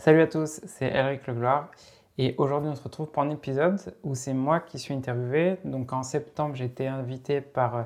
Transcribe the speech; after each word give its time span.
Salut 0.00 0.22
à 0.22 0.26
tous, 0.26 0.62
c'est 0.64 0.86
Eric 0.86 1.26
Legloire 1.26 1.70
et 2.16 2.34
aujourd'hui 2.38 2.70
on 2.70 2.74
se 2.74 2.82
retrouve 2.82 3.10
pour 3.10 3.22
un 3.22 3.28
épisode 3.28 3.78
où 4.02 4.14
c'est 4.14 4.32
moi 4.32 4.58
qui 4.58 4.78
suis 4.78 4.94
interviewé. 4.94 5.58
Donc 5.66 5.92
en 5.92 6.02
septembre 6.02 6.54
j'ai 6.54 6.64
été 6.64 6.88
invité 6.88 7.42
par 7.42 7.76
euh, 7.76 7.82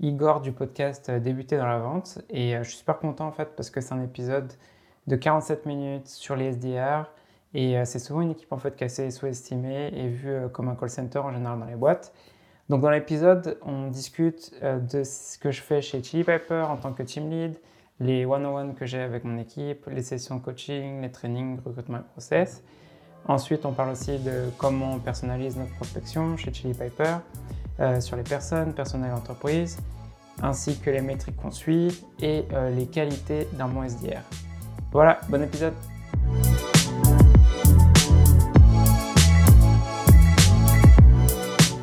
Igor 0.00 0.40
du 0.40 0.50
podcast 0.52 1.10
euh, 1.10 1.20
Débuter 1.20 1.58
dans 1.58 1.66
la 1.66 1.76
vente 1.76 2.20
et 2.30 2.56
euh, 2.56 2.62
je 2.62 2.70
suis 2.70 2.78
super 2.78 2.98
content 2.98 3.26
en 3.26 3.32
fait 3.32 3.54
parce 3.54 3.68
que 3.68 3.82
c'est 3.82 3.92
un 3.92 4.02
épisode 4.02 4.50
de 5.08 5.14
47 5.14 5.66
minutes 5.66 6.08
sur 6.08 6.36
les 6.36 6.52
SDR 6.52 7.04
et 7.52 7.84
c'est 7.84 7.98
souvent 7.98 8.22
une 8.22 8.30
équipe 8.30 8.50
en 8.50 8.58
fait 8.58 8.74
qui 8.74 8.84
est 8.84 8.86
assez 8.86 9.10
sous-estimée 9.10 9.90
et 9.92 10.08
vue 10.08 10.48
comme 10.54 10.70
un 10.70 10.74
call 10.74 10.88
center 10.88 11.18
en 11.18 11.32
général 11.32 11.58
dans 11.58 11.66
les 11.66 11.76
boîtes. 11.76 12.14
Donc 12.70 12.80
dans 12.80 12.90
l'épisode 12.90 13.58
on 13.60 13.88
discute 13.88 14.54
de 14.62 15.04
ce 15.04 15.36
que 15.36 15.50
je 15.50 15.60
fais 15.60 15.82
chez 15.82 16.02
Chili 16.02 16.24
Piper 16.24 16.64
en 16.66 16.78
tant 16.78 16.94
que 16.94 17.02
team 17.02 17.28
lead, 17.28 17.58
les 18.00 18.24
one-on-one 18.24 18.74
que 18.74 18.86
j'ai 18.86 19.00
avec 19.00 19.24
mon 19.24 19.38
équipe, 19.38 19.86
les 19.90 20.02
sessions 20.02 20.38
coaching, 20.38 21.02
les 21.02 21.10
trainings, 21.10 21.58
recrutement 21.64 21.98
et 21.98 22.12
process. 22.12 22.62
Ensuite, 23.26 23.66
on 23.66 23.72
parle 23.72 23.90
aussi 23.90 24.18
de 24.18 24.50
comment 24.56 24.94
on 24.94 24.98
personnalise 24.98 25.56
notre 25.56 25.74
prospection 25.74 26.36
chez 26.36 26.52
Chili 26.52 26.74
Piper, 26.74 27.16
euh, 27.80 28.00
sur 28.00 28.16
les 28.16 28.22
personnes, 28.22 28.72
personnel 28.72 29.12
entreprise, 29.12 29.78
ainsi 30.42 30.78
que 30.78 30.90
les 30.90 31.00
métriques 31.00 31.36
qu'on 31.36 31.50
suit 31.50 32.04
et 32.20 32.44
euh, 32.52 32.70
les 32.70 32.86
qualités 32.86 33.48
d'un 33.54 33.68
bon 33.68 33.82
SDR. 33.82 34.22
Voilà, 34.92 35.20
bon 35.28 35.42
épisode 35.42 35.74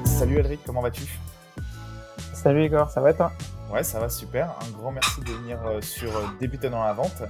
Salut 0.05 0.39
Elric, 0.39 0.61
comment 0.65 0.81
vas-tu? 0.81 1.03
Salut 2.33 2.65
Igor, 2.65 2.89
ça 2.89 3.01
va 3.01 3.13
toi? 3.13 3.31
Ouais, 3.71 3.83
ça 3.83 3.99
va 3.99 4.09
super. 4.09 4.55
Un 4.61 4.71
grand 4.71 4.91
merci 4.91 5.19
de 5.21 5.31
venir 5.31 5.59
euh, 5.65 5.81
sur 5.81 6.15
euh, 6.15 6.21
Débuter 6.39 6.69
dans 6.69 6.83
la 6.83 6.93
vente. 6.93 7.23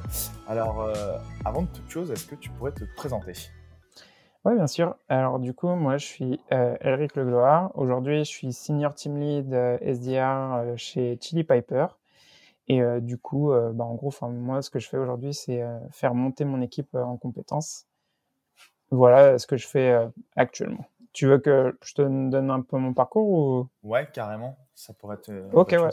Alors, 0.48 0.82
euh, 0.82 1.18
avant 1.44 1.64
de 1.64 1.68
toute 1.68 1.90
chose, 1.90 2.12
est-ce 2.12 2.28
que 2.28 2.36
tu 2.36 2.50
pourrais 2.50 2.74
te 2.74 2.84
présenter? 2.96 3.34
Oui, 4.44 4.54
bien 4.54 4.68
sûr. 4.68 4.96
Alors, 5.10 5.40
du 5.40 5.54
coup, 5.54 5.70
moi, 5.70 5.98
je 5.98 6.06
suis 6.06 6.40
Elric 6.50 7.16
Legloire. 7.16 7.72
Aujourd'hui, 7.74 8.20
je 8.20 8.30
suis 8.30 8.54
Senior 8.54 8.94
Team 8.94 9.18
Lead 9.18 9.52
SDR 9.82 10.78
chez 10.78 11.18
Chili 11.20 11.44
Piper. 11.44 11.88
Et 12.68 12.80
du 13.02 13.18
coup, 13.18 13.52
bah, 13.74 13.86
en 13.86 13.96
gros, 13.96 14.14
moi, 14.30 14.62
ce 14.62 14.70
que 14.70 14.78
je 14.78 14.88
fais 14.88 14.98
aujourd'hui, 14.98 15.34
c'est 15.34 15.64
faire 15.90 16.14
monter 16.14 16.46
mon 16.46 16.62
équipe 16.62 16.94
en 16.94 17.18
compétences. 17.18 17.88
Voilà 18.92 19.40
ce 19.40 19.48
que 19.48 19.58
je 19.58 19.68
fais 19.68 19.98
actuellement. 20.36 20.86
Tu 21.12 21.26
veux 21.26 21.40
que 21.40 21.76
je 21.84 21.96
te 21.96 22.02
donne 22.04 22.52
un 22.52 22.62
peu 22.62 22.78
mon 22.78 22.94
parcours 22.94 23.30
ou? 23.30 23.68
Ouais, 23.82 24.08
carrément. 24.14 24.56
Ça 24.76 24.94
pourrait 24.94 25.16
être. 25.16 25.32
Ok, 25.54 25.72
ouais. 25.72 25.90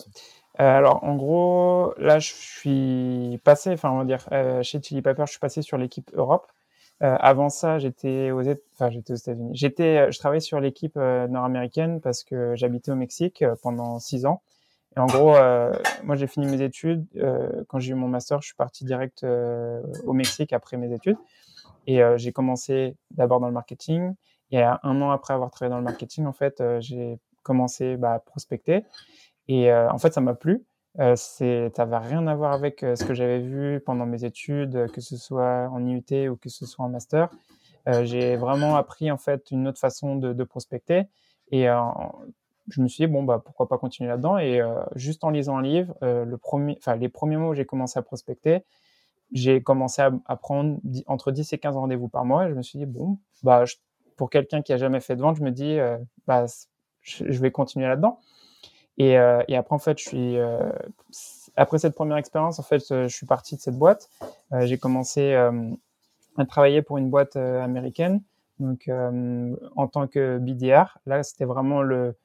Euh, 0.61 0.79
alors, 0.79 1.03
en 1.05 1.17
gros, 1.17 1.95
là, 1.97 2.19
je 2.19 2.33
suis 2.33 3.41
passé, 3.45 3.71
enfin, 3.71 3.91
on 3.91 3.99
va 3.99 4.05
dire, 4.05 4.29
euh, 4.33 4.63
chez 4.63 4.83
Chili 4.83 5.01
Pepper, 5.01 5.23
je 5.27 5.31
suis 5.31 5.41
passé 5.41 5.63
sur 5.63 5.79
l'équipe 5.79 6.11
Europe. 6.15 6.51
Euh, 7.03 7.17
avant 7.21 7.49
ça, 7.49 7.79
j'étais 7.79 8.31
aux, 8.31 8.43
enfin, 8.75 8.91
j'étais 8.91 9.13
aux 9.13 9.17
États-Unis. 9.17 9.51
J'étais, 9.55 10.13
je 10.13 10.19
travaillais 10.19 10.41
sur 10.41 10.61
l'équipe 10.61 10.97
nord-américaine 10.97 12.01
parce 12.01 12.23
que 12.23 12.55
j'habitais 12.55 12.93
au 12.93 12.97
Mexique 12.97 13.45
pendant 13.63 13.99
six 13.99 14.27
ans. 14.27 14.43
Et 14.97 15.01
en 15.01 15.07
gros, 15.07 15.35
moi, 16.05 16.17
j'ai 16.17 16.27
fini 16.27 16.47
mes 16.47 16.61
études. 16.63 17.07
quand 17.69 17.81
j'ai 17.81 17.93
eu 17.93 17.95
mon 17.95 18.09
master, 18.09 18.41
je 18.43 18.49
suis 18.49 18.55
parti 18.55 18.85
direct 18.85 19.25
au 19.25 20.13
Mexique 20.13 20.53
après 20.53 20.77
mes 20.77 20.93
études. 20.93 21.17
Et 21.87 22.03
j'ai 22.17 22.31
commencé 22.31 22.95
d'abord 23.11 23.41
dans 23.41 23.49
le 23.49 23.55
marketing. 23.55 24.15
Et 24.53 24.63
un 24.63 24.79
an 25.01 25.11
après 25.11 25.35
avoir 25.35 25.51
travaillé 25.51 25.71
dans 25.71 25.79
le 25.79 25.85
marketing, 25.85 26.27
en 26.27 26.33
fait, 26.33 26.63
j'ai 26.81 27.19
commencé 27.43 27.97
bah, 27.97 28.15
à 28.15 28.19
prospecter. 28.19 28.85
Et 29.48 29.71
euh, 29.71 29.91
en 29.91 29.98
fait, 29.98 30.12
ça 30.12 30.21
m'a 30.21 30.35
plu. 30.35 30.65
Euh, 30.98 31.17
ça 31.17 31.45
n'avait 31.45 31.97
rien 31.98 32.27
à 32.27 32.35
voir 32.35 32.53
avec 32.53 32.83
euh, 32.83 32.97
ce 32.97 33.05
que 33.05 33.15
j'avais 33.15 33.41
vu 33.41 33.81
pendant 33.81 34.05
mes 34.07 34.25
études, 34.25 34.91
que 34.93 35.01
ce 35.01 35.17
soit 35.17 35.69
en 35.73 35.85
IUT 35.87 36.29
ou 36.29 36.37
que 36.37 36.48
ce 36.48 36.67
soit 36.67 36.85
en 36.85 36.89
master. 36.89 37.29
j'ai 38.03 38.37
vraiment 38.37 38.77
appris 38.77 39.11
en 39.11 39.17
fait 39.17 39.51
une 39.51 39.67
autre 39.69 39.81
façon 39.81 40.17
de, 40.17 40.45
prospecter 40.45 41.05
et 41.51 41.67
je 42.69 42.81
me 42.81 42.87
suis 42.87 43.07
dit 43.07 43.13
bon 43.13 43.25
bah 43.25 43.43
pourquoi 43.45 43.69
pas 43.69 43.79
continuer 43.79 44.09
là-dedans? 44.09 44.39
Et 44.39 44.61
juste 44.95 45.24
en 45.24 45.30
lisant 45.30 45.57
un 45.57 45.63
livre, 45.63 45.95
le 46.01 46.36
premier, 46.36 46.79
les 46.98 47.09
premiers 47.09 47.39
mots 47.39 47.51
où 47.51 47.55
j'ai 47.55 47.67
commencé 47.67 47.98
à 47.98 48.03
prospecter, 48.03 48.64
j'ai 49.33 49.63
commencé 49.63 50.01
à, 50.03 50.13
à, 50.27 50.36
prendre 50.36 50.79
entre 51.07 51.33
10 51.33 51.53
et 51.55 51.59
15 51.59 51.74
rendez-vous 51.74 52.09
par 52.09 52.24
mois 52.24 52.47
et 52.47 52.51
je 52.51 52.55
me 52.55 52.63
suis 52.63 52.79
dit 52.79 52.86
bon 52.86 53.19
bah 53.42 53.64
pour 54.17 54.30
quelqu'un 54.30 54.63
qui 54.63 54.73
a 54.73 54.77
jamais 54.77 55.01
fait 55.01 55.17
de 55.17 55.23
vente, 55.23 55.36
je 55.36 55.42
me 55.42 55.51
dis 55.51 55.79
bah 56.27 56.47
je, 57.02 57.40
vais 57.40 57.51
continuer 57.51 57.86
là-dedans. 57.86 58.20
Et, 58.98 59.18
euh, 59.18 59.42
et, 59.48 59.57
après, 59.57 59.74
en 59.74 59.79
fait, 59.79 59.98
je 59.98 60.08
suis, 60.08 60.39
euh, 60.39 60.70
après 61.57 61.79
cette 61.79 61.95
première 61.95 62.17
expérience, 62.17 62.58
en 62.58 62.63
fait, 62.63 62.83
euh, 62.90 63.08
je 63.08 63.14
suis 63.14 63.27
parti 63.27 63.57
de 63.57 63.61
cette 63.61 63.77
boîte. 63.77 64.08
j'ai 64.61 64.79
commencé 64.79 65.35
à 65.35 66.46
travailler 66.46 66.83
pour 66.83 66.98
une 66.98 67.11
boîte 67.11 67.36
américaine, 67.36 68.23
donc 68.58 68.89
en 68.89 69.89
tant 69.89 70.07
que 70.07 70.39
BDR. 70.39 70.98
Là, 71.07 71.23
c'était 71.23 71.45
vraiment 71.45 71.83
le, 71.83 72.17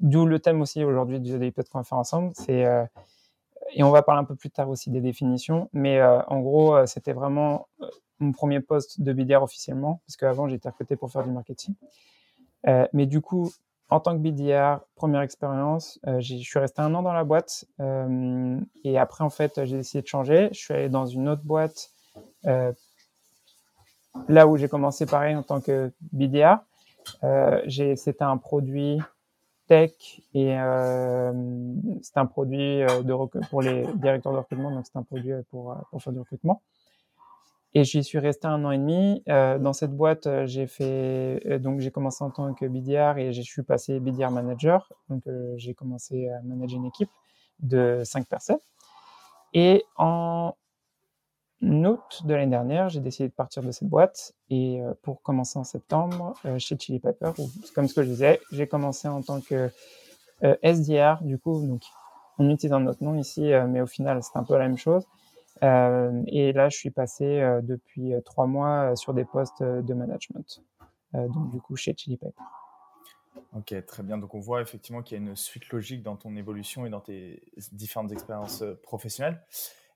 d'où 0.00 0.26
le 0.26 0.38
thème 0.38 0.60
aussi 0.60 0.84
aujourd'hui 0.84 1.20
du 1.20 1.38
DIP 1.38 1.62
qu'on 1.70 1.78
va 1.78 1.84
faire 1.84 1.98
ensemble. 1.98 2.32
Et 2.48 3.82
on 3.82 3.90
va 3.90 4.02
parler 4.02 4.20
un 4.20 4.24
peu 4.24 4.34
plus 4.34 4.50
tard 4.50 4.70
aussi 4.70 4.90
des 4.90 5.00
définitions, 5.00 5.68
mais 5.72 6.02
en 6.02 6.40
gros, 6.40 6.86
c'était 6.86 7.12
vraiment 7.12 7.68
mon 8.20 8.32
premier 8.32 8.60
poste 8.60 9.00
de 9.00 9.12
BDR 9.12 9.42
officiellement, 9.42 10.00
parce 10.06 10.16
qu'avant 10.16 10.48
j'étais 10.48 10.68
recruté 10.68 10.96
pour 10.96 11.10
faire 11.10 11.24
du 11.24 11.30
marketing. 11.30 11.74
mais 12.92 13.06
du 13.06 13.20
coup, 13.20 13.50
en 13.90 14.00
tant 14.00 14.12
que 14.12 14.18
BDR, 14.18 14.80
première 14.96 15.22
expérience, 15.22 15.98
euh, 16.06 16.20
je 16.20 16.36
suis 16.36 16.58
resté 16.58 16.82
un 16.82 16.94
an 16.94 17.02
dans 17.02 17.12
la 17.12 17.24
boîte 17.24 17.64
euh, 17.80 18.60
et 18.84 18.98
après 18.98 19.24
en 19.24 19.30
fait 19.30 19.64
j'ai 19.64 19.76
décidé 19.76 20.02
de 20.02 20.06
changer. 20.06 20.48
Je 20.52 20.58
suis 20.58 20.74
allé 20.74 20.88
dans 20.88 21.06
une 21.06 21.28
autre 21.28 21.42
boîte, 21.42 21.90
euh, 22.46 22.72
là 24.28 24.46
où 24.46 24.56
j'ai 24.56 24.68
commencé 24.68 25.06
pareil 25.06 25.34
en 25.34 25.42
tant 25.42 25.60
que 25.60 25.90
BDR. 26.12 26.58
c'était 27.96 28.22
un 28.22 28.36
produit 28.36 28.98
tech 29.68 29.92
et 30.34 30.56
c'était 32.02 32.20
un 32.20 32.26
produit 32.26 32.80
de 32.80 33.40
pour 33.48 33.62
les 33.62 33.86
directeurs 33.94 34.32
de 34.32 34.38
recrutement, 34.38 34.70
donc 34.70 34.86
c'est 34.86 34.98
un 34.98 35.02
produit 35.02 35.32
pour, 35.50 35.74
pour 35.90 36.02
faire 36.02 36.12
du 36.12 36.18
recrutement. 36.18 36.62
Et 37.74 37.84
j'y 37.84 38.02
suis 38.02 38.18
resté 38.18 38.46
un 38.46 38.64
an 38.64 38.70
et 38.70 38.78
demi. 38.78 39.22
Euh, 39.28 39.58
dans 39.58 39.74
cette 39.74 39.92
boîte, 39.92 40.26
euh, 40.26 40.46
j'ai 40.46 40.66
fait 40.66 41.42
euh, 41.46 41.58
donc 41.58 41.80
j'ai 41.80 41.90
commencé 41.90 42.24
en 42.24 42.30
tant 42.30 42.54
que 42.54 42.64
BDR 42.64 43.18
et 43.18 43.32
je 43.32 43.42
suis 43.42 43.62
passé 43.62 44.00
BDR 44.00 44.30
manager. 44.30 44.90
Donc 45.08 45.24
j'ai 45.56 45.74
commencé 45.74 46.28
à 46.28 46.40
manager 46.42 46.78
une 46.78 46.86
équipe 46.86 47.10
de 47.60 48.02
cinq 48.04 48.26
personnes. 48.26 48.60
Et 49.52 49.84
en 49.96 50.54
août 51.62 52.22
de 52.24 52.34
l'année 52.34 52.50
dernière, 52.50 52.88
j'ai 52.88 53.00
décidé 53.00 53.28
de 53.28 53.34
partir 53.34 53.62
de 53.62 53.70
cette 53.70 53.88
boîte 53.88 54.32
et 54.48 54.80
pour 55.02 55.22
commencer 55.22 55.58
en 55.58 55.64
septembre 55.64 56.34
chez 56.58 56.78
Chili 56.78 57.00
Pepper, 57.00 57.32
comme 57.74 57.88
ce 57.88 57.94
que 57.94 58.02
je 58.02 58.08
disais, 58.08 58.40
j'ai 58.52 58.68
commencé 58.68 59.08
en 59.08 59.22
tant 59.22 59.40
que 59.40 59.70
SDR. 60.62 61.22
Du 61.22 61.38
coup, 61.38 61.66
donc 61.66 61.82
on 62.38 62.48
utilise 62.50 62.72
un 62.72 62.80
nom 63.00 63.14
ici, 63.14 63.50
mais 63.68 63.80
au 63.80 63.86
final 63.86 64.22
c'est 64.22 64.38
un 64.38 64.44
peu 64.44 64.56
la 64.56 64.68
même 64.68 64.76
chose. 64.76 65.06
Euh, 65.62 66.22
et 66.26 66.52
là, 66.52 66.68
je 66.68 66.76
suis 66.76 66.90
passé 66.90 67.24
euh, 67.24 67.60
depuis 67.62 68.14
euh, 68.14 68.20
trois 68.20 68.46
mois 68.46 68.94
sur 68.96 69.14
des 69.14 69.24
postes 69.24 69.62
de 69.62 69.94
management, 69.94 70.62
donc 71.14 71.50
du 71.50 71.60
coup 71.60 71.76
chez 71.76 71.94
Chili 71.96 72.16
Pepper. 72.16 72.42
Ok, 73.56 73.74
très 73.86 74.02
bien. 74.02 74.18
Donc 74.18 74.34
on 74.34 74.40
voit 74.40 74.60
effectivement 74.60 75.02
qu'il 75.02 75.18
y 75.18 75.20
a 75.20 75.24
une 75.24 75.36
suite 75.36 75.68
logique 75.70 76.02
dans 76.02 76.16
ton 76.16 76.36
évolution 76.36 76.86
et 76.86 76.90
dans 76.90 77.00
tes 77.00 77.42
différentes 77.72 78.12
expériences 78.12 78.62
professionnelles. 78.82 79.40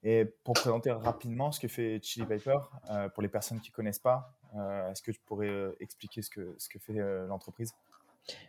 Et 0.05 0.25
pour 0.25 0.55
présenter 0.55 0.91
rapidement 0.91 1.53
ce 1.53 1.61
que 1.61 1.69
fait 1.69 2.01
Chili 2.03 2.27
Piper, 2.27 2.59
pour 3.15 3.23
les 3.23 3.29
personnes 3.29 3.61
qui 3.61 3.71
ne 3.71 3.75
connaissent 3.75 3.99
pas, 3.99 4.33
est-ce 4.91 5.03
que 5.03 5.11
tu 5.11 5.21
pourrais 5.21 5.53
expliquer 5.81 6.23
ce 6.23 6.31
que, 6.31 6.55
ce 6.59 6.69
que 6.69 6.79
fait 6.79 6.95
l'entreprise? 7.29 7.75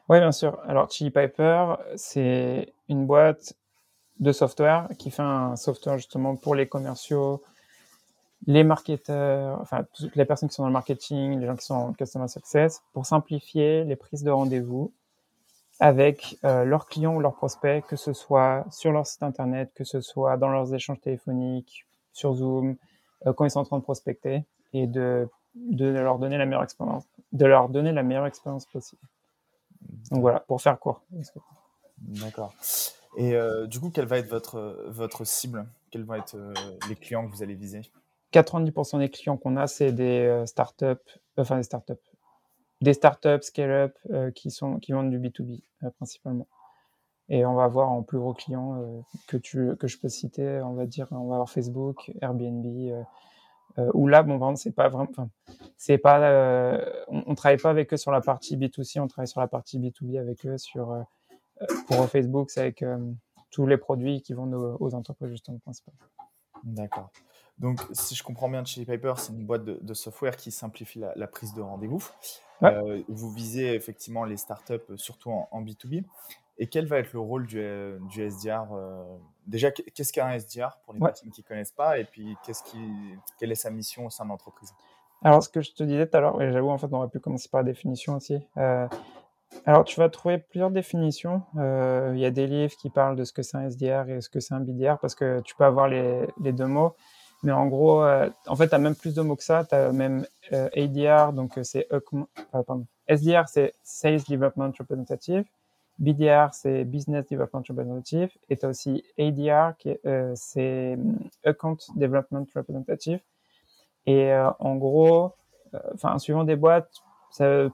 Oui, 0.08 0.20
bien 0.20 0.32
sûr. 0.32 0.60
Alors 0.66 0.90
Chili 0.90 1.12
Piper, 1.12 1.76
c'est 1.96 2.74
une 2.88 3.06
boîte 3.06 3.56
de 4.20 4.32
software 4.32 4.88
qui 4.98 5.12
fait 5.12 5.24
un 5.24 5.56
software 5.56 5.98
justement 5.98 6.36
pour 6.36 6.56
les 6.56 6.68
commerciaux, 6.68 7.42
les 8.46 8.64
marketeurs, 8.64 9.60
enfin 9.62 9.86
toutes 9.94 10.16
les 10.16 10.26
personnes 10.26 10.50
qui 10.50 10.56
sont 10.56 10.64
dans 10.64 10.70
le 10.70 10.74
marketing, 10.74 11.40
les 11.40 11.48
gens 11.48 11.56
qui 11.56 11.66
sont 11.66 11.76
en 11.76 11.94
customer 11.94 12.28
success, 12.28 12.82
pour 12.94 13.06
simplifier 13.06 13.84
les 13.86 13.96
prises 13.96 14.24
de 14.24 14.32
rendez-vous 14.32 14.92
avec 15.80 16.38
euh, 16.44 16.64
leurs 16.64 16.88
clients 16.88 17.16
ou 17.16 17.20
leurs 17.20 17.34
prospects, 17.34 17.86
que 17.88 17.96
ce 17.96 18.14
soit 18.14 18.66
sur 18.72 18.92
leur 18.92 19.08
site 19.08 19.24
internet, 19.24 19.72
que 19.74 19.84
ce 19.84 20.02
soit 20.02 20.38
dans 20.38 20.50
leurs 20.50 20.74
échanges 20.74 21.02
téléphoniques, 21.02 21.86
sur 22.14 22.36
Zoom, 22.36 22.76
euh, 23.26 23.34
quand 23.34 23.46
ils 23.46 23.52
sont 23.52 23.60
en 23.60 23.66
train 23.66 23.80
de 23.80 23.84
prospecter, 23.84 24.44
et 24.74 24.88
de, 24.88 25.28
leur 25.56 26.20
donner 26.20 26.38
la 26.38 26.46
meilleure 26.46 26.64
expérience, 26.64 27.04
de 27.32 27.46
leur 27.46 27.70
donner 27.70 27.92
la 27.92 28.04
meilleure 28.04 28.28
expérience 28.28 28.66
possible. 28.66 29.02
Donc 30.12 30.22
voilà, 30.22 30.40
pour 30.42 30.62
faire 30.62 30.80
court. 30.80 31.02
D'accord. 31.98 32.54
Et 33.16 33.36
euh, 33.36 33.68
du 33.68 33.80
coup, 33.80 33.90
quelle 33.90 34.06
va 34.06 34.18
être 34.18 34.30
votre, 34.30 34.86
votre 34.88 35.26
cible? 35.26 35.68
Quels 35.92 36.04
vont 36.04 36.16
être 36.16 36.36
euh, 36.36 36.54
les 36.90 36.96
clients 36.96 37.28
que 37.28 37.36
vous 37.36 37.44
allez 37.44 37.56
viser? 37.56 37.82
90% 38.34 39.00
des 39.00 39.10
clients 39.10 39.38
qu'on 39.38 39.58
a, 39.58 39.68
c'est 39.68 39.92
des 39.92 40.22
euh, 40.22 40.46
startups, 40.46 41.20
enfin 41.38 41.58
des 41.58 41.64
startups, 41.64 41.94
des 42.82 42.94
startups 42.94 43.44
scale-up 43.44 43.96
qui, 44.34 44.50
qui 44.82 44.92
vendent 44.92 45.12
du 45.12 45.20
B2B 45.20 45.62
principalement. 45.98 46.48
Et 47.30 47.46
on 47.46 47.54
va 47.54 47.64
avoir 47.64 47.90
en 47.92 48.02
plus 48.02 48.18
gros 48.18 48.34
clients 48.34 49.04
que, 49.28 49.38
tu, 49.38 49.78
que 49.78 49.88
je 49.88 49.98
peux 49.98 50.10
citer, 50.10 50.62
on 50.62 50.74
va 50.74 50.86
dire, 50.86 51.08
on 51.12 51.28
va 51.28 51.36
avoir 51.36 51.50
Facebook, 51.50 52.12
Airbnb, 52.22 52.66
où 53.94 54.08
là, 54.08 54.24
bon, 54.24 54.38
vraiment, 54.38 54.58
c'est 54.58 54.74
pas 54.74 54.90
vraiment, 54.90 55.08
c'est 55.78 55.98
pas, 55.98 56.20
on, 57.08 57.24
on, 57.28 57.36
travaille 57.36 57.58
pas 57.58 57.70
avec 57.70 57.94
eux 57.94 57.98
sur 57.98 58.12
la 58.12 58.20
partie 58.20 58.58
B2C, 58.58 59.00
on 59.00 59.08
travaille 59.08 59.30
sur 59.30 59.40
la 59.40 59.48
partie 59.48 59.80
B2B 59.80 60.20
avec 60.20 60.46
eux 60.46 60.58
sur, 60.58 61.06
pour 61.88 62.08
Facebook, 62.10 62.50
c'est 62.50 62.62
avec 62.62 62.84
tous 63.54 63.68
les 63.68 63.78
produits 63.78 64.22
qui 64.22 64.34
vont 64.34 64.52
aux, 64.80 64.96
entreprises 64.96 65.30
justement 65.30 65.60
principales. 65.60 65.96
D'accord. 66.64 67.10
Donc, 67.60 67.80
si 67.92 68.16
je 68.16 68.24
comprends 68.24 68.50
bien, 68.50 68.66
Chili 68.66 68.86
Piper, 68.86 69.14
c'est 69.18 69.32
une 69.32 69.46
boîte 69.46 69.64
de, 69.64 69.94
software 69.94 70.36
qui 70.36 70.52
simplifie 70.52 71.00
la, 71.16 71.28
prise 71.28 71.54
de 71.54 71.62
rendez-vous. 71.62 72.04
Euh, 72.64 73.02
vous 73.08 73.30
visez 73.32 73.74
effectivement 73.74 74.24
les 74.24 74.38
startups, 74.38 74.74
euh, 74.90 74.98
surtout 74.98 75.30
en, 75.30 75.62
B2B. 75.62 76.04
Et 76.58 76.68
quel 76.68 76.86
va 76.86 77.00
être 77.00 77.14
le 77.14 77.20
rôle 77.20 77.46
du, 77.46 77.60
euh, 77.60 78.00
du 78.10 78.24
SDR 78.24 78.68
Déjà, 79.46 79.72
qu'est-ce 79.72 80.14
qu'un 80.14 80.32
SDR 80.32 80.78
pour 80.84 80.94
les 80.94 81.00
personnes 81.00 81.32
qui 81.32 81.42
ne 81.42 81.48
connaissent 81.48 81.72
pas? 81.72 82.00
Et 82.00 82.06
puis, 82.06 82.36
qu'est-ce 82.46 82.64
qui, 82.64 82.80
quelle 83.40 83.52
est 83.52 83.56
sa 83.56 83.70
mission 83.70 84.06
au 84.06 84.10
sein 84.10 84.24
de 84.24 84.30
l'entreprise? 84.30 84.74
Alors, 85.24 85.44
ce 85.44 85.50
que 85.50 85.62
je 85.62 85.74
te 85.74 85.84
disais 85.84 86.08
tout 86.08 86.18
à 86.18 86.22
l'heure, 86.22 86.40
j'avoue, 86.52 86.70
en 86.70 86.78
fait, 86.78 86.88
on 86.92 86.98
aurait 86.98 87.10
pu 87.10 87.20
commencer 87.20 87.50
par 87.50 87.62
la 87.62 87.66
définition 87.66 88.16
aussi. 88.16 88.40
Alors, 89.66 89.86
tu 89.86 90.00
vas 90.00 90.10
trouver 90.10 90.38
plusieurs 90.40 90.72
définitions. 90.72 91.44
Il 91.56 92.20
y 92.20 92.26
a 92.26 92.32
des 92.32 92.48
livres 92.48 92.76
qui 92.76 92.90
parlent 92.90 93.16
de 93.16 93.24
ce 93.24 93.32
que 93.32 93.44
c'est 93.44 93.58
un 93.58 93.70
SDR 93.70 94.10
et 94.10 94.22
ce 94.22 94.30
que 94.30 94.40
c'est 94.40 94.54
un 94.54 94.60
BDR, 94.60 94.98
parce 95.00 95.16
que 95.16 95.40
tu 95.42 95.56
peux 95.56 95.64
avoir 95.64 95.88
les, 95.88 96.28
les 96.42 96.52
deux 96.52 96.68
mots. 96.68 96.96
Mais 97.44 97.52
en 97.52 97.68
gros, 97.68 98.04
euh, 98.04 98.30
en 98.48 98.56
fait, 98.56 98.70
tu 98.70 98.76
as 98.76 98.80
même 98.80 98.96
plus 98.96 99.14
de 99.14 99.22
mots 99.22 99.36
que 99.36 99.44
ça. 99.44 99.66
Tu 99.66 99.76
as 99.76 99.92
même 99.92 100.26
euh, 100.54 100.70
ADR, 100.76 101.34
donc 101.34 101.58
euh, 101.58 101.64
c'est. 101.64 101.88
SDR, 103.08 103.50
c'est 103.50 103.74
Sales 103.84 104.22
Development 104.30 104.72
Representative. 104.80 105.44
BDR, 106.00 106.54
c'est 106.54 106.86
Business 106.86 107.28
Development 107.30 107.62
Representative. 107.68 108.30
Et 108.50 108.56
tu 108.56 108.66
as 108.66 108.70
aussi 108.70 109.04
ADR, 109.20 109.76
qui 109.78 109.96
c'est 110.36 110.98
Account 111.44 111.78
Development 111.96 112.46
Representative. 112.56 113.20
Et 114.06 114.34
en 114.60 114.76
gros, 114.76 115.34
enfin, 115.94 116.18
suivant 116.18 116.46
des 116.46 116.56
boîtes, 116.56 116.90
ça, 117.30 117.68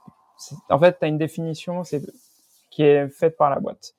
en 0.70 0.80
fait, 0.80 1.00
tu 1.00 1.06
as 1.06 1.08
une 1.08 1.18
définition 1.18 1.84
qui 2.70 2.84
est 2.84 3.10
faite 3.10 3.38
par 3.38 3.50
la 3.50 3.60
boîte. 3.60 3.96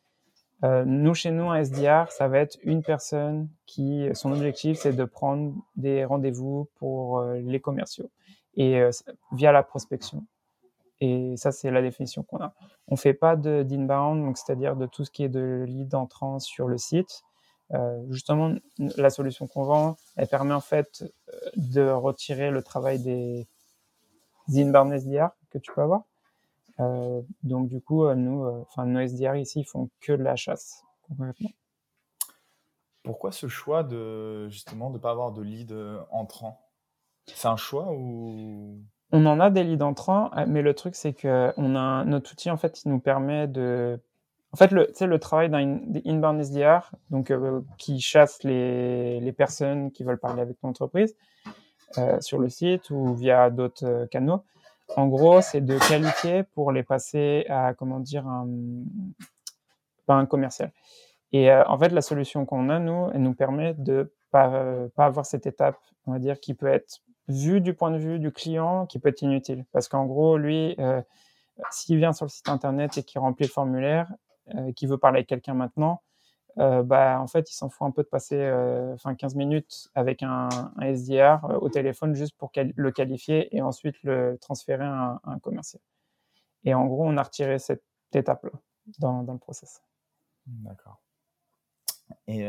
Euh, 0.62 0.84
nous, 0.84 1.14
chez 1.14 1.30
nous, 1.30 1.50
un 1.50 1.56
SDR, 1.56 2.10
ça 2.10 2.28
va 2.28 2.38
être 2.38 2.58
une 2.62 2.82
personne 2.82 3.48
qui, 3.66 4.08
son 4.12 4.32
objectif, 4.32 4.78
c'est 4.78 4.92
de 4.92 5.04
prendre 5.04 5.54
des 5.76 6.04
rendez-vous 6.04 6.68
pour 6.76 7.18
euh, 7.18 7.36
les 7.38 7.60
commerciaux 7.60 8.10
et 8.56 8.78
euh, 8.78 8.90
via 9.32 9.52
la 9.52 9.62
prospection. 9.62 10.26
Et 11.00 11.34
ça, 11.38 11.50
c'est 11.50 11.70
la 11.70 11.80
définition 11.80 12.22
qu'on 12.22 12.38
a. 12.38 12.52
On 12.88 12.96
fait 12.96 13.14
pas 13.14 13.36
d'inbound, 13.36 14.22
donc 14.22 14.36
c'est-à-dire 14.36 14.76
de 14.76 14.84
tout 14.84 15.04
ce 15.04 15.10
qui 15.10 15.24
est 15.24 15.30
de 15.30 15.64
lead 15.66 15.94
entrant 15.94 16.38
sur 16.38 16.68
le 16.68 16.76
site. 16.76 17.22
justement, 18.10 18.54
la 18.78 19.08
solution 19.08 19.46
qu'on 19.46 19.64
vend, 19.64 19.96
elle 20.16 20.26
permet 20.26 20.52
en 20.52 20.60
fait 20.60 21.04
de 21.56 21.88
retirer 21.88 22.50
le 22.50 22.62
travail 22.62 22.98
des 22.98 23.46
inbound 24.54 24.92
SDR 24.92 25.30
que 25.50 25.58
tu 25.58 25.72
peux 25.72 25.80
avoir 25.80 26.02
euh, 26.80 27.20
donc 27.42 27.68
du 27.68 27.80
coup, 27.80 28.04
euh, 28.04 28.14
nous, 28.14 28.44
euh, 28.44 28.62
enfin 28.62 28.86
nos 28.86 29.00
SDR 29.00 29.36
ici, 29.36 29.60
ils 29.60 29.64
font 29.64 29.90
que 30.00 30.12
de 30.12 30.22
la 30.22 30.36
chasse 30.36 30.84
concrètement. 31.02 31.50
Pourquoi 33.02 33.32
ce 33.32 33.48
choix 33.48 33.82
de 33.82 34.48
justement 34.48 34.90
de 34.90 34.98
pas 34.98 35.10
avoir 35.10 35.32
de 35.32 35.42
lead 35.42 35.74
entrant? 36.10 36.60
C'est 37.26 37.48
un 37.48 37.56
choix 37.56 37.92
ou? 37.92 38.78
On 39.12 39.26
en 39.26 39.40
a 39.40 39.50
des 39.50 39.64
leads 39.64 39.84
entrants, 39.84 40.30
mais 40.46 40.62
le 40.62 40.74
truc 40.74 40.94
c'est 40.94 41.12
que 41.12 41.52
on 41.56 41.74
a 41.76 42.04
notre 42.04 42.32
outil 42.32 42.50
en 42.50 42.56
fait, 42.56 42.84
il 42.84 42.90
nous 42.90 43.00
permet 43.00 43.48
de 43.48 44.00
en 44.52 44.56
fait, 44.56 44.72
le, 44.72 44.90
le 45.00 45.18
travail 45.20 45.48
d'un 45.48 45.78
inbound 46.04 46.40
SDR, 46.40 46.90
donc 47.10 47.32
qui 47.78 48.00
chasse 48.00 48.42
les, 48.42 49.20
les, 49.20 49.32
personnes 49.32 49.92
qui 49.92 50.02
veulent 50.02 50.18
parler 50.18 50.42
avec 50.42 50.60
ton 50.60 50.68
entreprise 50.68 51.14
sur 52.20 52.38
le 52.38 52.48
site 52.48 52.90
ou 52.90 53.14
via 53.14 53.50
d'autres 53.50 54.08
canaux, 54.10 54.42
en 54.96 55.06
gros, 55.06 55.40
c'est 55.40 55.60
de 55.60 55.78
qualifier 55.88 56.42
pour 56.42 56.72
les 56.72 56.82
passer 56.82 57.46
à, 57.48 57.74
comment 57.74 58.00
dire, 58.00 58.26
un, 58.26 58.46
commercial. 60.26 60.72
Et 61.32 61.50
euh, 61.50 61.64
en 61.68 61.78
fait, 61.78 61.90
la 61.90 62.02
solution 62.02 62.44
qu'on 62.44 62.68
a, 62.68 62.80
nous, 62.80 63.10
elle 63.14 63.22
nous 63.22 63.34
permet 63.34 63.74
de 63.74 64.12
pas, 64.32 64.50
pas 64.96 65.06
avoir 65.06 65.24
cette 65.24 65.46
étape, 65.46 65.78
on 66.06 66.12
va 66.12 66.18
dire, 66.18 66.40
qui 66.40 66.54
peut 66.54 66.66
être 66.66 67.00
vue 67.30 67.60
du 67.60 67.74
point 67.74 67.90
de 67.90 67.98
vue 67.98 68.18
du 68.18 68.32
client, 68.32 68.86
qui 68.86 68.98
peut 68.98 69.08
être 69.08 69.22
inutile. 69.22 69.64
Parce 69.72 69.88
qu'en 69.88 70.06
gros, 70.06 70.36
lui, 70.36 70.74
euh, 70.78 71.00
s'il 71.70 71.98
vient 71.98 72.12
sur 72.12 72.26
le 72.26 72.30
site 72.30 72.48
internet 72.48 72.98
et 72.98 73.02
qu'il 73.02 73.20
remplit 73.20 73.46
le 73.46 73.52
formulaire, 73.52 74.12
euh, 74.54 74.72
qui 74.72 74.86
veut 74.86 74.98
parler 74.98 75.18
avec 75.18 75.28
quelqu'un 75.28 75.54
maintenant, 75.54 76.02
euh, 76.58 76.82
bah, 76.82 77.20
en 77.20 77.26
fait, 77.26 77.50
il 77.50 77.54
s'en 77.54 77.68
fout 77.68 77.86
un 77.86 77.90
peu 77.90 78.02
de 78.02 78.08
passer 78.08 78.36
euh, 78.36 78.94
enfin 78.94 79.14
15 79.14 79.34
minutes 79.34 79.88
avec 79.94 80.22
un, 80.22 80.48
SDR 80.80 81.44
euh, 81.44 81.58
au 81.58 81.68
téléphone 81.68 82.14
juste 82.14 82.36
pour 82.36 82.52
le 82.56 82.90
qualifier 82.90 83.54
et 83.56 83.62
ensuite 83.62 84.02
le 84.02 84.38
transférer 84.40 84.84
à 84.84 85.20
un, 85.24 85.38
commercial. 85.38 85.80
Et 86.64 86.74
en 86.74 86.86
gros, 86.86 87.06
on 87.06 87.16
a 87.16 87.22
retiré 87.22 87.58
cette 87.58 87.84
étape-là 88.12 88.52
dans, 88.98 89.22
dans, 89.22 89.32
le 89.32 89.38
process. 89.38 89.82
D'accord. 90.46 91.00
Et 92.26 92.48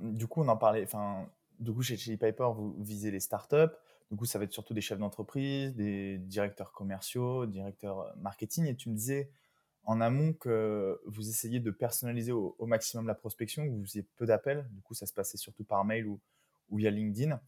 du 0.00 0.26
coup, 0.26 0.42
on 0.42 0.48
en 0.48 0.56
parlait, 0.56 0.82
enfin, 0.82 1.26
du 1.60 1.72
coup, 1.72 1.82
chez 1.82 1.96
Chili 1.96 2.16
Piper, 2.16 2.48
vous 2.54 2.74
visez 2.78 3.10
les 3.10 3.20
startups. 3.20 3.72
Du 4.10 4.16
coup, 4.16 4.24
ça 4.24 4.38
va 4.38 4.44
être 4.44 4.52
surtout 4.52 4.74
des 4.74 4.80
chefs 4.80 4.98
d'entreprise, 4.98 5.74
des 5.74 6.18
directeurs 6.18 6.72
commerciaux, 6.72 7.46
directeurs 7.46 8.12
marketing. 8.16 8.66
Et 8.66 8.74
tu 8.74 8.90
me 8.90 8.94
disais, 8.94 9.30
en 9.86 10.00
amont 10.00 10.32
que 10.32 11.00
vous 11.06 11.28
essayez 11.28 11.60
de 11.60 11.70
personnaliser 11.70 12.32
au, 12.32 12.54
maximum 12.66 13.06
la 13.06 13.14
prospection, 13.14 13.64
que 13.64 13.70
vous 13.70 13.84
faisiez 13.84 14.04
peu 14.16 14.26
d'appels, 14.26 14.66
du 14.72 14.82
coup 14.82 14.94
ça 14.94 15.06
se 15.06 15.14
passait 15.14 15.38
surtout 15.38 15.64
par 15.64 15.84
mail 15.84 16.06
ou, 16.06 16.20
via 16.72 16.90
LinkedIn. 16.90 17.40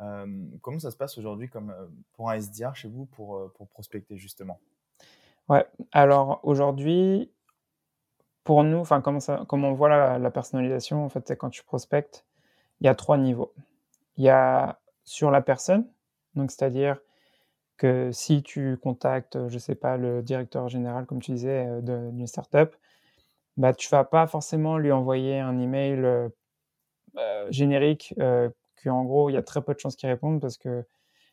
Euh, 0.00 0.46
comment 0.62 0.78
ça 0.78 0.92
se 0.92 0.96
passe 0.96 1.18
aujourd'hui 1.18 1.50
euh, 1.54 1.88
pour 2.12 2.30
un 2.30 2.34
SDR 2.34 2.74
chez 2.74 2.88
vous 2.88 3.06
pour, 3.06 3.36
euh, 3.36 3.52
pour 3.56 3.68
prospecter 3.68 4.16
justement? 4.16 4.60
Ouais, 5.48 5.66
alors 5.90 6.40
aujourd'hui, 6.44 7.32
pour 8.44 8.62
nous, 8.62 8.78
enfin 8.78 9.00
comment, 9.00 9.20
ça, 9.20 9.44
comment 9.48 9.70
on 9.70 9.74
voit 9.74 9.88
la, 9.88 10.18
la 10.18 10.30
personnalisation, 10.30 11.04
en 11.04 11.08
fait, 11.08 11.26
c'est 11.26 11.36
quand 11.36 11.50
tu 11.50 11.64
prospectes, 11.64 12.24
il 12.80 12.86
y 12.86 12.88
a 12.88 12.94
trois 12.94 13.18
niveaux. 13.18 13.52
Il 14.16 14.24
y 14.24 14.28
a 14.28 14.78
sur 15.02 15.32
la 15.32 15.42
personne, 15.42 15.86
donc 16.36 16.52
c'est-à-dire 16.52 17.00
que 17.80 18.10
si 18.12 18.42
tu 18.42 18.76
contactes, 18.78 19.38
je 19.48 19.58
sais 19.58 19.74
pas, 19.74 19.96
le 19.96 20.22
directeur 20.22 20.68
général, 20.68 21.06
comme 21.06 21.20
tu 21.22 21.32
disais, 21.32 21.66
euh, 21.66 22.10
d'une 22.12 22.26
startup, 22.26 22.76
bah, 23.56 23.74
tu 23.74 23.88
vas 23.90 24.04
pas 24.04 24.26
forcément 24.26 24.78
lui 24.78 24.92
envoyer 24.92 25.38
un 25.38 25.58
email 25.58 26.00
euh, 26.04 26.28
euh, 27.18 27.46
générique, 27.50 28.14
euh, 28.20 28.50
qu'en 28.82 29.04
gros, 29.04 29.30
il 29.30 29.34
y 29.34 29.36
a 29.36 29.42
très 29.42 29.62
peu 29.62 29.74
de 29.74 29.80
chances 29.80 29.96
qu'il 29.96 30.08
réponde 30.08 30.40
parce 30.40 30.58
que 30.58 30.84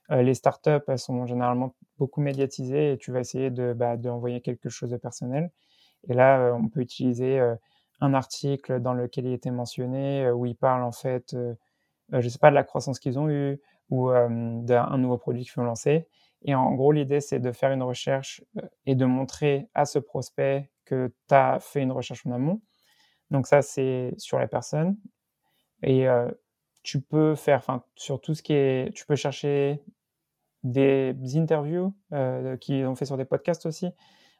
les 0.09 0.35
startups, 0.35 0.83
elles 0.88 0.99
sont 0.99 1.25
généralement 1.25 1.75
beaucoup 1.97 2.21
médiatisées 2.21 2.94
et 2.94 2.97
tu 2.97 3.11
vas 3.11 3.21
essayer 3.21 3.51
de, 3.51 3.73
bah, 3.73 3.97
d'envoyer 3.97 4.42
quelque 4.42 4.69
chose 4.69 4.89
de 4.92 4.97
personnel. 4.97 5.51
Et 6.09 6.13
là, 6.13 6.54
on 6.56 6.69
peut 6.69 6.81
utiliser 6.81 7.42
un 8.01 8.13
article 8.13 8.80
dans 8.81 8.94
lequel 8.94 9.25
il 9.27 9.33
était 9.33 9.51
mentionné, 9.51 10.31
où 10.31 10.45
il 10.45 10.56
parle 10.56 10.83
en 10.83 10.94
fait, 10.94 11.35
je 12.11 12.30
sais 12.30 12.39
pas, 12.39 12.49
de 12.49 12.56
la 12.56 12.63
croissance 12.63 12.99
qu'ils 12.99 13.19
ont 13.19 13.30
eue 13.30 13.59
ou 13.89 14.09
d'un 14.11 14.97
nouveau 14.97 15.18
produit 15.18 15.44
qu'ils 15.44 15.56
vont 15.57 15.66
lancer. 15.66 16.07
Et 16.44 16.56
en 16.56 16.73
gros, 16.73 16.91
l'idée, 16.91 17.21
c'est 17.21 17.39
de 17.39 17.51
faire 17.51 17.71
une 17.71 17.83
recherche 17.83 18.44
euh, 18.57 18.67
et 18.85 18.95
de 18.95 19.06
montrer 19.06 19.69
à 19.73 19.85
ce 19.85 19.99
prospect 19.99 20.69
que 20.85 21.13
tu 21.27 21.35
as 21.35 21.59
fait 21.59 21.81
une 21.81 21.91
recherche 21.91 22.25
en 22.25 22.31
amont. 22.31 22.61
Donc 23.31 23.47
ça, 23.47 23.61
c'est 23.61 24.13
sur 24.17 24.39
la 24.39 24.47
personne. 24.47 24.97
Et 25.83 26.07
euh, 26.07 26.29
tu 26.83 27.01
peux 27.01 27.35
faire, 27.35 27.59
enfin, 27.59 27.83
sur 27.95 28.21
tout 28.21 28.33
ce 28.33 28.41
qui 28.41 28.53
est, 28.53 28.94
tu 28.95 29.06
peux 29.06 29.15
chercher 29.15 29.81
des 30.63 31.15
interviews 31.35 31.94
euh, 32.13 32.57
qui 32.57 32.83
ont 32.83 32.95
fait 32.95 33.06
sur 33.06 33.17
des 33.17 33.25
podcasts 33.25 33.65
aussi. 33.65 33.89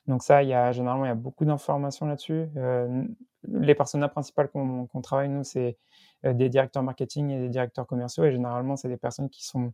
Donc 0.08 0.24
ça, 0.24 0.42
il 0.44 0.50
y 0.50 0.54
a 0.54 0.72
généralement 0.72 1.06
il 1.06 1.10
y 1.10 1.12
a 1.12 1.16
beaucoup 1.16 1.46
d'informations 1.46 2.06
là-dessus. 2.06 2.48
Euh, 2.56 3.04
les 3.44 3.76
personnages 3.76 4.12
principales 4.12 4.50
qu'on 4.50 5.02
travaille 5.02 5.30
nous, 5.30 5.44
c'est 5.44 5.78
des 6.24 6.50
directeurs 6.50 6.84
marketing 6.84 7.30
et 7.30 7.40
des 7.40 7.50
directeurs 7.50 7.86
commerciaux. 7.86 8.24
Et 8.26 8.32
généralement, 8.32 8.76
c'est 8.78 8.88
des 8.90 8.98
personnes 8.98 9.30
qui 9.30 9.46
sont 9.46 9.74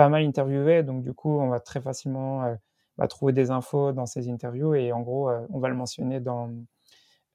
pas 0.00 0.08
mal 0.08 0.24
interviewé, 0.24 0.82
donc 0.82 1.02
du 1.02 1.12
coup, 1.12 1.28
on 1.28 1.48
va 1.48 1.60
très 1.60 1.78
facilement 1.78 2.42
euh, 2.44 2.54
bah, 2.96 3.06
trouver 3.06 3.34
des 3.34 3.50
infos 3.50 3.92
dans 3.92 4.06
ces 4.06 4.30
interviews 4.30 4.74
et 4.74 4.92
en 4.92 5.02
gros, 5.02 5.28
euh, 5.28 5.46
on 5.50 5.58
va 5.58 5.68
le 5.68 5.74
mentionner 5.74 6.20
dans, 6.20 6.50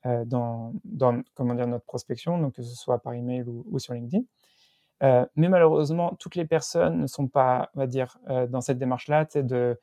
euh, 0.07 0.25
dans, 0.25 0.73
dans, 0.83 1.21
comment 1.35 1.53
dire, 1.53 1.67
notre 1.67 1.85
prospection, 1.85 2.39
donc 2.39 2.55
que 2.55 2.63
ce 2.63 2.75
soit 2.75 2.97
par 2.97 3.13
email 3.13 3.43
ou, 3.43 3.67
ou 3.69 3.77
sur 3.77 3.93
LinkedIn. 3.93 4.23
mais 5.35 5.47
malheureusement, 5.47 6.15
toutes 6.17 6.33
les 6.33 6.45
personnes 6.45 7.01
ne 7.01 7.05
sont 7.05 7.27
pas, 7.27 7.69
on 7.75 7.81
va 7.81 7.85
dire, 7.85 8.17
dans 8.49 8.61
cette 8.61 8.79
démarche-là, 8.79 9.27
c'est 9.29 9.45
de 9.45 9.79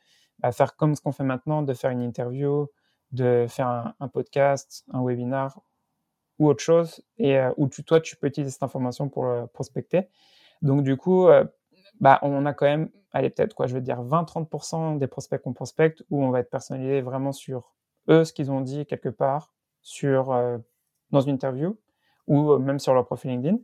faire 0.50 0.74
comme 0.74 0.96
ce 0.96 1.02
qu'on 1.02 1.12
fait 1.12 1.22
maintenant, 1.22 1.62
de 1.62 1.74
faire 1.74 1.92
une 1.92 2.02
interview, 2.02 2.66
de 3.12 3.46
faire 3.48 3.94
un, 4.00 4.08
podcast, 4.08 4.84
un 4.92 5.04
webinar 5.04 5.60
ou 6.40 6.48
autre 6.48 6.64
chose, 6.64 7.04
et 7.16 7.38
où 7.56 7.68
toi, 7.68 8.00
tu 8.00 8.16
peux 8.16 8.26
utiliser 8.26 8.50
cette 8.50 8.64
information 8.64 9.08
pour 9.08 9.24
prospecter. 9.52 10.08
Donc 10.62 10.82
du 10.82 10.96
coup, 10.96 11.28
bah, 12.00 12.18
on 12.22 12.46
a 12.46 12.52
quand 12.52 12.66
même, 12.66 12.90
allez, 13.12 13.30
peut-être 13.30 13.54
quoi, 13.54 13.66
je 13.66 13.74
veux 13.74 13.80
dire 13.80 14.02
20-30% 14.02 14.98
des 14.98 15.06
prospects 15.06 15.40
qu'on 15.42 15.52
prospecte 15.52 16.02
où 16.10 16.24
on 16.24 16.30
va 16.30 16.40
être 16.40 16.50
personnalisé 16.50 17.00
vraiment 17.00 17.32
sur 17.32 17.74
eux, 18.08 18.24
ce 18.24 18.32
qu'ils 18.32 18.50
ont 18.50 18.60
dit 18.60 18.86
quelque 18.86 19.08
part, 19.08 19.52
sur, 19.82 20.32
euh, 20.32 20.58
dans 21.10 21.20
une 21.20 21.34
interview 21.34 21.76
ou 22.26 22.52
euh, 22.52 22.58
même 22.58 22.78
sur 22.78 22.94
leur 22.94 23.06
profil 23.06 23.30
LinkedIn. 23.30 23.58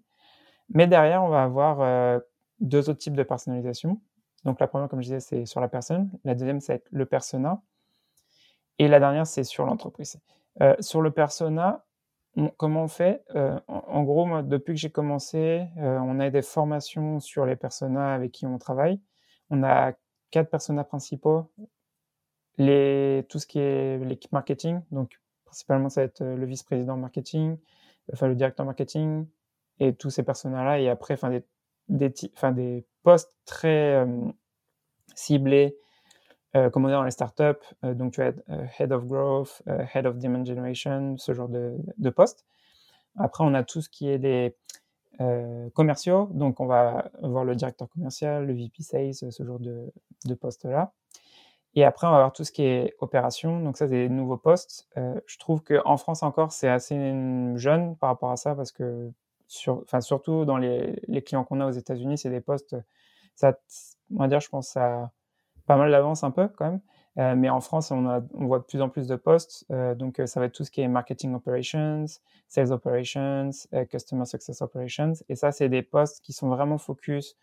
Mais 0.70 0.87
derrière, 0.87 1.23
on 1.25 1.28
va 1.28 1.42
avoir 1.42 1.80
euh, 1.80 2.20
deux 2.61 2.90
autres 2.90 2.99
types 2.99 3.16
de 3.16 3.23
personnalisation. 3.23 4.00
Donc 4.44 4.61
la 4.61 4.68
première, 4.68 4.88
comme 4.88 5.00
je 5.00 5.06
disais, 5.06 5.20
c'est 5.20 5.47
sur 5.47 5.61
la 5.61 5.68
personne. 5.68 6.11
La 6.25 6.35
deuxième, 6.35 6.61
c'est 6.61 6.85
le 6.90 7.06
persona. 7.06 7.62
Et 8.78 8.87
la 8.87 9.00
dernière, 9.00 9.26
c'est 9.26 9.44
sur 9.44 9.66
l'entreprise. 9.66 10.20
Sur 10.80 11.02
le 11.02 11.11
persona, 11.11 11.85
comment 12.56 12.85
on 12.85 12.88
fait? 12.88 13.25
Euh, 13.35 13.58
en, 13.66 14.02
gros, 14.04 14.42
depuis 14.42 14.75
que 14.75 14.80
j'ai 14.80 14.90
commencé, 14.90 15.66
euh, 15.78 15.99
on 15.99 16.20
a 16.20 16.30
des 16.30 16.42
formations 16.42 17.20
sur 17.20 17.47
les 17.47 17.56
personas 17.56 18.14
avec 18.14 18.32
qui 18.32 18.47
on 18.47 18.58
travaille. 18.58 19.00
On 19.50 19.62
a 19.62 19.92
quatre 20.30 20.50
personas 20.50 20.85
principaux. 20.85 21.50
Tout 22.56 23.38
ce 23.38 23.47
qui 23.47 23.61
est 23.61 23.99
l'équipe 24.04 24.32
marketing, 24.32 24.80
donc 24.90 25.20
principalement 25.44 25.88
ça 25.88 26.00
va 26.00 26.06
être 26.06 26.25
le 26.25 26.44
vice-président 26.44 26.97
marketing, 26.97 27.56
enfin 28.12 28.26
le 28.26 28.35
directeur 28.35 28.66
marketing 28.66 29.26
et 29.78 29.94
tous 29.94 30.11
ces 30.11 30.25
personas-là. 30.25 30.80
Et 30.80 30.88
après, 30.88 31.14
enfin 31.14 31.30
des, 31.30 31.44
des 31.88 32.87
postes 33.04 33.37
très 33.44 34.04
ciblés 35.14 35.76
euh, 36.57 36.71
comme 36.71 36.87
on 36.87 36.88
est 36.88 36.93
dans 36.93 37.02
les 37.02 37.11
startups, 37.11 37.62
euh, 37.85 37.93
donc 37.93 38.14
tu 38.14 38.23
as 38.23 38.33
euh, 38.49 38.67
Head 38.78 38.93
of 38.93 39.05
Growth, 39.07 39.62
Head 39.95 40.07
of 40.07 40.19
Demand 40.19 40.47
Generation, 40.47 41.17
ce 41.19 41.35
genre 41.35 41.49
de, 41.49 41.76
de 41.99 42.11
poste. 42.11 42.47
Après, 43.19 43.45
on 43.45 43.52
a 43.55 43.64
tout 43.64 43.83
ce 43.83 43.88
qui 43.88 44.09
est 44.09 44.19
des 44.19 44.55
commerciaux, 45.75 46.28
donc 46.31 46.61
on 46.61 46.67
va 46.67 47.11
voir 47.23 47.45
le 47.45 47.57
directeur 47.57 47.88
commercial, 47.88 48.47
le 48.47 48.52
VP 48.55 48.85
Sales, 48.85 49.14
ce 49.14 49.43
genre 49.43 49.59
de, 49.59 49.93
de 50.26 50.35
poste-là. 50.35 50.93
Et 51.75 51.83
après, 51.83 52.07
on 52.07 52.11
va 52.12 52.19
voir 52.19 52.33
tout 52.33 52.45
ce 52.45 52.52
qui 52.52 52.62
est 52.62 52.95
opération. 53.00 53.61
Donc 53.61 53.76
ça, 53.78 53.88
c'est 53.88 53.95
des 53.95 54.09
nouveaux 54.09 54.37
postes. 54.37 54.88
je 54.95 55.38
trouve 55.38 55.64
qu'en 55.64 55.97
France 55.97 56.23
encore, 56.23 56.52
c'est 56.52 56.69
assez 56.69 56.95
jeune 57.57 57.97
par 57.97 58.11
rapport 58.11 58.31
à 58.31 58.37
ça 58.37 58.55
parce 58.55 58.71
que, 58.71 59.11
sur, 59.49 59.83
surtout 60.00 60.45
dans 60.45 60.57
les, 60.57 61.00
les 61.09 61.23
clients 61.23 61.43
qu'on 61.43 61.61
a 61.61 61.67
aux 61.67 61.73
États-Unis, 61.73 62.19
c'est 62.19 62.31
des 62.31 62.40
postes, 62.40 62.76
ça, 63.35 63.59
on 64.14 64.21
va 64.21 64.28
dire, 64.28 64.38
je 64.38 64.49
pense, 64.49 64.69
ça 64.69 65.11
pas 65.68 65.76
mal 65.76 65.90
d'avance 65.92 66.25
un 66.25 66.32
peu 66.32 66.48
quand 66.48 66.64
même. 66.64 66.80
Euh, 67.18 67.34
mais 67.37 67.48
en 67.48 67.60
France, 67.60 67.90
on, 67.90 68.08
a, 68.08 68.22
voit 68.32 68.58
de 68.58 68.64
plus 68.64 68.80
en 68.80 68.88
plus 68.88 69.06
de 69.06 69.16
postes. 69.16 69.66
Euh, 69.70 69.94
donc, 69.94 70.18
euh, 70.18 70.26
ça 70.26 70.40
va 70.40 70.46
être 70.46 70.52
tout 70.52 70.64
ce 70.64 70.70
qui 70.70 70.80
est 70.80 70.88
marketing 70.88 71.34
operations, 71.34 72.06
sales 72.48 72.72
operations, 72.72 73.50
customer 73.90 74.25
success 74.25 74.62
operations. 74.62 75.12
Et 75.28 75.34
ça, 75.34 75.52
c'est 75.52 75.68
des 75.68 75.82
postes 75.82 76.25
qui 76.25 76.32
sont 76.32 76.48
vraiment 76.48 76.78
focus 76.78 77.37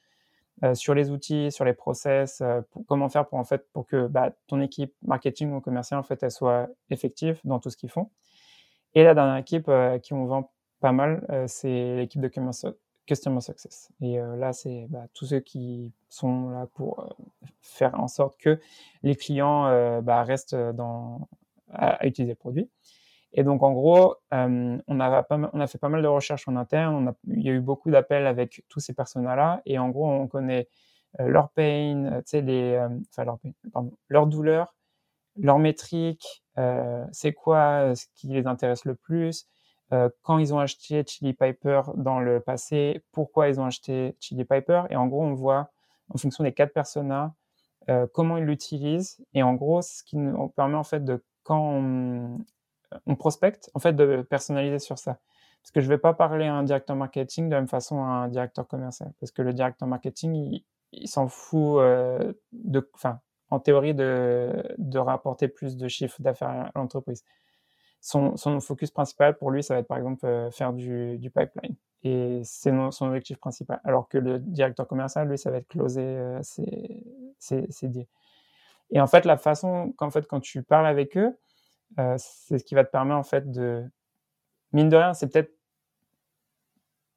sur 0.73 0.93
les 0.93 1.11
outils, 1.11 1.51
sur 1.51 1.65
les 1.65 1.73
process, 1.73 2.41
comment 2.87 3.09
faire 3.09 3.27
pour 3.27 3.37
en 3.39 3.43
fait 3.43 3.69
pour 3.73 3.85
que 3.85 4.07
bah, 4.07 4.31
ton 4.47 4.61
équipe 4.61 4.93
marketing 5.01 5.51
ou 5.51 5.59
commercial 5.59 5.99
en 5.99 6.03
fait 6.03 6.23
elle 6.23 6.31
soit 6.31 6.69
effective 6.89 7.41
dans 7.43 7.59
tout 7.59 7.69
ce 7.69 7.75
qu'ils 7.75 7.89
font. 7.89 8.09
Et 8.93 9.03
la 9.03 9.13
dernière 9.13 9.35
équipe 9.35 9.69
qui 10.01 10.13
on 10.13 10.25
vend 10.25 10.53
pas 10.79 10.93
mal, 10.93 11.27
c'est 11.47 11.97
l'équipe 11.97 12.21
de 12.21 12.29
Customer 13.05 13.41
Success. 13.41 13.89
Et 14.01 14.19
euh, 14.19 14.35
là, 14.35 14.53
c'est 14.53 14.87
bah, 14.89 15.05
tous 15.13 15.25
ceux 15.27 15.39
qui 15.39 15.93
sont 16.09 16.49
là 16.49 16.67
pour 16.73 16.99
euh, 16.99 17.07
faire 17.61 17.99
en 17.99 18.07
sorte 18.07 18.37
que 18.39 18.59
les 19.03 19.15
clients 19.15 19.67
euh, 19.67 20.01
bah, 20.01 20.23
restent 20.23 20.55
dans, 20.55 21.27
à, 21.71 22.05
utiliser 22.05 22.33
le 22.33 22.37
produit. 22.37 22.69
Et 23.33 23.43
donc, 23.43 23.63
en 23.63 23.73
gros, 23.73 24.15
on, 24.31 24.99
a 24.99 25.23
pas 25.23 25.37
on 25.51 25.59
a 25.59 25.67
fait 25.67 25.77
pas 25.77 25.89
mal 25.89 26.01
de 26.01 26.07
recherches 26.07 26.47
en 26.47 26.55
interne. 26.55 27.13
Il 27.27 27.43
y 27.43 27.49
a 27.49 27.53
eu 27.53 27.59
beaucoup 27.59 27.91
d'appels 27.91 28.27
avec 28.27 28.63
tous 28.69 28.79
ces 28.79 28.93
personas-là. 28.93 29.61
Et 29.65 29.77
en 29.77 29.89
gros, 29.89 30.09
on 30.09 30.27
connaît 30.27 30.69
leur 31.19 31.49
pain, 31.49 32.21
les, 32.31 32.79
enfin, 33.09 33.25
leur, 33.25 33.39
pardon, 33.73 33.91
leur 34.07 34.27
douleur, 34.27 34.73
leur 35.35 35.59
métrique, 35.59 36.45
c'est 37.11 37.33
quoi 37.33 37.93
ce 37.93 38.05
qui 38.15 38.27
les 38.27 38.47
intéresse 38.47 38.85
le 38.85 38.95
plus, 38.95 39.49
euh, 39.93 40.09
quand 40.23 40.37
ils 40.39 40.53
ont 40.53 40.59
acheté 40.59 41.03
Chili 41.05 41.33
Piper 41.33 41.81
dans 41.95 42.19
le 42.19 42.39
passé, 42.39 43.03
pourquoi 43.11 43.49
ils 43.49 43.59
ont 43.59 43.65
acheté 43.65 44.15
Chili 44.19 44.43
Piper? 44.43 44.83
Et 44.89 44.95
en 44.95 45.07
gros, 45.07 45.23
on 45.23 45.33
voit, 45.33 45.69
en 46.09 46.17
fonction 46.17 46.43
des 46.43 46.53
quatre 46.53 46.73
personas, 46.73 47.33
euh, 47.89 48.07
comment 48.11 48.37
ils 48.37 48.45
l'utilisent. 48.45 49.23
Et 49.33 49.43
en 49.43 49.53
gros, 49.53 49.81
ce 49.81 50.03
qui 50.03 50.17
nous 50.17 50.47
permet, 50.49 50.75
en 50.75 50.83
fait, 50.83 51.03
de, 51.03 51.23
quand 51.43 51.59
on, 51.59 52.39
on, 53.05 53.15
prospecte, 53.15 53.69
en 53.75 53.79
fait, 53.79 53.93
de 53.93 54.23
personnaliser 54.23 54.79
sur 54.79 54.97
ça. 54.97 55.19
Parce 55.61 55.71
que 55.71 55.81
je 55.81 55.85
ne 55.87 55.93
vais 55.93 55.99
pas 55.99 56.13
parler 56.13 56.45
à 56.45 56.55
un 56.55 56.63
directeur 56.63 56.95
marketing 56.95 57.49
de 57.49 57.55
la 57.55 57.61
même 57.61 57.67
façon 57.67 58.03
à 58.03 58.07
un 58.07 58.27
directeur 58.27 58.67
commercial. 58.67 59.11
Parce 59.19 59.31
que 59.31 59.41
le 59.41 59.53
directeur 59.53 59.87
marketing, 59.87 60.61
il, 60.91 61.07
s'en 61.07 61.27
fout 61.27 61.79
euh, 61.79 62.33
de, 62.53 62.89
enfin, 62.95 63.19
en 63.51 63.59
théorie, 63.59 63.93
de, 63.93 64.63
de 64.77 64.99
rapporter 64.99 65.47
plus 65.47 65.77
de 65.77 65.87
chiffres 65.87 66.21
d'affaires 66.21 66.49
à 66.49 66.71
l'entreprise 66.75 67.23
son, 68.05 68.59
focus 68.59 68.91
principal 68.91 69.35
pour 69.35 69.49
lui, 69.49 69.63
ça 69.63 69.73
va 69.73 69.79
être 69.79 69.87
par 69.87 69.97
exemple 69.97 70.25
euh, 70.25 70.51
faire 70.51 70.73
du, 70.73 71.31
pipeline. 71.33 71.75
Et 72.03 72.41
c'est 72.43 72.71
son 72.91 73.07
objectif 73.07 73.39
principal. 73.39 73.81
Alors 73.83 74.07
que 74.07 74.19
le 74.19 74.37
directeur 74.37 74.87
commercial, 74.87 75.27
lui, 75.27 75.39
ça 75.39 75.49
va 75.49 75.57
être 75.57 75.67
closer 75.67 76.03
euh, 76.03 76.39
ses, 76.43 77.01
ses. 77.39 78.07
Et 78.91 79.01
en 79.01 79.07
fait, 79.07 79.25
la 79.25 79.37
façon 79.37 79.91
qu'en 79.97 80.11
fait, 80.11 80.27
quand 80.27 80.39
tu 80.39 80.61
parles 80.61 80.85
avec 80.85 81.17
eux, 81.17 81.35
euh, 81.97 82.15
c'est 82.19 82.59
ce 82.59 82.63
qui 82.63 82.75
va 82.75 82.83
te 82.83 82.91
permettre 82.91 83.17
en 83.17 83.23
fait 83.23 83.49
de. 83.49 83.83
Mine 84.71 84.89
de 84.89 84.97
rien, 84.97 85.15
c'est 85.15 85.27
peut-être. 85.31 85.51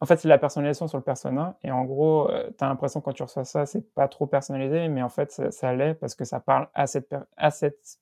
En 0.01 0.07
fait, 0.07 0.17
c'est 0.17 0.29
la 0.29 0.39
personnalisation 0.39 0.89
sur 0.89 0.97
le 0.97 1.05
persona. 1.05 1.59
Et 1.65 1.71
en 1.71 1.85
gros, 1.85 2.31
tu 2.57 2.65
as 2.65 2.69
l'impression 2.69 3.03
quand 3.03 3.13
tu 3.13 3.23
reçois 3.23 3.45
ça, 3.45 3.67
c'est 3.67 3.93
pas 3.95 4.09
trop 4.09 4.27
personnalisé, 4.27 4.89
mais 4.89 5.03
en 5.03 5.09
fait, 5.11 5.33
ça, 5.51 5.75
l'est 5.75 5.95
parce 5.95 6.15
que 6.15 6.25
ça 6.25 6.41
parle 6.41 6.69
à 6.73 6.87
cette, 6.87 7.15
à 7.37 7.51
cette 7.51 7.99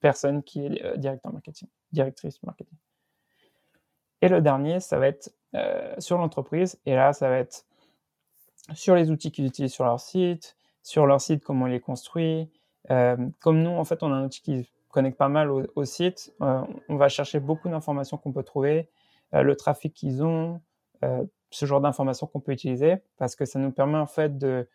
personne 0.00 0.42
qui 0.42 0.64
est 0.64 0.84
euh, 0.84 0.96
directeur 0.96 1.32
marketing, 1.32 1.68
directrice 1.92 2.42
marketing. 2.42 2.76
Et 4.20 4.28
le 4.28 4.40
dernier, 4.40 4.80
ça 4.80 4.98
va 4.98 5.08
être 5.08 5.32
euh, 5.54 5.94
sur 5.98 6.18
l'entreprise. 6.18 6.80
Et 6.86 6.94
là, 6.94 7.12
ça 7.12 7.28
va 7.28 7.38
être 7.38 7.64
sur 8.74 8.94
les 8.94 9.10
outils 9.10 9.30
qu'ils 9.30 9.46
utilisent 9.46 9.72
sur 9.72 9.84
leur 9.84 10.00
site, 10.00 10.56
sur 10.82 11.06
leur 11.06 11.20
site, 11.20 11.44
comment 11.44 11.66
ils 11.66 11.72
les 11.72 11.80
construit. 11.80 12.50
Euh, 12.90 13.16
comme 13.40 13.62
nous, 13.62 13.70
en 13.70 13.84
fait, 13.84 14.02
on 14.02 14.12
a 14.12 14.16
un 14.16 14.24
outil 14.24 14.42
qui 14.42 14.70
connecte 14.88 15.18
pas 15.18 15.28
mal 15.28 15.50
au, 15.50 15.84
site. 15.84 16.32
on 16.40 16.96
va 16.96 17.08
chercher 17.08 17.40
beaucoup 17.40 17.68
d'informations 17.68 18.16
qu'on 18.16 18.32
peut 18.32 18.42
trouver, 18.42 18.88
le 19.32 19.54
trafic 19.54 19.92
qu'ils 19.92 20.24
ont, 20.24 20.62
ce 21.50 21.66
genre 21.66 21.82
d'informations 21.82 22.26
qu'on 22.26 22.40
peut 22.40 22.52
utiliser, 22.52 22.96
parce 23.18 23.36
que 23.36 23.44
ça 23.44 23.58
nous 23.58 23.70
permet 23.70 23.98
en 23.98 24.06
fait 24.06 24.38
de 24.38 24.66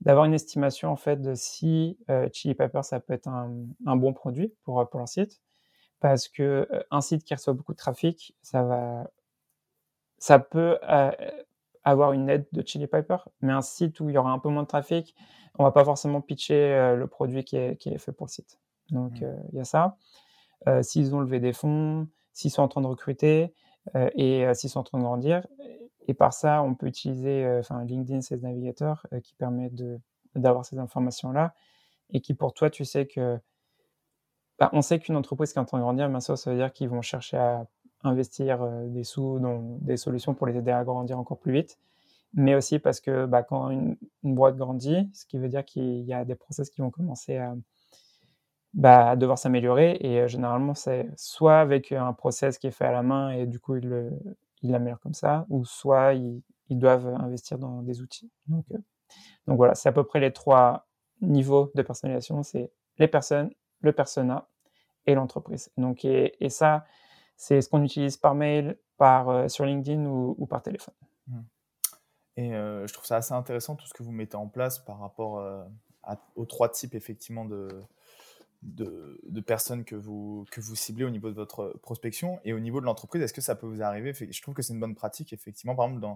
d'avoir 0.00 0.24
une 0.24 0.34
estimation 0.34 0.90
en 0.90 0.96
fait 0.96 1.20
de 1.20 1.34
si 1.34 1.98
euh, 2.10 2.28
Chili 2.32 2.54
Pepper 2.54 2.82
ça 2.82 3.00
peut 3.00 3.12
être 3.12 3.28
un, 3.28 3.52
un 3.86 3.96
bon 3.96 4.12
produit 4.12 4.54
pour, 4.64 4.80
euh, 4.80 4.84
pour 4.84 4.98
leur 4.98 5.08
site. 5.08 5.40
Parce 6.00 6.28
que 6.28 6.68
euh, 6.72 6.82
un 6.90 7.00
site 7.00 7.24
qui 7.24 7.34
reçoit 7.34 7.54
beaucoup 7.54 7.72
de 7.72 7.78
trafic 7.78 8.36
ça 8.42 8.62
va 8.62 9.10
ça 10.18 10.38
peut 10.38 10.78
euh, 10.88 11.10
avoir 11.84 12.12
une 12.12 12.28
aide 12.28 12.46
de 12.52 12.62
Chili 12.66 12.86
Pepper 12.86 13.18
mais 13.40 13.52
un 13.52 13.62
site 13.62 13.98
où 14.00 14.08
il 14.08 14.14
y 14.14 14.18
aura 14.18 14.30
un 14.30 14.38
peu 14.38 14.48
moins 14.48 14.62
de 14.62 14.68
trafic 14.68 15.14
on 15.58 15.64
va 15.64 15.72
pas 15.72 15.84
forcément 15.84 16.20
pitcher 16.20 16.94
le 16.96 17.06
produit 17.08 17.42
qui 17.42 17.56
est, 17.56 17.76
qui 17.76 17.88
est 17.88 17.98
fait 17.98 18.12
pour 18.12 18.26
le 18.26 18.30
site. 18.30 18.60
Donc 18.90 19.20
mmh. 19.20 19.36
il 19.52 19.58
y 19.58 19.60
a 19.60 19.64
ça. 19.64 19.96
S'ils 20.82 21.16
ont 21.16 21.20
levé 21.20 21.40
des 21.40 21.52
fonds 21.52 22.06
s'ils 22.32 22.52
sont 22.52 22.62
en 22.62 22.68
train 22.68 22.80
de 22.80 22.86
recruter 22.86 23.52
et 24.14 24.46
s'ils 24.54 24.70
sont 24.70 24.78
en 24.78 24.84
train 24.84 24.98
de 24.98 25.02
grandir 25.02 25.44
et 26.08 26.14
par 26.14 26.32
ça, 26.32 26.62
on 26.62 26.74
peut 26.74 26.86
utiliser 26.86 27.44
euh, 27.44 27.62
LinkedIn 27.84 28.22
Sales 28.22 28.40
Navigator 28.40 29.06
euh, 29.12 29.20
qui 29.20 29.34
permet 29.34 29.70
d'avoir 30.34 30.64
ces 30.64 30.78
informations-là 30.78 31.54
et 32.10 32.22
qui 32.22 32.32
pour 32.32 32.54
toi, 32.54 32.70
tu 32.70 32.86
sais 32.86 33.06
que 33.06 33.38
bah, 34.58 34.70
on 34.72 34.80
sait 34.80 34.98
qu'une 34.98 35.16
entreprise 35.16 35.52
qui 35.52 35.58
est 35.58 35.62
en 35.62 35.66
train 35.66 35.78
de 35.78 35.82
grandir, 35.82 36.08
bien 36.08 36.20
sûr, 36.20 36.36
ça 36.38 36.50
veut 36.50 36.56
dire 36.56 36.72
qu'ils 36.72 36.88
vont 36.88 37.02
chercher 37.02 37.36
à 37.36 37.66
investir 38.04 38.62
euh, 38.62 38.86
des 38.88 39.04
sous 39.04 39.38
dans 39.38 39.76
des 39.82 39.98
solutions 39.98 40.34
pour 40.34 40.46
les 40.46 40.56
aider 40.56 40.70
à 40.70 40.82
grandir 40.82 41.18
encore 41.18 41.38
plus 41.38 41.52
vite. 41.52 41.78
Mais 42.34 42.54
aussi 42.54 42.78
parce 42.78 43.00
que 43.00 43.26
bah, 43.26 43.42
quand 43.42 43.70
une, 43.70 43.96
boîte 44.22 44.56
grandit, 44.56 45.10
ce 45.12 45.26
qui 45.26 45.38
veut 45.38 45.48
dire 45.48 45.64
qu'il 45.64 46.00
y 46.02 46.14
a 46.14 46.24
des 46.24 46.34
process 46.34 46.70
qui 46.70 46.80
vont 46.80 46.90
commencer 46.90 47.36
à, 47.36 47.54
bah, 48.74 49.16
devoir 49.16 49.38
s'améliorer. 49.38 49.98
Et 50.00 50.28
généralement, 50.28 50.74
c'est 50.74 51.08
soit 51.16 51.60
avec 51.60 51.92
un 51.92 52.12
process 52.12 52.58
qui 52.58 52.66
est 52.66 52.70
fait 52.70 52.86
à 52.86 52.92
la 52.92 53.02
main 53.02 53.30
et 53.30 53.46
du 53.46 53.58
coup, 53.60 53.76
il 53.76 53.88
le, 53.88 54.10
ils 54.62 54.70
l'améliorent 54.70 55.00
comme 55.00 55.14
ça, 55.14 55.46
ou 55.48 55.64
soit 55.64 56.14
ils, 56.14 56.42
doivent 56.70 57.06
investir 57.06 57.58
dans 57.58 57.82
des 57.82 58.02
outils. 58.02 58.30
Donc, 58.46 58.64
euh, 58.72 58.78
donc 59.46 59.56
voilà, 59.56 59.74
c'est 59.74 59.88
à 59.88 59.92
peu 59.92 60.04
près 60.04 60.20
les 60.20 60.32
trois 60.32 60.86
niveaux 61.22 61.72
de 61.74 61.82
personnalisation, 61.82 62.42
c'est 62.42 62.70
les 62.98 63.08
personnes, 63.08 63.50
le 63.80 63.92
persona 63.92 64.48
et 65.06 65.14
l'entreprise. 65.14 65.70
Donc 65.78 66.04
et, 66.04 66.50
ça, 66.50 66.84
c'est 67.36 67.62
ce 67.62 67.68
qu'on 67.68 67.82
utilise 67.82 68.16
par 68.18 68.34
mail, 68.34 68.78
par 68.98 69.30
euh, 69.30 69.48
sur 69.48 69.64
LinkedIn 69.64 70.04
ou, 70.04 70.46
par 70.46 70.62
téléphone. 70.62 70.94
Mmh. 71.28 71.40
Et 72.36 72.54
euh, 72.54 72.86
je 72.86 72.92
trouve 72.92 73.06
ça 73.06 73.16
assez 73.16 73.32
intéressant 73.32 73.76
tout 73.76 73.86
ce 73.86 73.94
que 73.94 74.02
vous 74.02 74.12
mettez 74.12 74.36
en 74.36 74.48
place 74.48 74.78
par 74.78 74.98
rapport 74.98 75.42
aux 76.36 76.46
trois 76.46 76.68
types 76.68 76.94
effectivement 76.94 77.44
de, 77.44 77.68
de, 78.62 79.40
personnes 79.46 79.84
que 79.84 79.94
vous, 79.94 80.44
que 80.50 80.60
vous 80.60 80.76
ciblez 80.76 81.04
au 81.04 81.10
niveau 81.10 81.30
de 81.30 81.34
votre 81.34 81.78
prospection 81.82 82.40
et 82.44 82.52
au 82.52 82.60
niveau 82.60 82.80
de 82.80 82.86
l'entreprise, 82.86 83.22
est-ce 83.22 83.32
que 83.32 83.40
ça 83.40 83.54
peut 83.54 83.66
vous 83.66 83.82
arriver? 83.82 84.12
Je 84.12 84.42
trouve 84.42 84.54
que 84.54 84.62
c'est 84.62 84.72
une 84.72 84.80
bonne 84.80 84.94
pratique, 84.94 85.32
effectivement. 85.32 85.74
Par 85.74 85.86
exemple, 85.86 86.06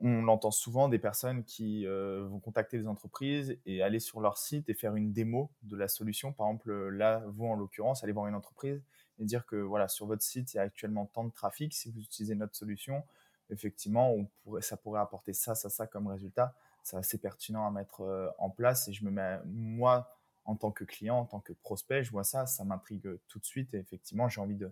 on 0.00 0.28
entend 0.28 0.50
souvent 0.50 0.88
des 0.88 0.98
personnes 0.98 1.42
qui 1.44 1.86
euh, 1.86 2.26
vont 2.28 2.38
contacter 2.38 2.78
des 2.78 2.86
entreprises 2.86 3.58
et 3.64 3.82
aller 3.82 3.98
sur 3.98 4.20
leur 4.20 4.36
site 4.36 4.68
et 4.68 4.74
faire 4.74 4.94
une 4.94 5.12
démo 5.12 5.50
de 5.62 5.76
la 5.76 5.88
solution. 5.88 6.32
Par 6.32 6.46
exemple, 6.48 6.88
là, 6.90 7.22
vous 7.28 7.46
en 7.46 7.54
l'occurrence, 7.54 8.04
allez 8.04 8.12
voir 8.12 8.26
une 8.26 8.34
entreprise 8.34 8.82
et 9.18 9.24
dire 9.24 9.46
que 9.46 9.56
voilà, 9.56 9.88
sur 9.88 10.06
votre 10.06 10.22
site, 10.22 10.52
il 10.52 10.58
y 10.58 10.60
a 10.60 10.62
actuellement 10.62 11.06
tant 11.06 11.24
de 11.24 11.32
trafic. 11.32 11.72
Si 11.72 11.90
vous 11.90 12.00
utilisez 12.00 12.34
notre 12.34 12.54
solution, 12.54 13.02
effectivement, 13.50 14.12
on 14.12 14.28
pourrait, 14.44 14.62
ça 14.62 14.76
pourrait 14.76 15.00
apporter 15.00 15.32
ça, 15.32 15.54
ça, 15.54 15.70
ça 15.70 15.86
comme 15.86 16.06
résultat. 16.08 16.54
c'est 16.82 16.98
assez 16.98 17.18
pertinent 17.18 17.66
à 17.66 17.70
mettre 17.70 18.34
en 18.38 18.50
place. 18.50 18.88
Et 18.88 18.92
je 18.92 19.02
me 19.02 19.10
mets, 19.10 19.38
moi, 19.46 20.14
en 20.46 20.56
tant 20.56 20.70
que 20.70 20.84
client, 20.84 21.18
en 21.18 21.24
tant 21.24 21.40
que 21.40 21.52
prospect, 21.52 22.04
je 22.04 22.10
vois 22.10 22.24
ça, 22.24 22.46
ça 22.46 22.64
m'intrigue 22.64 23.08
tout 23.28 23.38
de 23.38 23.44
suite. 23.44 23.74
Et 23.74 23.78
effectivement, 23.78 24.28
j'ai 24.28 24.40
envie 24.40 24.56
de, 24.56 24.70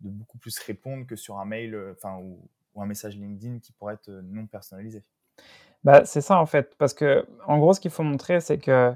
beaucoup 0.00 0.38
plus 0.38 0.58
répondre 0.58 1.06
que 1.06 1.16
sur 1.16 1.38
un 1.38 1.44
mail 1.44 1.76
enfin, 1.96 2.18
ou, 2.18 2.48
un 2.78 2.86
message 2.86 3.16
LinkedIn 3.16 3.60
qui 3.60 3.72
pourrait 3.72 3.94
être 3.94 4.10
non 4.10 4.46
personnalisé. 4.46 5.02
Bah, 5.82 6.04
c'est 6.04 6.20
ça 6.20 6.38
en 6.38 6.44
fait, 6.44 6.76
parce 6.76 6.92
que 6.92 7.26
en 7.46 7.58
gros, 7.58 7.72
ce 7.72 7.80
qu'il 7.80 7.90
faut 7.90 8.02
montrer, 8.02 8.40
c'est 8.40 8.58
que 8.58 8.94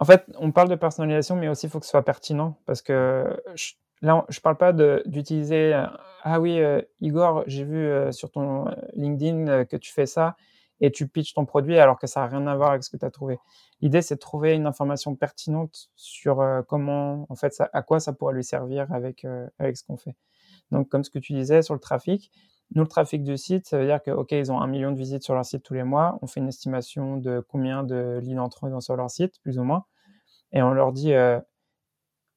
en 0.00 0.06
fait, 0.06 0.24
on 0.38 0.50
parle 0.50 0.70
de 0.70 0.74
personnalisation, 0.74 1.36
mais 1.36 1.48
aussi 1.48 1.66
il 1.66 1.70
faut 1.70 1.78
que 1.78 1.84
ce 1.84 1.90
soit 1.90 2.04
pertinent, 2.04 2.58
parce 2.64 2.80
que 2.80 3.38
là, 4.00 4.24
je 4.30 4.40
parle 4.40 4.56
pas 4.56 4.72
d'utiliser 4.72 5.74
ah 6.22 6.40
oui, 6.40 6.58
Igor, 7.02 7.44
j'ai 7.46 7.64
vu 7.64 8.12
sur 8.12 8.30
ton 8.30 8.64
LinkedIn 8.94 9.66
que 9.66 9.76
tu 9.76 9.92
fais 9.92 10.06
ça 10.06 10.36
et 10.84 10.92
tu 10.92 11.08
pitches 11.08 11.32
ton 11.32 11.46
produit 11.46 11.78
alors 11.78 11.98
que 11.98 12.06
ça 12.06 12.20
n'a 12.20 12.26
rien 12.26 12.46
à 12.46 12.54
voir 12.54 12.72
avec 12.72 12.84
ce 12.84 12.90
que 12.90 12.98
tu 12.98 13.06
as 13.06 13.10
trouvé. 13.10 13.38
L'idée, 13.80 14.02
c'est 14.02 14.16
de 14.16 14.20
trouver 14.20 14.52
une 14.52 14.66
information 14.66 15.16
pertinente 15.16 15.88
sur 15.96 16.42
euh, 16.42 16.60
comment, 16.60 17.24
en 17.30 17.34
fait, 17.34 17.54
à 17.72 17.82
quoi 17.82 18.00
ça 18.00 18.12
pourrait 18.12 18.34
lui 18.34 18.44
servir 18.44 18.92
avec, 18.92 19.24
euh, 19.24 19.48
avec 19.58 19.78
ce 19.78 19.84
qu'on 19.84 19.96
fait. 19.96 20.14
Donc, 20.70 20.90
comme 20.90 21.02
ce 21.02 21.08
que 21.08 21.18
tu 21.18 21.32
disais 21.32 21.62
sur 21.62 21.72
le 21.72 21.80
trafic, 21.80 22.30
nous, 22.74 22.82
le 22.82 22.88
trafic 22.88 23.22
du 23.22 23.38
site, 23.38 23.66
ça 23.66 23.78
veut 23.78 23.86
dire 23.86 24.02
que, 24.02 24.10
OK, 24.10 24.32
ils 24.32 24.52
ont 24.52 24.60
un 24.60 24.66
million 24.66 24.92
de 24.92 24.98
visites 24.98 25.22
sur 25.22 25.34
leur 25.34 25.46
site 25.46 25.62
tous 25.62 25.74
les 25.74 25.84
mois. 25.84 26.18
On 26.20 26.26
fait 26.26 26.40
une 26.40 26.48
estimation 26.48 27.16
de 27.16 27.42
combien 27.48 27.82
de 27.82 28.20
leads 28.22 28.40
entrants 28.40 28.68
ils 28.68 28.74
ont 28.74 28.80
sur 28.80 28.96
leur 28.96 29.10
site, 29.10 29.40
plus 29.40 29.58
ou 29.58 29.64
moins. 29.64 29.86
Et 30.52 30.62
on 30.62 30.72
leur 30.72 30.92
dit, 30.92 31.14
euh, 31.14 31.40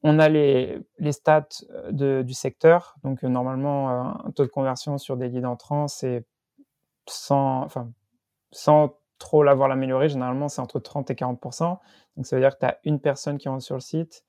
on 0.02 0.18
a 0.18 0.30
les, 0.30 0.80
les 0.98 1.12
stats 1.12 1.48
de, 1.90 2.22
du 2.22 2.32
secteur. 2.32 2.94
Donc, 3.04 3.22
normalement, 3.24 3.90
un 4.24 4.30
taux 4.30 4.44
de 4.44 4.50
conversion 4.50 4.96
sur 4.96 5.18
des 5.18 5.28
leads 5.28 5.46
entrants, 5.46 5.88
c'est 5.88 6.24
100, 7.10 7.62
enfin, 7.62 7.90
sans 8.50 8.98
trop 9.18 9.42
l'avoir 9.42 9.70
amélioré, 9.70 10.08
généralement, 10.08 10.48
c'est 10.48 10.60
entre 10.60 10.78
30 10.80 11.10
et 11.10 11.14
40% 11.14 11.78
Donc, 12.16 12.26
ça 12.26 12.36
veut 12.36 12.42
dire 12.42 12.54
que 12.54 12.60
tu 12.60 12.66
as 12.66 12.78
une 12.84 13.00
personne 13.00 13.38
qui 13.38 13.48
rentre 13.48 13.64
sur 13.64 13.74
le 13.74 13.80
site, 13.80 14.24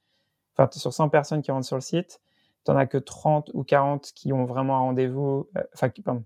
enfin, 0.58 0.70
sur 0.72 0.94
100 0.94 1.10
personnes 1.10 1.42
qui 1.42 1.52
rentrent 1.52 1.68
sur 1.68 1.78
le 1.78 1.82
site, 1.82 2.22
tu 2.66 2.72
n'en 2.72 2.78
as 2.78 2.88
que 2.88 2.98
30 2.98 3.52
ou 3.54 3.64
40 3.64 4.12
qui 4.14 4.34
ont 4.34 4.46
vraiment 4.46 4.78
un 4.78 4.80
rendez-vous, 4.80 5.50
euh, 5.58 5.64
enfin, 5.74 5.90
pardon, 6.04 6.24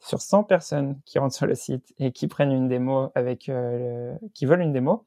sur 0.00 0.20
100 0.20 0.44
personnes 0.44 1.00
qui 1.04 1.18
rentrent 1.18 1.36
sur 1.36 1.46
le 1.46 1.54
site 1.54 1.94
et 1.98 2.12
qui 2.12 2.26
prennent 2.28 2.52
une 2.52 2.68
démo 2.68 3.10
avec, 3.14 3.48
euh, 3.48 4.14
qui 4.34 4.46
veulent 4.46 4.62
une 4.62 4.72
démo, 4.72 5.04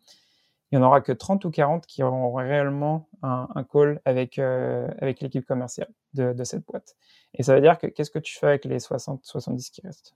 il 0.71 0.79
n'y 0.79 0.83
en 0.83 0.87
aura 0.87 1.01
que 1.01 1.11
30 1.11 1.45
ou 1.45 1.51
40 1.51 1.85
qui 1.85 2.03
auront 2.03 2.33
réellement 2.33 3.07
un, 3.21 3.63
call 3.71 4.01
avec, 4.05 4.39
euh, 4.39 4.87
avec 4.99 5.21
l'équipe 5.21 5.45
commerciale 5.45 5.89
de, 6.13 6.33
de, 6.33 6.43
cette 6.43 6.65
boîte. 6.65 6.95
Et 7.33 7.43
ça 7.43 7.53
veut 7.55 7.61
dire 7.61 7.77
que 7.77 7.87
qu'est-ce 7.87 8.11
que 8.11 8.19
tu 8.19 8.37
fais 8.37 8.47
avec 8.47 8.65
les 8.65 8.79
60, 8.79 9.23
70 9.23 9.69
qui 9.69 9.81
restent? 9.81 10.15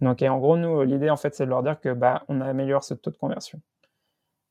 Donc, 0.00 0.22
en 0.22 0.38
gros, 0.38 0.56
nous, 0.56 0.82
l'idée, 0.82 1.10
en 1.10 1.16
fait, 1.16 1.34
c'est 1.34 1.44
de 1.44 1.50
leur 1.50 1.62
dire 1.62 1.80
que 1.80 1.92
bah, 1.92 2.24
on 2.28 2.40
améliore 2.40 2.84
ce 2.84 2.94
taux 2.94 3.10
de 3.10 3.16
conversion. 3.16 3.60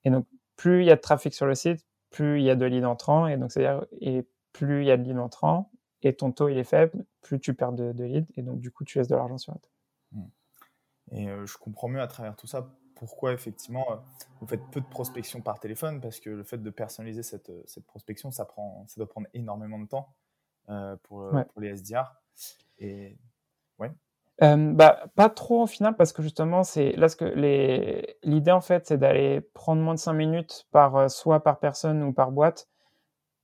Et 0.05 0.09
donc, 0.09 0.25
plus 0.55 0.81
il 0.81 0.85
y 0.85 0.91
a 0.91 0.95
de 0.95 1.01
trafic 1.01 1.33
sur 1.33 1.45
le 1.45 1.55
site, 1.55 1.85
plus 2.09 2.39
il 2.39 2.45
y 2.45 2.49
a 2.49 2.55
de 2.55 2.65
leads 2.65 2.85
entrants, 2.85 3.27
et 3.27 3.37
donc 3.37 3.51
c'est-à-dire 3.51 3.85
et 3.99 4.27
plus 4.51 4.83
il 4.83 4.87
y 4.87 4.91
a 4.91 4.97
de 4.97 5.03
leads 5.03 5.19
entrants, 5.19 5.71
et 6.01 6.15
ton 6.15 6.31
taux 6.31 6.49
il 6.49 6.57
est 6.57 6.63
faible, 6.63 7.05
plus 7.21 7.39
tu 7.39 7.53
perds 7.53 7.73
de, 7.73 7.91
leads, 8.03 8.31
et 8.35 8.43
donc 8.43 8.59
du 8.59 8.71
coup 8.71 8.83
tu 8.83 8.97
laisses 8.97 9.07
de 9.07 9.15
l'argent 9.15 9.37
sur 9.37 9.53
la 9.53 9.59
table. 9.59 9.73
Mmh. 10.11 10.23
Et 11.11 11.29
euh, 11.29 11.45
je 11.45 11.57
comprends 11.57 11.87
mieux 11.87 12.01
à 12.01 12.07
travers 12.07 12.35
tout 12.35 12.47
ça 12.47 12.69
pourquoi 12.95 13.33
effectivement 13.33 13.85
euh, 13.91 13.95
vous 14.39 14.47
faites 14.47 14.63
peu 14.71 14.79
de 14.79 14.85
prospection 14.85 15.41
par 15.41 15.59
téléphone, 15.59 15.99
parce 15.99 16.19
que 16.19 16.29
le 16.29 16.43
fait 16.43 16.59
de 16.59 16.69
personnaliser 16.69 17.23
cette, 17.23 17.49
euh, 17.49 17.63
cette 17.65 17.85
prospection, 17.85 18.31
ça, 18.31 18.45
prend, 18.45 18.85
ça 18.87 18.95
doit 18.97 19.09
prendre 19.09 19.27
énormément 19.33 19.79
de 19.79 19.87
temps 19.87 20.15
pour, 21.03 21.29
pour 21.29 21.61
les 21.61 21.75
SDR. 21.75 22.15
Et 22.77 23.17
bah, 24.41 25.05
pas 25.15 25.29
trop 25.29 25.63
au 25.63 25.67
final 25.67 25.95
parce 25.95 26.11
que 26.13 26.21
justement 26.21 26.63
c'est 26.63 26.93
là 26.93 27.07
ce 27.09 27.15
que 27.15 27.25
les 27.25 28.17
l'idée 28.23 28.51
en 28.51 28.61
fait 28.61 28.87
c'est 28.87 28.97
d'aller 28.97 29.41
prendre 29.41 29.81
moins 29.81 29.93
de 29.93 29.99
5 29.99 30.13
minutes 30.13 30.65
par, 30.71 30.95
euh, 30.95 31.07
soit 31.07 31.43
par 31.43 31.59
personne 31.59 32.03
ou 32.03 32.13
par 32.13 32.31
boîte. 32.31 32.67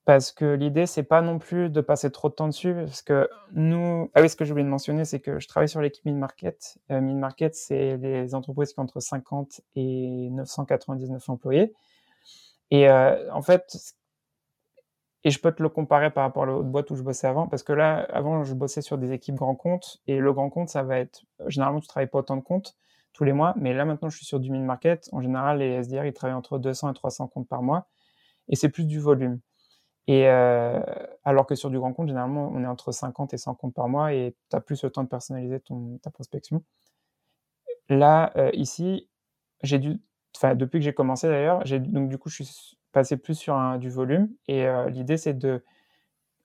Parce 0.05 0.31
que 0.31 0.45
l'idée 0.55 0.87
c'est 0.87 1.03
pas 1.03 1.21
non 1.21 1.37
plus 1.37 1.69
de 1.69 1.81
passer 1.81 2.11
trop 2.11 2.29
de 2.29 2.33
temps 2.33 2.47
dessus 2.47 2.73
parce 2.73 3.03
que 3.03 3.29
nous 3.53 4.09
ah 4.15 4.21
oui 4.21 4.29
ce 4.29 4.35
que 4.35 4.45
j'ai 4.45 4.51
oublié 4.51 4.65
de 4.65 4.71
mentionner 4.71 5.05
c'est 5.05 5.19
que 5.19 5.39
je 5.39 5.47
travaille 5.47 5.69
sur 5.69 5.81
l'équipe 5.81 6.05
mid-market. 6.05 6.79
Euh, 6.91 7.01
mid-market 7.01 7.53
c'est 7.55 7.97
les 7.97 8.33
entreprises 8.35 8.73
qui 8.73 8.79
ont 8.79 8.83
entre 8.83 8.99
50 8.99 9.61
et 9.75 10.29
999 10.31 11.29
employés 11.29 11.73
et 12.71 12.89
euh, 12.89 13.31
en 13.33 13.41
fait 13.41 13.95
et 15.23 15.31
je 15.31 15.39
peux 15.39 15.51
te 15.51 15.61
le 15.61 15.69
comparer 15.69 16.11
par 16.11 16.23
rapport 16.23 16.43
à 16.43 16.45
l'autre 16.45 16.69
boîte 16.69 16.89
où 16.91 16.95
je 16.95 17.03
bossais 17.03 17.27
avant, 17.27 17.47
parce 17.47 17.63
que 17.63 17.73
là, 17.73 17.99
avant, 18.11 18.43
je 18.43 18.53
bossais 18.53 18.81
sur 18.81 18.97
des 18.97 19.11
équipes 19.11 19.35
grands 19.35 19.55
comptes, 19.55 20.01
et 20.07 20.17
le 20.17 20.33
grand 20.33 20.49
compte, 20.49 20.69
ça 20.69 20.83
va 20.83 20.99
être, 20.99 21.23
généralement, 21.47 21.81
tu 21.81 21.87
travailles 21.87 22.07
pas 22.07 22.19
autant 22.19 22.37
de 22.37 22.41
comptes 22.41 22.77
tous 23.13 23.25
les 23.25 23.33
mois, 23.33 23.53
mais 23.57 23.73
là, 23.73 23.85
maintenant, 23.85 24.09
je 24.09 24.17
suis 24.17 24.25
sur 24.25 24.39
du 24.39 24.51
mid-market. 24.51 25.09
En 25.11 25.21
général, 25.21 25.59
les 25.59 25.83
SDR, 25.83 26.05
ils 26.05 26.13
travaillent 26.13 26.37
entre 26.37 26.57
200 26.57 26.91
et 26.91 26.93
300 26.93 27.27
comptes 27.27 27.49
par 27.49 27.61
mois, 27.63 27.87
et 28.47 28.55
c'est 28.55 28.69
plus 28.69 28.85
du 28.85 28.99
volume. 28.99 29.39
Et 30.07 30.27
euh, 30.27 30.81
alors 31.25 31.45
que 31.45 31.55
sur 31.55 31.69
du 31.69 31.77
grand 31.79 31.93
compte, 31.93 32.07
généralement, 32.07 32.51
on 32.53 32.63
est 32.63 32.67
entre 32.67 32.91
50 32.91 33.33
et 33.33 33.37
100 33.37 33.55
comptes 33.55 33.75
par 33.75 33.89
mois, 33.89 34.13
et 34.13 34.35
tu 34.49 34.55
as 34.55 34.61
plus 34.61 34.83
le 34.83 34.89
temps 34.89 35.03
de 35.03 35.09
personnaliser 35.09 35.61
ta 36.01 36.11
prospection. 36.11 36.63
Là, 37.89 38.31
euh, 38.37 38.51
ici, 38.53 39.09
j'ai 39.63 39.79
dû, 39.79 40.01
enfin, 40.35 40.55
depuis 40.55 40.79
que 40.79 40.85
j'ai 40.85 40.93
commencé 40.93 41.27
d'ailleurs, 41.27 41.65
j'ai 41.65 41.79
donc 41.79 42.09
du 42.09 42.17
coup, 42.17 42.29
je 42.29 42.43
suis 42.43 42.78
passer 42.91 43.17
plus 43.17 43.35
sur 43.35 43.77
du 43.77 43.89
volume. 43.89 44.29
Et 44.47 44.65
euh, 44.65 44.89
l'idée, 44.89 45.17
c'est 45.17 45.33
de, 45.33 45.63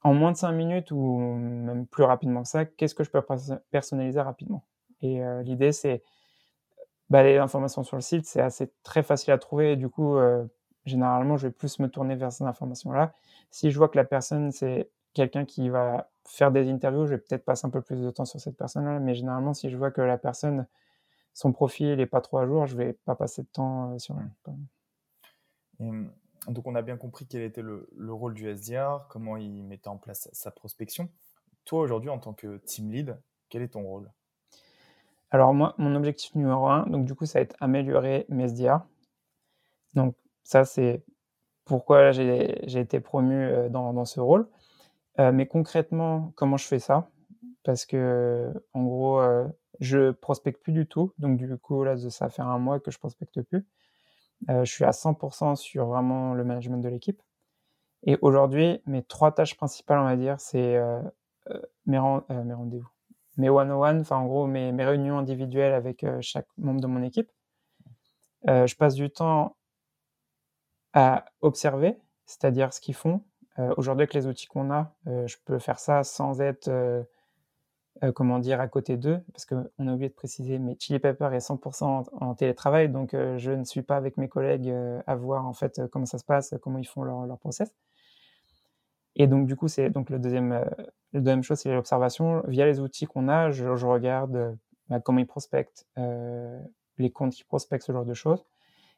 en 0.03 0.15
moins 0.15 0.33
de 0.33 0.37
5 0.37 0.53
minutes 0.53 0.91
ou 0.91 1.19
même 1.19 1.87
plus 1.87 2.05
rapidement 2.05 2.43
que 2.43 2.49
ça, 2.49 2.65
qu'est-ce 2.65 2.95
que 2.95 3.05
je 3.05 3.11
peux 3.11 3.23
personnaliser 3.71 4.21
rapidement 4.21 4.65
Et 5.01 5.23
euh, 5.25 5.43
l'idée, 5.43 5.73
c'est 5.73 6.03
bah, 7.11 7.23
les 7.23 7.39
informations 7.39 7.83
sur 7.83 7.97
le 7.97 8.03
site, 8.03 8.27
c'est 8.27 8.41
assez 8.41 8.73
très 8.83 9.03
facile 9.03 9.33
à 9.33 9.39
trouver. 9.39 9.73
Et 9.73 9.77
du 9.77 9.89
coup, 9.89 10.17
euh, 10.17 10.45
généralement, 10.85 11.37
je 11.37 11.49
vais 11.49 11.53
plus 11.53 11.79
me 11.79 11.89
tourner 11.89 12.17
vers 12.17 12.33
ces 12.33 12.45
informations-là. 12.45 13.15
Si 13.51 13.71
je 13.71 13.79
vois 13.79 13.89
que 13.89 13.97
la 13.97 14.05
personne, 14.05 14.53
c'est 14.53 14.91
quelqu'un 15.15 15.45
qui 15.45 15.69
va 15.69 16.11
faire 16.27 16.51
des 16.51 16.69
interviews, 16.71 17.07
je 17.07 17.15
vais 17.15 17.19
peut-être 17.19 17.45
passer 17.45 17.67
un 17.67 17.71
peu 17.71 17.83
plus 17.83 18.01
de 18.01 18.11
temps 18.11 18.25
sur 18.25 18.41
cette 18.41 18.57
personne-là. 18.57 18.99
Mais 19.01 19.15
généralement, 19.15 19.55
si 19.55 19.71
je 19.71 19.77
vois 19.77 19.91
que 19.91 20.01
la 20.01 20.19
personne, 20.19 20.67
son 21.35 21.53
profil 21.53 21.97
n'est 21.97 22.07
pas 22.07 22.21
trop 22.21 22.39
à 22.39 22.47
jour, 22.47 22.67
je 22.67 22.77
vais 22.77 22.95
pas 23.05 23.15
passer 23.15 23.43
de 23.43 23.49
temps 23.49 23.99
sur 23.99 24.17
elle. 24.19 24.31
Donc, 26.49 26.67
on 26.67 26.75
a 26.75 26.83
bien 26.83 26.97
compris 26.97 27.27
quel 27.27 27.43
était 27.43 27.63
le, 27.63 28.13
rôle 28.13 28.35
du 28.35 28.49
SDR, 28.49 29.07
comment 29.09 29.37
il 29.37 29.63
mettait 29.65 29.89
en 29.89 29.97
place 29.97 30.29
sa 30.33 30.51
prospection. 30.51 31.09
Toi, 31.65 31.81
aujourd'hui, 31.81 32.11
en 32.11 32.19
tant 32.19 32.35
que 32.35 32.59
team 32.59 32.91
lead, 32.91 33.19
quel 33.49 33.63
est 33.63 33.69
ton 33.69 33.83
rôle? 33.83 34.11
Alors, 35.31 35.55
moi, 35.55 35.75
mon 35.79 35.95
objectif 35.97 36.35
numéro 36.35 36.69
un, 36.69 36.87
donc 36.87 37.07
du 37.07 37.15
coup, 37.15 37.27
ça 37.27 37.39
va 37.39 37.43
être 37.43 37.57
améliorer 37.61 38.27
mes 38.29 38.45
SDR. 38.45 38.81
Donc, 39.95 40.15
ça, 40.43 40.65
c'est 40.65 41.03
pourquoi 41.65 42.13
j'ai 42.13 42.79
été 42.79 43.01
promu 43.01 43.43
euh, 43.43 43.69
dans, 43.69 44.05
ce 44.05 44.21
rôle. 44.21 44.47
Euh, 45.19 45.33
mais 45.33 45.47
concrètement, 45.47 46.33
comment 46.37 46.57
je 46.57 46.67
fais 46.67 46.79
ça? 46.79 47.09
Parce 47.63 47.87
que, 47.87 48.53
en 48.75 48.85
gros, 48.85 49.21
euh, 49.21 49.49
je 49.81 50.11
prospecte 50.11 50.63
plus 50.63 50.73
du 50.73 50.87
tout. 50.87 51.13
Donc, 51.19 51.39
du 51.39 51.57
coup, 51.57 51.83
là, 51.85 51.97
ça 51.97 52.29
fait 52.29 52.43
un 52.43 52.59
mois 52.59 52.81
que 52.81 52.91
je 52.91 52.99
prospecte 52.99 53.41
plus. 53.43 53.67
Euh, 54.51 54.65
je 54.65 54.73
suis 54.73 54.85
à 54.85 54.91
100% 54.91 55.57
sur 55.57 55.87
vraiment 55.87 56.35
le 56.35 56.45
management 56.45 56.79
de 56.79 56.89
l'équipe. 56.89 57.23
Et 58.05 58.19
aujourd'hui, 58.21 58.81
mes 58.87 59.03
trois 59.03 59.33
tâches 59.33 59.57
principales, 59.57 59.99
on 59.99 60.05
va 60.05 60.17
dire, 60.17 60.39
c'est 60.39 60.77
euh, 60.77 61.01
euh, 61.51 61.61
mes, 61.87 61.99
rendez-vous, 61.99 62.89
mes 63.39 63.49
one-on-one, 63.49 64.01
enfin 64.01 64.17
en 64.17 64.27
gros 64.27 64.47
mes, 64.47 64.71
réunions 64.85 65.19
individuelles 65.19 65.73
avec 65.73 66.05
chaque 66.21 66.49
membre 66.59 66.81
de 66.81 66.87
mon 66.87 67.03
équipe. 67.03 67.31
je 68.47 68.75
passe 68.77 68.95
du 68.95 69.11
temps 69.11 69.57
à 70.93 71.25
observer, 71.41 71.99
c'est-à-dire 72.27 72.73
ce 72.75 72.81
qu'ils 72.81 72.95
font. 72.95 73.23
aujourd'hui, 73.77 74.03
avec 74.03 74.15
les 74.15 74.27
outils 74.27 74.47
qu'on 74.47 74.71
a, 74.71 74.93
je 75.07 75.37
peux 75.47 75.59
faire 75.59 75.79
ça 75.79 76.05
sans 76.05 76.43
être 76.43 76.71
euh, 78.03 78.11
comment 78.11 78.41
dire, 78.41 78.61
à 78.61 78.67
côté 78.67 78.97
d'eux, 78.97 79.21
parce 79.33 79.45
qu'on 79.47 79.87
a 79.87 79.93
oublié 79.93 80.09
de 80.09 80.15
préciser, 80.15 80.59
mais 80.59 80.77
Chili 80.81 80.99
Pepper 80.99 81.31
est 81.33 81.39
100% 81.39 82.09
en, 82.13 82.35
télétravail, 82.35 82.89
donc 82.89 83.15
euh, 83.15 83.39
je 83.39 83.53
ne 83.53 83.63
suis 83.63 83.83
pas 83.83 83.97
avec 83.97 84.17
mes 84.17 84.29
collègues 84.29 84.69
euh, 84.69 85.01
à 85.07 85.15
voir 85.15 85.47
en 85.47 85.53
fait 85.53 85.81
comment 85.93 86.05
ça 86.05 86.19
se 86.19 86.25
passe, 86.25 86.55
comment 86.61 86.79
ils 86.79 86.89
font 86.89 87.05
leur, 87.05 87.25
leur 87.25 87.39
process. 87.39 87.73
Et 89.15 89.29
donc 89.29 89.47
du 89.47 89.55
coup, 89.55 89.69
c'est 89.69 89.91
donc 89.91 90.11
le 90.11 90.19
deuxième, 90.19 90.51
la 91.13 91.21
deuxième 91.21 91.45
chose, 91.45 91.61
c'est 91.61 91.73
l'observation. 91.73 92.43
Via 92.49 92.67
les 92.67 92.81
outils 92.81 93.07
qu'on 93.07 93.29
a, 93.29 93.53
je, 93.53 93.65
regarde 93.87 94.59
bah, 94.89 94.99
comment 94.99 95.21
ils 95.21 95.27
prospectent, 95.27 95.87
les 95.97 97.11
comptes 97.13 97.33
qui 97.33 97.45
prospectent, 97.45 97.85
ce 97.85 97.93
genre 97.93 98.05
de 98.05 98.15
choses. 98.15 98.45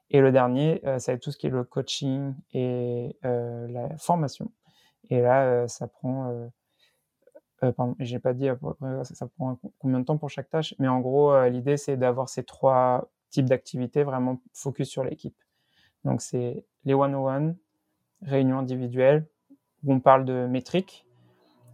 Et 0.09 0.20
le 0.20 0.32
dernier, 0.32 0.80
ça 0.98 1.12
va 1.12 1.16
être 1.16 1.20
tout 1.20 1.32
ce 1.32 1.37
qui 1.37 1.48
est 1.48 1.50
le 1.50 1.64
coaching 1.64 2.32
et 2.54 3.14
la 3.22 3.90
formation. 3.98 4.50
Et 5.11 5.20
là, 5.20 5.68
ça 5.68 5.87
prend 5.87 6.48
euh, 7.62 7.73
pardon, 7.73 7.97
j'ai 7.99 8.19
pas 8.19 8.35
dit 8.35 8.49
ça, 9.05 9.27
prend 9.29 9.59
combien 9.79 10.01
de 10.01 10.05
temps 10.05 10.19
pour 10.19 10.29
chaque 10.29 10.51
tâche, 10.51 10.75
mais 10.79 10.88
en 10.88 11.01
gros, 11.01 11.33
euh, 11.33 11.49
l'idée 11.49 11.79
c'est 11.79 11.97
d'avoir 11.97 12.29
ces 12.29 12.45
trois 12.45 13.11
types 13.31 13.47
d'activités 13.47 14.03
vraiment 14.03 14.40
focus 14.53 14.88
sur 14.88 15.05
l'équipe. 15.05 15.37
Donc 16.05 16.21
c'est 16.21 16.66
les 16.85 16.95
one-on-one, 16.95 17.57
réunions 18.23 18.59
individuelles, 18.59 19.27
où 19.85 19.95
on 19.95 20.01
parle 20.01 20.25
de 20.27 20.47
métriques 20.47 21.07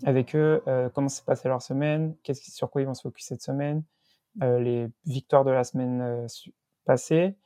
avec 0.05 0.37
eux, 0.37 0.63
euh, 0.69 0.89
comment 0.89 1.09
s'est 1.09 1.25
passé 1.25 1.49
leur 1.49 1.63
semaine, 1.63 2.15
sur 2.33 2.71
quoi 2.71 2.83
ils 2.83 2.87
vont 2.87 2.95
se 2.95 3.03
focus 3.03 3.27
cette 3.27 3.43
semaine, 3.43 3.83
les 4.41 4.89
victoires 5.05 5.45
de 5.45 5.51
la 5.51 5.63
semaine 5.63 6.27
passé, 6.87 7.37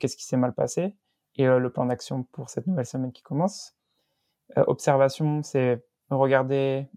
qu'est-ce 0.00 0.16
qui 0.16 0.24
s'est 0.24 0.36
mal 0.36 0.52
passé, 0.52 0.96
et 1.36 1.46
le 1.46 1.70
plan 1.70 1.86
d'action 1.86 2.24
pour 2.24 2.50
cette 2.50 2.66
nouvelle 2.66 2.84
semaine 2.84 3.12
qui 3.12 3.22
commence. 3.22 3.76
observation, 4.56 5.42
c'est 5.44 5.84
regarder 6.10 6.88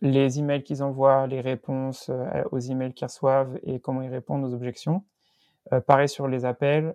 les 0.00 0.38
emails 0.38 0.62
qu'ils 0.62 0.82
envoient, 0.82 1.26
les 1.26 1.40
réponses 1.40 2.10
aux 2.52 2.58
emails 2.58 2.92
qu'ils 2.92 3.06
reçoivent 3.06 3.58
et 3.62 3.80
comment 3.80 4.02
ils 4.02 4.10
répondent 4.10 4.44
aux 4.44 4.54
objections. 4.54 5.04
pareil 5.86 6.08
sur 6.08 6.28
les 6.28 6.44
appels. 6.44 6.94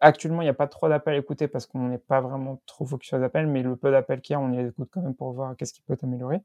actuellement, 0.00 0.42
il 0.42 0.46
n'y 0.46 0.50
a 0.50 0.54
pas 0.54 0.68
trop 0.68 0.88
d'appels 0.88 1.16
écoutés 1.16 1.48
parce 1.48 1.66
qu'on 1.66 1.88
n'est 1.88 1.98
pas 1.98 2.20
vraiment 2.20 2.60
trop 2.66 2.84
focus 2.84 3.08
sur 3.08 3.18
les 3.18 3.24
appels, 3.24 3.46
mais 3.46 3.62
le 3.62 3.76
peu 3.76 3.90
d'appels 3.90 4.20
qu'il 4.20 4.34
y 4.34 4.36
a, 4.36 4.40
on 4.40 4.48
les 4.48 4.68
écoute 4.68 4.88
quand 4.92 5.02
même 5.02 5.14
pour 5.14 5.32
voir 5.32 5.56
qu'est-ce 5.56 5.72
qui 5.72 5.80
peut 5.82 5.94
être 5.94 6.04
amélioré. 6.04 6.42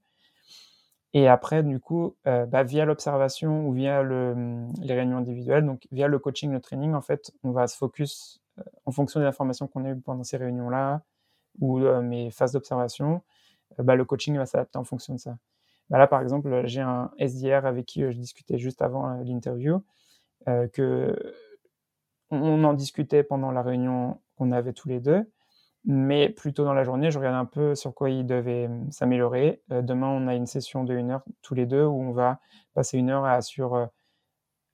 Et 1.14 1.28
après, 1.28 1.62
du 1.62 1.80
coup, 1.80 2.16
bah, 2.26 2.64
via 2.64 2.86
l'observation 2.86 3.68
ou 3.68 3.74
via 3.74 4.02
le, 4.02 4.66
les 4.82 4.96
réunions 4.96 5.18
individuelles, 5.18 5.66
donc 5.66 5.88
via 5.92 6.08
le 6.08 6.18
coaching, 6.20 6.52
le 6.52 6.60
training, 6.60 6.94
en 6.94 7.02
fait, 7.02 7.32
on 7.44 7.52
va 7.52 7.68
se 7.68 7.78
focus 7.78 8.42
en 8.86 8.92
fonction 8.92 9.20
des 9.20 9.26
informations 9.26 9.68
qu'on 9.68 9.86
a 9.86 9.90
eues 9.90 10.00
pendant 10.00 10.24
ces 10.24 10.38
réunions-là 10.38 11.02
ou 11.60 11.80
mes 12.02 12.32
phases 12.32 12.54
d'observation. 12.54 13.22
Bah, 13.80 13.96
le 13.96 14.06
coaching 14.06 14.38
va 14.38 14.46
s'adapter 14.46 14.78
en 14.78 14.84
fonction 14.84 15.14
de 15.16 15.20
ça. 15.20 15.38
Bah, 15.90 15.98
là, 15.98 16.08
par 16.08 16.22
exemple, 16.22 16.64
j'ai 16.66 16.82
un 16.82 17.12
SDR 17.18 17.66
avec 17.66 17.86
qui 17.86 18.02
je 18.02 18.18
discutais 18.18 18.58
juste 18.58 18.82
avant 18.82 19.08
l'interview, 19.24 19.84
que 20.74 21.16
on 22.32 22.64
en 22.64 22.74
discutait 22.74 23.24
pendant 23.24 23.52
la 23.52 23.62
réunion 23.62 24.20
qu'on 24.38 24.52
avait 24.52 24.74
tous 24.74 24.90
les 24.90 25.00
deux. 25.00 25.30
Mais 25.86 26.30
plus 26.30 26.54
tôt 26.54 26.64
dans 26.64 26.74
la 26.74 26.86
journée, 26.86 27.12
je 27.12 27.20
regarde 27.20 27.36
un 27.36 27.46
peu 27.46 27.76
sur 27.76 27.94
quoi 27.94 28.10
il 28.10 28.26
devait 28.26 28.70
s'améliorer. 28.90 29.62
demain, 29.70 30.08
on 30.08 30.28
a 30.28 30.36
une 30.36 30.46
session 30.46 30.86
de 30.86 30.94
une 30.96 31.12
heure 31.12 31.24
tous 31.42 31.56
les 31.56 31.66
deux 31.66 31.84
où 31.86 32.02
on 32.02 32.12
va 32.14 32.40
passer 32.74 32.98
une 32.98 33.10
heure 33.10 33.26
à 33.26 33.42
sur 33.42 33.90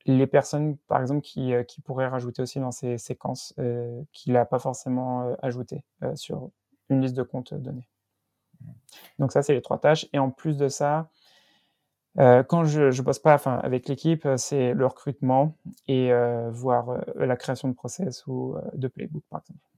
les 0.06 0.28
personnes, 0.28 0.78
par 0.88 1.02
exemple, 1.02 1.22
qui, 1.22 1.52
qui 1.68 1.82
pourraient 1.82 2.08
rajouter 2.08 2.44
aussi 2.44 2.60
dans 2.60 2.72
ces 2.72 2.98
séquences 2.98 3.56
qu'il 4.14 4.34
n'a 4.34 4.46
pas 4.46 4.60
forcément 4.60 5.36
ajoutées 5.42 5.84
sur 6.16 6.52
une 6.90 7.02
liste 7.02 7.16
de 7.16 7.24
comptes 7.24 7.54
donnée. 7.56 7.88
Donc 9.20 9.32
ça, 9.32 9.42
c'est 9.42 9.54
les 9.54 9.62
trois 9.62 9.80
tâches. 9.80 10.08
Et 10.14 10.20
en 10.20 10.30
plus 10.30 10.58
de 10.58 10.68
ça, 10.68 11.10
quand 12.18 12.66
je 12.66 12.96
ne 12.96 13.02
bosse 13.02 13.20
pas 13.20 13.36
enfin, 13.36 13.60
avec 13.64 13.88
l'équipe, 13.88 14.28
c'est 14.36 14.74
le 14.74 14.86
recrutement 14.86 15.56
et 15.88 16.12
voir 16.50 16.98
la 17.16 17.38
création 17.38 17.70
de 17.70 17.74
process 17.74 18.26
ou 18.28 18.58
de 18.74 18.88
playbook, 18.88 19.24
par 19.30 19.42
exemple. 19.42 19.70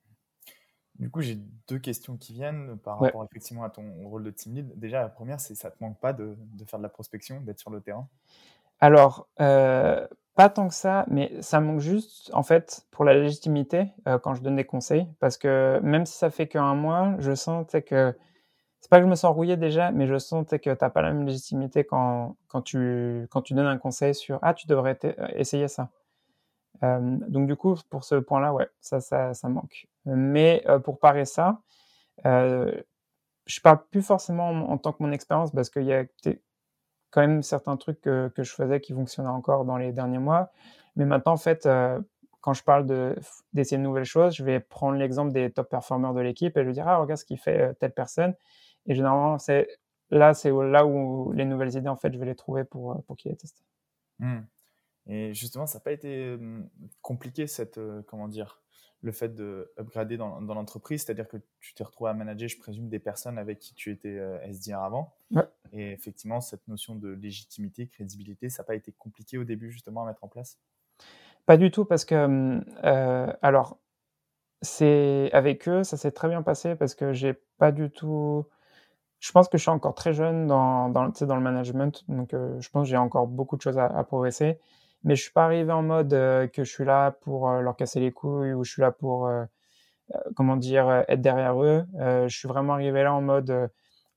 Du 1.01 1.09
coup, 1.09 1.21
j'ai 1.21 1.39
deux 1.67 1.79
questions 1.79 2.15
qui 2.15 2.31
viennent 2.31 2.77
par 2.77 2.99
rapport 2.99 3.23
effectivement 3.23 3.63
à 3.63 3.71
ton 3.71 3.83
rôle 4.07 4.23
de 4.23 4.29
team 4.29 4.53
lead. 4.53 4.79
Déjà, 4.79 5.01
la 5.01 5.09
première, 5.09 5.39
c'est 5.39 5.55
ça 5.55 5.71
te 5.71 5.83
manque 5.83 5.99
pas 5.99 6.13
de, 6.13 6.37
faire 6.67 6.77
de 6.77 6.83
la 6.83 6.89
prospection, 6.89 7.41
d'être 7.41 7.59
sur 7.59 7.71
le 7.71 7.81
terrain? 7.81 8.07
Alors, 8.79 9.27
euh, 9.39 10.07
pas 10.35 10.49
tant 10.49 10.67
que 10.67 10.75
ça, 10.75 11.05
mais 11.07 11.41
ça 11.41 11.59
manque 11.59 11.79
juste, 11.79 12.29
en 12.35 12.43
fait, 12.43 12.85
pour 12.91 13.03
la 13.03 13.15
légitimité 13.15 13.87
euh, 14.07 14.19
quand 14.19 14.35
je 14.35 14.43
donne 14.43 14.57
des 14.57 14.63
conseils. 14.63 15.07
Parce 15.19 15.37
que 15.37 15.79
même 15.81 16.05
si 16.05 16.15
ça 16.15 16.29
fait 16.29 16.47
qu'un 16.47 16.75
mois, 16.75 17.15
je 17.17 17.33
sens 17.33 17.65
que. 17.87 18.15
C'est 18.81 18.89
pas 18.89 18.97
que 18.97 19.05
je 19.05 19.09
me 19.09 19.15
sens 19.15 19.33
rouillé 19.33 19.57
déjà, 19.57 19.91
mais 19.91 20.07
je 20.07 20.17
sens 20.17 20.45
que 20.45 20.55
tu 20.55 20.69
n'as 20.69 20.75
pas 20.75 21.01
la 21.01 21.13
même 21.13 21.25
légitimité 21.25 21.83
quand, 21.83 22.35
quand, 22.47 22.61
tu, 22.63 23.27
quand 23.29 23.43
tu 23.43 23.53
donnes 23.53 23.67
un 23.67 23.77
conseil 23.77 24.15
sur 24.15 24.39
Ah, 24.41 24.53
tu 24.55 24.67
devrais 24.67 24.97
essayer 25.35 25.67
ça. 25.67 25.89
Euh, 26.83 27.17
donc 27.27 27.47
du 27.47 27.55
coup, 27.55 27.75
pour 27.89 28.03
ce 28.03 28.15
point-là, 28.15 28.53
ouais, 28.53 28.67
ça, 28.79 28.99
ça, 28.99 29.33
ça 29.33 29.49
manque. 29.49 29.87
Mais 30.05 30.63
euh, 30.67 30.79
pour 30.79 30.99
parer 30.99 31.25
ça, 31.25 31.61
euh, 32.25 32.71
je 33.45 33.61
parle 33.61 33.85
plus 33.91 34.01
forcément 34.01 34.49
en, 34.49 34.77
tant 34.77 34.93
que 34.93 35.03
mon 35.03 35.11
expérience 35.11 35.51
parce 35.51 35.69
qu'il 35.69 35.83
y 35.83 35.93
a 35.93 36.05
quand 37.11 37.21
même 37.21 37.43
certains 37.43 37.77
trucs 37.77 38.01
que, 38.01 38.29
que, 38.29 38.43
je 38.43 38.51
faisais 38.51 38.79
qui 38.79 38.93
fonctionnaient 38.93 39.29
encore 39.29 39.65
dans 39.65 39.77
les 39.77 39.91
derniers 39.91 40.19
mois. 40.19 40.51
Mais 40.95 41.05
maintenant, 41.05 41.33
en 41.33 41.37
fait, 41.37 41.67
quand 42.41 42.53
je 42.53 42.63
parle 42.63 42.85
d'essayer 43.53 43.77
de, 43.77 43.83
nouvelles 43.83 44.05
choses, 44.05 44.35
je 44.35 44.43
vais 44.43 44.59
prendre 44.59 44.97
l'exemple 44.97 45.31
des 45.31 45.51
top 45.51 45.69
performers 45.69 46.13
de 46.13 46.21
l'équipe 46.21 46.57
et 46.57 46.61
je 46.61 46.67
vais 46.67 46.73
dire, 46.73 46.87
ah, 46.87 46.97
regarde 46.97 47.19
ce 47.19 47.25
qu'il 47.25 47.37
fait 47.37 47.75
telle 47.79 47.93
personne. 47.93 48.33
Et 48.85 48.95
généralement, 48.95 49.37
c'est 49.37 49.67
là, 50.09 50.33
c'est 50.33 50.51
là 50.51 50.85
où 50.85 51.31
les 51.33 51.45
nouvelles 51.45 51.75
idées, 51.75 51.89
en 51.89 51.95
fait, 51.95 52.13
je 52.13 52.19
vais 52.19 52.25
les 52.25 52.35
trouver 52.35 52.63
pour, 52.63 53.03
pour 53.05 53.15
qu'ils 53.15 53.31
les 53.31 53.37
testent. 53.37 53.63
Mmh. 54.19 54.39
Et 55.07 55.33
justement, 55.33 55.65
ça 55.65 55.79
n'a 55.79 55.83
pas 55.83 55.91
été 55.91 56.37
compliqué, 57.01 57.47
cette, 57.47 57.79
comment 58.07 58.27
dire, 58.27 58.61
le 59.01 59.11
fait 59.11 59.33
de 59.33 59.71
upgrader 59.77 60.17
dans, 60.17 60.39
l'entreprise, 60.41 61.03
c'est-à-dire 61.03 61.27
que 61.27 61.37
tu 61.59 61.73
t'es 61.73 61.83
retrouvé 61.83 62.11
à 62.11 62.13
manager, 62.13 62.47
je 62.47 62.57
présume, 62.57 62.87
des 62.87 62.99
personnes 62.99 63.39
avec 63.39 63.57
qui 63.57 63.73
tu 63.73 63.91
étais 63.91 64.19
SDR 64.43 64.83
avant. 64.83 65.15
Et 65.73 65.91
effectivement, 65.91 66.39
cette 66.39 66.67
notion 66.67 66.95
de 66.95 67.09
légitimité, 67.09 67.87
crédibilité, 67.87 68.49
ça 68.49 68.61
n'a 68.61 68.67
pas 68.67 68.75
été 68.75 68.91
compliqué 68.91 69.39
au 69.39 69.43
début 69.43 69.71
justement 69.71 70.03
à 70.03 70.05
mettre 70.05 70.23
en 70.23 70.27
place? 70.27 70.59
Pas 71.47 71.57
du 71.57 71.71
tout, 71.71 71.85
parce 71.85 72.05
que, 72.05 72.61
alors, 73.41 73.79
c'est 74.61 75.31
avec 75.33 75.67
eux, 75.67 75.83
ça 75.83 75.97
s'est 75.97 76.11
très 76.11 76.29
bien 76.29 76.43
passé 76.43 76.75
parce 76.75 76.93
que 76.93 77.13
j'ai 77.13 77.33
pas 77.57 77.71
du 77.71 77.89
tout. 77.89 78.45
Je 79.21 79.31
pense 79.31 79.47
que 79.47 79.57
je 79.57 79.61
suis 79.63 79.71
encore 79.71 79.95
très 79.95 80.13
jeune 80.13 80.47
dans, 80.47 80.89
dans, 80.89 81.07
dans 81.07 81.35
le 81.35 81.41
management, 81.41 82.03
donc 82.09 82.31
je 82.33 82.69
pense 82.69 82.87
que 82.87 82.89
j'ai 82.89 82.97
encore 82.97 83.27
beaucoup 83.27 83.55
de 83.55 83.61
choses 83.61 83.77
à, 83.77 83.85
à 83.85 84.03
progresser 84.03 84.59
mais 85.03 85.15
je 85.15 85.23
suis 85.23 85.31
pas 85.31 85.45
arrivé 85.45 85.71
en 85.71 85.81
mode 85.81 86.09
que 86.09 86.63
je 86.63 86.69
suis 86.69 86.85
là 86.85 87.11
pour 87.11 87.49
leur 87.49 87.75
casser 87.75 87.99
les 87.99 88.11
couilles 88.11 88.53
ou 88.53 88.63
je 88.63 88.71
suis 88.71 88.81
là 88.81 88.91
pour 88.91 89.29
comment 90.35 90.57
dire 90.57 91.05
être 91.07 91.21
derrière 91.21 91.61
eux. 91.63 91.85
je 91.97 92.35
suis 92.35 92.47
vraiment 92.47 92.73
arrivé 92.73 93.03
là 93.03 93.13
en 93.13 93.21
mode 93.21 93.71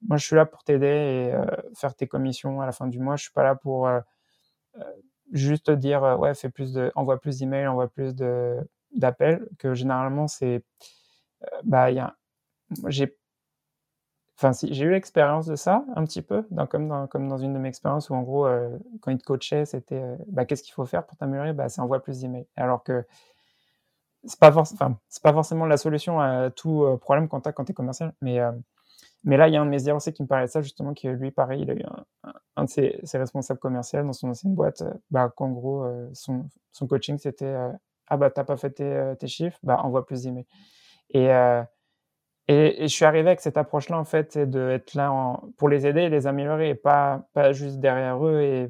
moi 0.06 0.18
je 0.18 0.26
suis 0.26 0.36
là 0.36 0.44
pour 0.44 0.62
t'aider 0.64 0.86
et 0.86 1.34
faire 1.74 1.94
tes 1.94 2.06
commissions 2.06 2.60
à 2.60 2.66
la 2.66 2.72
fin 2.72 2.86
du 2.86 2.98
mois. 2.98 3.16
Je 3.16 3.24
suis 3.24 3.32
pas 3.32 3.44
là 3.44 3.54
pour 3.54 3.88
juste 5.32 5.70
dire 5.70 6.02
ouais 6.18 6.34
fais 6.34 6.50
plus 6.50 6.72
de 6.72 6.92
envoie 6.94 7.18
plus 7.20 7.38
d'emails, 7.38 7.66
envoie 7.66 7.88
plus 7.88 8.14
de 8.14 8.58
d'appels 8.94 9.48
que 9.58 9.74
généralement 9.74 10.28
c'est 10.28 10.64
bah 11.64 11.90
il 11.90 11.96
y 11.96 12.00
a 12.00 12.14
j'ai 12.88 13.16
Enfin, 14.36 14.50
j'ai 14.68 14.84
eu 14.84 14.90
l'expérience 14.90 15.46
de 15.46 15.54
ça 15.54 15.84
un 15.94 16.04
petit 16.04 16.20
peu, 16.20 16.44
comme, 16.68 16.88
dans, 16.88 17.38
une 17.38 17.54
de 17.54 17.58
mes 17.58 17.68
expériences 17.68 18.10
où 18.10 18.14
en 18.14 18.22
gros, 18.22 18.46
euh, 18.46 18.76
quand 19.00 19.12
ils 19.12 19.18
te 19.18 19.24
coachaient, 19.24 19.64
c'était 19.64 20.02
euh, 20.02 20.16
bah, 20.26 20.44
qu'est-ce 20.44 20.64
qu'il 20.64 20.74
faut 20.74 20.86
faire 20.86 21.06
pour 21.06 21.16
t'améliorer? 21.16 21.52
Bah, 21.52 21.68
C'est 21.68 21.80
envoie 21.80 22.02
plus 22.02 22.20
d'emails. 22.20 22.46
Alors 22.56 22.82
que 22.82 23.06
c'est 24.24 24.40
pas, 24.40 24.50
pas 24.50 25.32
forcément 25.32 25.66
la 25.66 25.76
solution 25.76 26.18
à 26.20 26.50
tout 26.50 26.82
euh, 26.82 26.96
problème 26.96 27.28
quand 27.28 27.42
tu 27.42 27.48
es 27.48 27.74
commercial. 27.74 28.12
Mais, 28.22 28.38
là, 29.24 29.48
il 29.48 29.54
y 29.54 29.56
a 29.56 29.62
un 29.62 29.66
de 29.66 29.70
mes 29.70 29.90
aussi 29.92 30.12
qui 30.12 30.22
me 30.22 30.28
parlait 30.28 30.46
de 30.46 30.50
ça, 30.50 30.62
justement, 30.62 30.94
qui 30.94 31.06
lui, 31.08 31.30
pareil, 31.30 31.62
il 31.62 31.70
a 31.70 31.74
eu 31.74 31.82
un, 32.56 32.64
de 32.64 32.68
ses, 32.68 33.00
responsables 33.14 33.60
commerciaux 33.60 34.02
dans 34.02 34.12
son 34.12 34.30
ancienne 34.30 34.54
boîte, 34.54 34.82
bah, 35.10 35.30
qu'en 35.36 35.50
gros, 35.50 35.86
son, 36.12 36.48
coaching, 36.88 37.18
c'était 37.18 37.54
Ah 38.08 38.16
bah, 38.16 38.30
t'as 38.30 38.44
pas 38.44 38.56
fait 38.56 38.70
tes, 38.70 39.14
tes 39.18 39.28
chiffres, 39.28 39.58
bah, 39.62 39.80
envoie 39.82 40.04
plus 40.04 40.22
d'emails. 40.22 40.46
Et 41.10 41.28
et, 42.48 42.82
je 42.82 42.86
suis 42.88 43.04
arrivé 43.04 43.28
avec 43.28 43.40
cette 43.40 43.56
approche-là, 43.56 43.98
en 43.98 44.04
fait, 44.04 44.32
c'est 44.32 44.48
d'être 44.48 44.94
là 44.94 45.40
pour 45.56 45.68
les 45.68 45.86
aider 45.86 46.02
et 46.02 46.08
les 46.10 46.26
améliorer, 46.26 46.70
et 46.70 46.74
pas, 46.74 47.26
pas 47.32 47.52
juste 47.52 47.78
derrière 47.78 48.24
eux 48.24 48.42
et, 48.42 48.68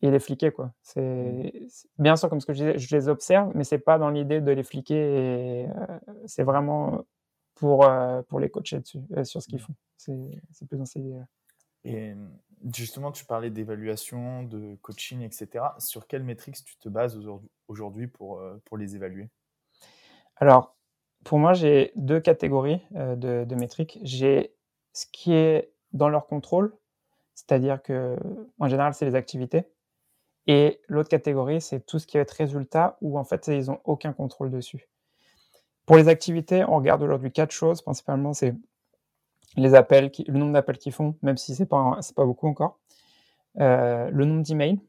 et 0.00 0.10
les 0.10 0.18
fliquer, 0.18 0.50
quoi. 0.50 0.72
C'est 0.82 1.52
bien 1.98 2.16
sûr, 2.16 2.28
comme 2.30 2.40
ce 2.40 2.46
que 2.46 2.54
je 2.54 2.58
disais, 2.58 2.78
je 2.78 2.96
les 2.96 3.08
observe, 3.08 3.52
mais 3.54 3.64
c'est 3.64 3.78
pas 3.78 3.98
dans 3.98 4.08
l'idée 4.08 4.40
de 4.40 4.50
les 4.50 4.62
fliquer, 4.62 4.94
et 4.94 5.68
euh, 5.68 5.98
c'est 6.26 6.44
vraiment 6.44 7.04
pour, 7.54 7.84
euh, 7.84 8.22
pour 8.22 8.40
les 8.40 8.48
coacher 8.48 8.80
dessus, 8.80 9.00
euh, 9.16 9.24
sur 9.24 9.42
ce 9.42 9.48
qu'ils 9.48 9.60
font. 9.60 9.74
C'est 9.96 10.66
plus 10.68 10.78
dans 10.78 10.84
idée-là. 10.84 11.26
Et 11.84 12.14
justement, 12.74 13.12
tu 13.12 13.24
parlais 13.24 13.50
d'évaluation, 13.50 14.44
de 14.44 14.76
coaching, 14.82 15.20
etc. 15.22 15.64
Sur 15.78 16.06
quelles 16.06 16.22
métriques 16.22 16.64
tu 16.64 16.76
te 16.76 16.88
bases 16.88 17.20
aujourd'hui 17.68 18.06
pour, 18.06 18.42
pour 18.64 18.78
les 18.78 18.96
évaluer? 18.96 19.28
Alors, 20.36 20.76
pour 21.24 21.38
moi, 21.38 21.52
j'ai 21.52 21.92
deux 21.96 22.20
catégories 22.20 22.80
euh, 22.96 23.16
de, 23.16 23.54
métriques. 23.54 23.98
J'ai 24.02 24.54
ce 24.92 25.06
qui 25.10 25.32
est 25.32 25.72
dans 25.92 26.08
leur 26.08 26.26
contrôle, 26.26 26.74
c'est-à-dire 27.34 27.82
que 27.82 28.16
en 28.58 28.68
général, 28.68 28.94
c'est 28.94 29.04
les 29.04 29.14
activités. 29.14 29.64
Et 30.46 30.80
l'autre 30.88 31.08
catégorie, 31.08 31.60
c'est 31.60 31.86
tout 31.86 31.98
ce 31.98 32.06
qui 32.06 32.16
va 32.16 32.22
être 32.22 32.32
résultat, 32.32 32.96
où 33.00 33.18
en 33.18 33.24
fait, 33.24 33.46
ils 33.46 33.66
n'ont 33.66 33.80
aucun 33.84 34.12
contrôle 34.12 34.50
dessus. 34.50 34.88
Pour 35.86 35.96
les 35.96 36.08
activités, 36.08 36.64
on 36.64 36.76
regarde 36.76 37.02
aujourd'hui 37.02 37.30
quatre 37.30 37.52
choses. 37.52 37.82
Principalement, 37.82 38.32
c'est 38.32 38.54
les 39.56 39.74
appels, 39.74 40.10
le 40.26 40.38
nombre 40.38 40.52
d'appels 40.52 40.78
qu'ils 40.78 40.92
font, 40.92 41.16
même 41.22 41.36
si 41.36 41.54
ce 41.54 41.62
n'est 41.62 41.66
pas, 41.66 42.00
pas 42.16 42.24
beaucoup 42.24 42.48
encore. 42.48 42.78
Euh, 43.60 44.10
le 44.10 44.24
nombre 44.24 44.42
d'emails, 44.42 44.80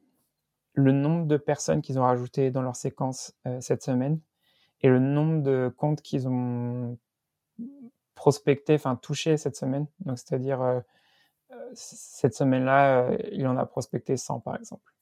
le 0.74 0.92
nombre 0.92 1.26
de 1.28 1.38
personnes 1.38 1.82
qu'ils 1.82 2.00
ont 2.00 2.04
rajouté 2.04 2.50
dans 2.50 2.62
leur 2.62 2.76
séquence 2.76 3.34
euh, 3.46 3.60
cette 3.62 3.84
semaine, 3.84 4.20
et 4.84 4.90
le 4.90 5.00
nombre 5.00 5.42
de 5.42 5.74
comptes 5.76 6.02
qu'ils 6.02 6.28
ont 6.28 6.98
prospecté, 8.16 8.76
enfin 8.76 8.96
touché 8.96 9.38
cette 9.38 9.56
semaine. 9.56 9.88
Donc, 10.02 10.20
c'est-à-dire, 10.20 10.62
euh, 10.62 10.80
cette 11.74 12.36
semaine-là, 12.36 13.04
euh, 13.04 13.18
il 13.32 13.48
en 13.48 13.58
a 13.58 13.66
prospecté 13.66 14.18
100, 14.18 14.42
par 14.42 14.56
exemple. 14.56 14.94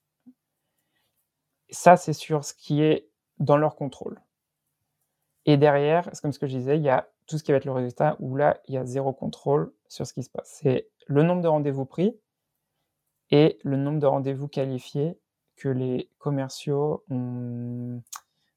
Ça, 1.70 1.98
c'est 1.98 2.14
sur 2.14 2.46
ce 2.46 2.54
qui 2.54 2.82
est 2.84 3.10
dans 3.40 3.58
leur 3.58 3.76
contrôle. 3.76 4.22
Et 5.46 5.58
derrière, 5.58 6.10
c'est 6.14 6.22
comme 6.22 6.32
ce 6.32 6.40
que 6.40 6.48
je 6.48 6.58
disais, 6.58 6.78
il 6.78 6.84
y 6.84 6.90
a 6.90 7.10
tout 7.26 7.38
ce 7.38 7.44
qui 7.44 7.52
va 7.52 7.58
être 7.58 7.66
le 7.66 7.72
résultat 7.72 8.16
où 8.20 8.36
là, 8.36 8.60
il 8.68 8.76
y 8.76 8.78
a 8.78 8.86
zéro 8.86 9.14
contrôle 9.14 9.72
sur 9.88 10.06
ce 10.06 10.14
qui 10.14 10.22
se 10.22 10.30
passe. 10.30 10.60
C'est 10.62 10.90
le 11.08 11.24
nombre 11.24 11.42
de 11.42 11.48
rendez-vous 11.48 11.86
pris 11.86 12.20
et 13.32 13.58
le 13.64 13.78
nombre 13.78 14.00
de 14.00 14.06
rendez-vous 14.06 14.48
qualifiés 14.48 15.18
que 15.56 15.70
les 15.70 16.10
commerciaux 16.20 17.04
ont, 17.10 18.02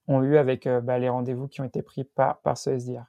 ont 0.09 0.23
eu 0.23 0.37
avec 0.37 0.69
bah, 0.69 0.99
les 0.99 1.09
rendez-vous 1.09 1.49
qui 1.49 1.61
ont 1.61 1.65
été 1.65 1.83
pris 1.83 2.05
par, 2.05 2.41
par 2.41 2.59
ce 2.59 2.71
SDR. 2.71 3.05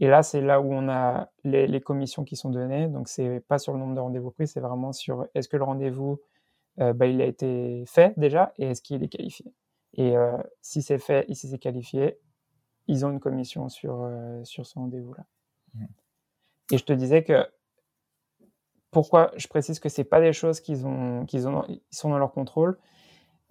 Et 0.00 0.08
là, 0.08 0.22
c'est 0.22 0.40
là 0.40 0.60
où 0.60 0.72
on 0.72 0.88
a 0.88 1.30
les, 1.44 1.66
les, 1.66 1.80
commissions 1.80 2.24
qui 2.24 2.34
sont 2.34 2.50
données. 2.50 2.88
Donc, 2.88 3.08
c'est 3.08 3.40
pas 3.40 3.58
sur 3.58 3.72
le 3.72 3.78
nombre 3.78 3.94
de 3.94 4.00
rendez-vous 4.00 4.30
pris, 4.30 4.48
c'est 4.48 4.60
vraiment 4.60 4.92
sur 4.92 5.26
est-ce 5.34 5.48
que 5.48 5.56
le 5.56 5.64
rendez-vous, 5.64 6.20
bah, 6.76 7.06
il 7.06 7.20
a 7.20 7.26
été 7.26 7.84
fait 7.86 8.18
déjà 8.18 8.52
et 8.56 8.66
est-ce 8.66 8.82
qu'il 8.82 9.02
est 9.04 9.08
qualifié. 9.08 9.52
Et 9.94 10.14
si 10.60 10.82
c'est 10.82 10.98
fait 10.98 11.24
et 11.28 11.34
si 11.34 11.48
c'est 11.48 11.58
qualifié, 11.58 12.18
ils 12.88 13.06
ont 13.06 13.10
une 13.10 13.20
commission 13.20 13.68
sur, 13.68 14.10
sur 14.42 14.66
ce 14.66 14.78
rendez-vous-là. 14.78 15.24
Mmh. 15.74 15.84
Et 16.72 16.78
je 16.78 16.84
te 16.84 16.92
disais 16.92 17.22
que 17.22 17.46
pourquoi 18.92 19.32
je 19.36 19.48
précise 19.48 19.80
que 19.80 19.88
c'est 19.88 20.04
pas 20.04 20.20
des 20.20 20.32
choses 20.32 20.60
qu'ils 20.60 20.86
ont, 20.86 21.24
qu'ils 21.26 21.48
ont, 21.48 21.64
ils 21.68 21.82
sont 21.90 22.10
dans 22.10 22.18
leur 22.18 22.32
contrôle. 22.32 22.78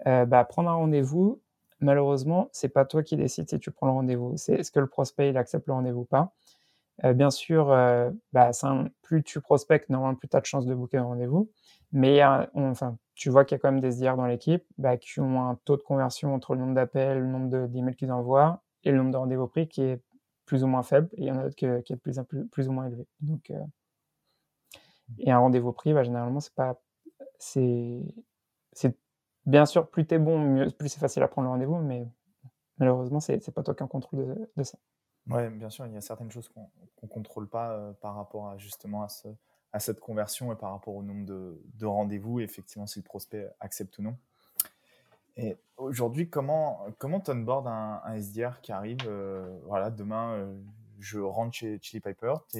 Euh, 0.08 0.26
bah, 0.26 0.46
prendre 0.46 0.70
un 0.70 0.76
rendez-vous, 0.76 1.42
malheureusement, 1.82 2.50
c'est 2.52 2.70
pas 2.70 2.86
toi 2.86 3.04
qui 3.04 3.17
décides 3.17 3.50
si 3.50 3.60
tu 3.60 3.72
prends 3.72 3.88
le 3.88 3.94
rendez-vous. 3.94 4.34
C'est 4.38 4.54
est-ce 4.56 4.72
que 4.72 4.80
le 4.80 4.88
prospect 4.88 5.30
il 5.30 5.38
accepte 5.38 5.67
le 5.67 5.74
rendez-vous 5.74 6.02
ou 6.02 6.06
pas. 6.06 6.34
Euh, 7.04 7.13
bien 7.13 7.32
sûr, 7.32 7.72
euh, 7.72 8.12
bah, 8.34 8.52
plus 9.02 9.24
tu 9.24 9.41
prospectes, 9.41 9.89
normalement, 9.89 10.15
plus 10.17 10.30
tu 10.30 10.38
as 10.38 10.41
de 10.41 10.46
chances 10.46 10.65
de 10.65 10.76
booker 10.76 10.98
un 10.98 11.04
rendez-vous. 11.04 11.50
Mais 11.91 12.24
enfin, 12.24 12.98
tu 13.15 13.30
vois 13.30 13.46
qu'il 13.46 13.56
y 13.56 13.60
a 13.60 13.60
quand 13.60 13.72
même 13.72 13.82
des 13.82 13.89
SDR 13.89 14.15
dans 14.15 14.26
l'équipe 14.26 14.63
bah, 14.78 14.98
qui 14.98 15.20
ont 15.20 15.41
un 15.41 15.60
taux 15.65 15.78
de 15.78 15.82
conversion 15.82 16.34
entre 16.34 16.54
le 16.56 16.62
nombre 16.62 16.76
d'appels, 16.76 17.20
le 17.20 17.28
nombre 17.28 17.67
d'emails 17.67 17.96
qu'ils 17.96 18.12
envoient 18.12 18.62
et 18.84 18.91
le 18.91 18.98
nombre 18.98 19.12
de 19.12 19.17
rendez-vous 19.17 19.48
pris 19.48 19.67
qui 19.67 19.82
est 19.84 20.02
plus 20.46 20.63
ou 20.63 20.67
moins 20.67 20.84
faible. 20.84 21.10
Il 21.17 21.26
y 21.26 21.32
en 21.32 21.38
a 21.38 21.44
d'autres 21.44 21.56
qui 21.56 21.65
est 21.65 21.96
plus, 21.98 22.20
plus, 22.28 22.48
plus, 22.48 22.70
ou 22.70 22.72
moins 22.72 22.88
élevé. 22.88 23.06
Donc, 23.20 23.52
et 25.20 25.32
un 25.32 25.39
rendez-vous 25.39 25.72
pris, 25.74 25.94
bah, 25.94 26.04
généralement, 26.04 26.39
c'est 26.39 26.54
pas. 26.54 26.80
C'est. 27.39 28.04
Bien 29.46 29.66
sûr, 29.66 29.90
plus 29.90 30.06
t'es 30.06 30.20
bon, 30.20 30.70
plus 30.78 30.90
c'est 30.90 31.00
facile 31.00 31.24
à 31.24 31.28
prendre 31.28 31.48
le 31.48 31.52
rendez-vous, 31.52 31.78
mais 31.78 32.08
malheureusement, 32.78 33.20
c'est 33.20 33.40
pas 33.52 33.64
toi 33.64 33.74
qui 33.74 33.84
un 33.84 33.88
contrôle 33.88 34.48
de, 34.56 34.64
ça. 34.64 34.78
Oui, 35.28 35.50
bien 35.50 35.70
sûr, 35.70 35.86
il 35.86 35.94
y 35.94 35.98
a 35.98 36.02
certaines 36.02 36.32
choses 36.32 36.50
qu'on 36.50 36.70
ne 37.04 37.08
contrôle 37.08 37.48
pas 37.48 37.72
euh, 37.72 37.94
par 37.94 38.16
rapport 38.16 38.50
à 38.50 38.58
justement 38.58 39.04
à, 39.04 39.10
ce, 39.10 39.28
à, 39.72 39.80
cette 39.80 40.00
conversion 40.00 40.52
et 40.52 40.56
par 40.56 40.72
rapport 40.72 40.96
au 40.96 41.04
nombre 41.04 41.26
de, 41.26 41.62
de 41.76 41.86
rendez-vous, 41.86 42.40
effectivement, 42.40 42.88
si 42.88 43.00
le 43.00 43.04
prospect 43.04 43.48
accepte 43.60 43.98
ou 44.00 44.04
non. 44.04 44.18
Et 45.38 45.58
aujourd'hui, 45.78 46.30
comment, 46.30 46.86
comment 46.98 47.24
onboard 47.28 47.68
un, 47.68 48.02
un, 48.04 48.16
SDR 48.16 48.62
qui 48.62 48.72
arrive 48.72 49.00
euh, 49.06 49.60
Voilà, 49.66 49.90
demain, 49.90 50.34
euh, 50.34 50.62
je 51.00 51.20
rentre 51.20 51.56
chez 51.56 51.80
Chili 51.82 52.02
Piper, 52.02 52.34
tu 52.50 52.60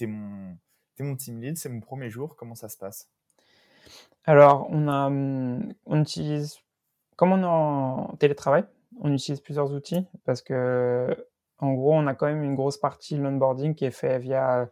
es, 0.00 0.06
mon, 0.06 0.56
es 0.98 1.02
mon 1.02 1.16
team 1.16 1.40
lead, 1.40 1.56
c'est 1.56 1.68
mon 1.68 1.80
premier 1.80 2.10
jour, 2.10 2.36
comment 2.36 2.54
ça 2.54 2.68
se 2.68 2.76
passe? 2.76 3.11
Alors, 4.24 4.68
on, 4.70 4.88
a, 4.88 5.06
hum, 5.06 5.72
on 5.86 6.00
utilise, 6.00 6.58
comme 7.16 7.32
on 7.32 7.42
est 7.42 7.44
en 7.44 8.16
télétravail, 8.18 8.64
on 9.00 9.12
utilise 9.12 9.40
plusieurs 9.40 9.72
outils 9.72 10.06
parce 10.24 10.42
que, 10.42 11.26
en 11.58 11.72
gros, 11.72 11.94
on 11.94 12.06
a 12.06 12.14
quand 12.14 12.26
même 12.26 12.42
une 12.42 12.54
grosse 12.54 12.78
partie 12.78 13.16
de 13.16 13.22
l'onboarding 13.22 13.74
qui 13.74 13.84
est 13.84 13.90
fait 13.90 14.18
via. 14.18 14.68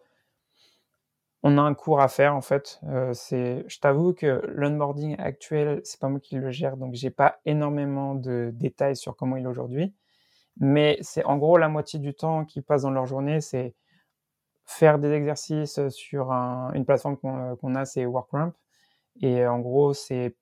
On 1.43 1.57
a 1.57 1.63
un 1.63 1.75
cours 1.75 2.01
à 2.01 2.09
faire 2.09 2.37
en 2.37 2.43
fait. 2.43 2.81
Euh, 2.85 3.15
je 3.15 3.79
t'avoue 3.81 4.13
que 4.13 4.43
l'onboarding 4.49 5.17
actuel, 5.19 5.81
c'est 5.85 5.99
pas 5.99 6.09
moi 6.09 6.21
qui 6.21 6.37
le 6.37 6.51
gère, 6.51 6.77
donc 6.77 6.95
j'ai 6.95 7.11
pas 7.11 7.39
énormément 7.47 8.15
de 8.15 8.51
détails 8.53 8.97
sur 8.97 9.17
comment 9.17 9.37
il 9.37 9.45
est 9.45 9.49
aujourd'hui. 9.49 9.95
Mais 10.59 10.99
c'est 11.03 11.25
en 11.25 11.39
gros 11.39 11.57
la 11.59 11.69
moitié 11.69 11.99
du 11.99 12.15
temps 12.15 12.45
qui 12.45 12.61
passe 12.61 12.83
dans 12.83 12.91
leur 12.91 13.07
journée, 13.07 13.41
c'est 13.41 13.75
faire 14.67 14.99
des 14.99 15.13
exercices 15.13 15.89
sur 15.89 16.31
une 16.33 16.85
plateforme 16.85 17.17
qu'on 17.17 17.75
a, 17.75 17.85
c'est 17.87 18.05
WorkRamp. 18.07 18.53
Et 19.21 19.47
en 19.47 19.61
gros, 19.61 19.93
c'est 19.95 20.37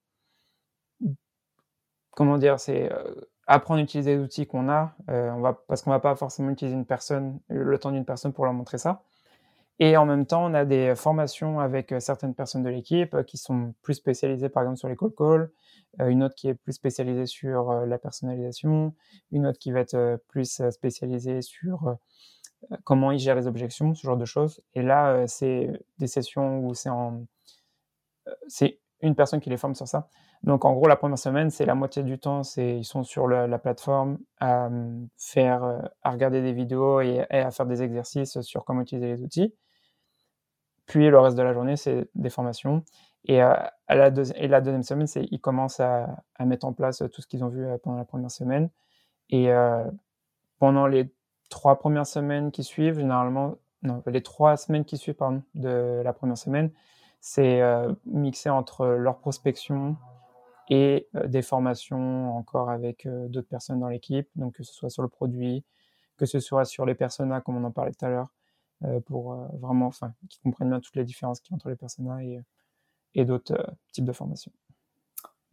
comment 2.12 2.38
dire, 2.38 2.58
c'est 2.58 2.90
apprendre 3.46 3.80
à 3.80 3.82
utiliser 3.84 4.16
les 4.16 4.22
outils 4.22 4.46
qu'on 4.46 4.68
a, 4.68 4.94
on 5.08 5.40
va, 5.40 5.54
parce 5.68 5.82
qu'on 5.82 5.90
va 5.90 6.00
pas 6.00 6.16
forcément 6.16 6.50
utiliser 6.50 6.76
une 6.76 6.86
personne, 6.86 7.40
le 7.48 7.78
temps 7.78 7.92
d'une 7.92 8.04
personne 8.04 8.32
pour 8.32 8.44
leur 8.44 8.54
montrer 8.54 8.78
ça. 8.78 9.02
Et 9.78 9.96
en 9.96 10.06
même 10.06 10.26
temps, 10.26 10.44
on 10.44 10.54
a 10.54 10.64
des 10.64 10.94
formations 10.96 11.60
avec 11.60 11.94
certaines 12.00 12.34
personnes 12.34 12.64
de 12.64 12.70
l'équipe 12.70 13.22
qui 13.24 13.36
sont 13.38 13.74
plus 13.82 13.94
spécialisées, 13.94 14.48
par 14.48 14.64
exemple, 14.64 14.78
sur 14.78 14.88
les 14.88 14.96
call 14.96 15.12
calls, 15.16 15.50
une 16.00 16.24
autre 16.24 16.34
qui 16.34 16.48
est 16.48 16.54
plus 16.54 16.72
spécialisée 16.72 17.26
sur 17.26 17.72
la 17.72 17.98
personnalisation, 17.98 18.94
une 19.30 19.46
autre 19.46 19.58
qui 19.58 19.70
va 19.70 19.80
être 19.80 20.20
plus 20.28 20.60
spécialisée 20.70 21.42
sur 21.42 21.96
comment 22.84 23.10
ils 23.12 23.18
gèrent 23.18 23.36
les 23.36 23.46
objections, 23.46 23.94
ce 23.94 24.06
genre 24.06 24.16
de 24.16 24.24
choses. 24.24 24.60
Et 24.74 24.82
là, 24.82 25.12
euh, 25.12 25.24
c'est 25.26 25.70
des 25.98 26.06
sessions 26.06 26.60
où 26.60 26.74
c'est 26.74 26.88
en, 26.88 27.14
euh, 27.14 27.24
c'est 28.46 28.80
une 29.00 29.14
personne 29.14 29.40
qui 29.40 29.50
les 29.50 29.56
forme 29.56 29.74
sur 29.74 29.86
ça. 29.86 30.08
Donc, 30.42 30.64
en 30.64 30.72
gros, 30.72 30.86
la 30.86 30.96
première 30.96 31.18
semaine, 31.18 31.50
c'est 31.50 31.64
la 31.64 31.74
moitié 31.74 32.02
du 32.02 32.18
temps, 32.18 32.42
c'est 32.42 32.78
ils 32.78 32.84
sont 32.84 33.04
sur 33.04 33.28
la 33.28 33.58
plateforme 33.58 34.18
à 34.38 34.66
euh, 34.66 35.00
faire, 35.16 35.90
à 36.02 36.10
regarder 36.10 36.42
des 36.42 36.52
vidéos 36.52 37.00
et, 37.00 37.20
à 37.30 37.50
faire 37.50 37.66
des 37.66 37.82
exercices 37.82 38.40
sur 38.40 38.64
comment 38.64 38.82
utiliser 38.82 39.08
les 39.08 39.22
outils. 39.22 39.54
Puis 40.86 41.08
le 41.10 41.18
reste 41.18 41.36
de 41.36 41.42
la 41.42 41.52
journée, 41.52 41.76
c'est 41.76 42.08
des 42.14 42.30
formations. 42.30 42.82
Et, 43.24 43.40
à 43.40 43.72
la, 43.88 44.10
et 44.36 44.48
la 44.48 44.60
deuxième 44.60 44.82
semaine, 44.82 45.06
c'est 45.06 45.24
ils 45.30 45.40
commencent 45.40 45.80
à, 45.80 46.22
à, 46.36 46.44
mettre 46.46 46.66
en 46.66 46.72
place 46.72 47.02
tout 47.12 47.20
ce 47.20 47.26
qu'ils 47.26 47.44
ont 47.44 47.48
vu 47.48 47.66
pendant 47.82 47.98
la 47.98 48.04
première 48.04 48.30
semaine. 48.30 48.70
Et 49.28 49.50
pendant 50.58 50.86
les 50.86 51.12
trois 51.50 51.78
premières 51.78 52.06
semaines 52.06 52.50
qui 52.50 52.64
suivent, 52.64 52.98
généralement, 52.98 53.56
non, 53.82 54.02
les 54.06 54.22
trois 54.22 54.56
semaines 54.56 54.84
qui 54.84 54.96
suivent 54.96 55.14
pardon, 55.14 55.42
de 55.54 56.00
la 56.02 56.12
première 56.12 56.38
semaine, 56.38 56.70
c'est 57.20 57.60
euh, 57.60 57.92
mixé 58.06 58.48
entre 58.50 58.86
leur 58.86 59.18
prospection 59.18 59.96
et 60.68 61.08
euh, 61.14 61.26
des 61.26 61.42
formations 61.42 62.36
encore 62.36 62.70
avec 62.70 63.06
euh, 63.06 63.28
d'autres 63.28 63.48
personnes 63.48 63.80
dans 63.80 63.88
l'équipe, 63.88 64.28
donc 64.36 64.54
que 64.54 64.62
ce 64.62 64.72
soit 64.72 64.90
sur 64.90 65.02
le 65.02 65.08
produit, 65.08 65.64
que 66.16 66.26
ce 66.26 66.40
soit 66.40 66.64
sur 66.64 66.86
les 66.86 66.94
personas, 66.94 67.40
comme 67.40 67.56
on 67.56 67.64
en 67.64 67.70
parlait 67.70 67.92
tout 67.92 68.04
à 68.04 68.08
l'heure, 68.08 68.32
pour 69.06 69.34
vraiment, 69.58 69.90
qu'ils 69.90 70.40
comprennent 70.40 70.68
bien 70.68 70.78
toutes 70.78 70.94
les 70.94 71.04
différences 71.04 71.40
qu'il 71.40 71.50
y 71.50 71.54
a 71.54 71.56
entre 71.56 71.68
les 71.68 71.74
personas 71.74 72.22
et, 72.22 73.24
d'autres 73.24 73.76
types 73.92 74.04
de 74.04 74.12
formations. 74.12 74.52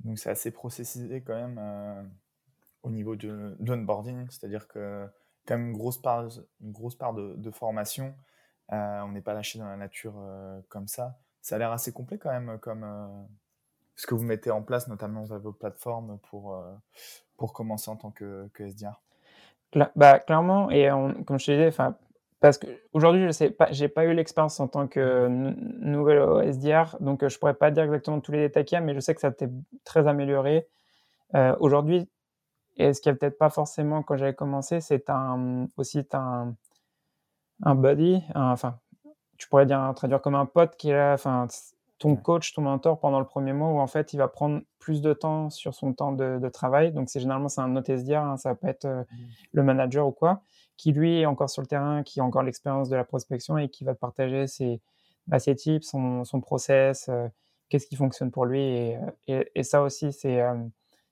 Donc 0.01 0.19
c'est 0.19 0.29
assez 0.29 0.51
processisé 0.51 1.21
quand 1.21 1.33
même 1.33 2.11
au 2.83 2.91
niveau 2.91 3.15
de, 3.15 3.57
l'onboarding, 3.59 4.27
c'est-à-dire 4.29 4.67
que 4.67 5.07
quand 5.47 5.57
même 5.57 5.69
une 5.69 5.77
grosse 5.77 5.99
part, 5.99 6.27
une 6.61 6.71
grosse 6.71 6.95
part 6.95 7.15
de, 7.15 7.51
formation. 7.51 8.15
On 8.69 9.11
n'est 9.11 9.21
pas 9.21 9.33
lâché 9.33 9.57
dans 9.57 9.67
la 9.67 9.77
nature 9.77 10.13
comme 10.69 10.87
ça. 10.87 11.17
Ça 11.45 11.57
a 11.57 11.59
l'air 11.59 11.71
assez 11.71 11.93
complet 11.93 12.17
quand 12.17 12.31
même, 12.31 12.57
comme 12.57 12.83
euh, 12.83 13.05
ce 13.95 14.07
que 14.07 14.15
vous 14.15 14.23
mettez 14.23 14.49
en 14.49 14.63
place, 14.63 14.87
notamment 14.87 15.21
dans 15.25 15.37
vos 15.37 15.51
plateformes 15.51 16.17
pour, 16.31 16.59
pour 17.37 17.53
commencer 17.53 17.91
en 17.91 17.97
tant 17.97 18.09
que, 18.09 18.49
SDR. 18.57 18.99
bah, 19.95 20.17
clairement, 20.17 20.71
et 20.71 20.89
comme 21.27 21.37
je 21.37 21.45
te 21.45 21.51
disais, 21.51 21.69
parce 22.39 22.57
qu'aujourd'hui, 22.57 23.27
je 23.27 23.31
sais 23.31 23.51
pas, 23.51 23.71
j'ai 23.71 23.87
pas 23.89 24.05
eu 24.05 24.15
l'expérience 24.15 24.59
en 24.59 24.67
tant 24.67 24.87
que 24.87 25.27
nouvel 25.27 26.51
SDR, 26.51 26.97
donc 26.99 27.27
je 27.27 27.37
pourrais 27.37 27.53
pas 27.53 27.69
dire 27.69 27.83
exactement 27.83 28.21
tous 28.21 28.31
les 28.31 28.39
détails 28.39 28.65
qu'il 28.65 28.77
y 28.77 28.79
a, 28.79 28.81
mais 28.81 28.95
je 28.95 28.99
sais 28.99 29.13
que 29.13 29.21
ça 29.21 29.27
été 29.27 29.47
très 29.83 30.07
amélioré. 30.07 30.67
aujourd'hui, 31.59 32.09
et 32.77 32.91
ce 32.91 33.01
qu'il 33.01 33.11
n'y 33.11 33.17
a 33.17 33.19
peut-être 33.19 33.37
pas 33.37 33.51
forcément 33.51 34.01
quand 34.01 34.17
j'avais 34.17 34.33
commencé, 34.33 34.81
c'est 34.81 35.11
un, 35.11 35.67
aussi 35.77 36.07
un, 36.13 36.55
un 37.61 37.75
buddy, 37.75 38.23
enfin, 38.33 38.79
tu 39.37 39.47
pourrais 39.49 39.65
dire, 39.65 39.93
traduire 39.95 40.21
comme 40.21 40.35
un 40.35 40.45
pote 40.45 40.75
qui 40.77 40.89
est 40.89 40.93
là, 40.93 41.13
enfin, 41.13 41.47
ton 41.97 42.15
coach, 42.15 42.53
ton 42.53 42.61
mentor 42.61 42.99
pendant 42.99 43.19
le 43.19 43.25
premier 43.25 43.53
mois 43.53 43.69
où 43.69 43.79
en 43.79 43.87
fait 43.87 44.13
il 44.13 44.17
va 44.17 44.27
prendre 44.27 44.61
plus 44.79 45.01
de 45.01 45.13
temps 45.13 45.49
sur 45.49 45.73
son 45.73 45.93
temps 45.93 46.11
de, 46.11 46.49
travail. 46.49 46.91
Donc 46.91 47.09
c'est 47.09 47.19
généralement 47.19 47.49
c'est 47.49 47.61
un 47.61 47.75
autre 47.75 47.89
SDR, 47.89 48.17
hein, 48.17 48.37
ça 48.37 48.55
peut 48.55 48.67
être 48.67 48.85
euh, 48.85 49.01
mmh. 49.01 49.05
le 49.53 49.63
manager 49.63 50.07
ou 50.07 50.11
quoi, 50.11 50.41
qui 50.77 50.91
lui 50.91 51.21
est 51.21 51.25
encore 51.25 51.49
sur 51.49 51.61
le 51.61 51.67
terrain, 51.67 52.03
qui 52.03 52.19
a 52.19 52.23
encore 52.23 52.43
l'expérience 52.43 52.89
de 52.89 52.95
la 52.95 53.03
prospection 53.03 53.57
et 53.57 53.69
qui 53.69 53.83
va 53.83 53.93
te 53.95 53.99
partager 53.99 54.47
ses, 54.47 54.81
bah, 55.27 55.39
ses 55.39 55.55
tips, 55.55 55.87
son, 55.87 56.23
son 56.25 56.41
process, 56.41 57.07
euh, 57.09 57.27
qu'est-ce 57.69 57.87
qui 57.87 57.95
fonctionne 57.95 58.31
pour 58.31 58.45
lui. 58.45 58.61
Et, 58.61 58.97
euh, 59.29 59.43
et, 59.55 59.63
ça 59.63 59.81
aussi 59.81 60.11
c'est 60.11 60.41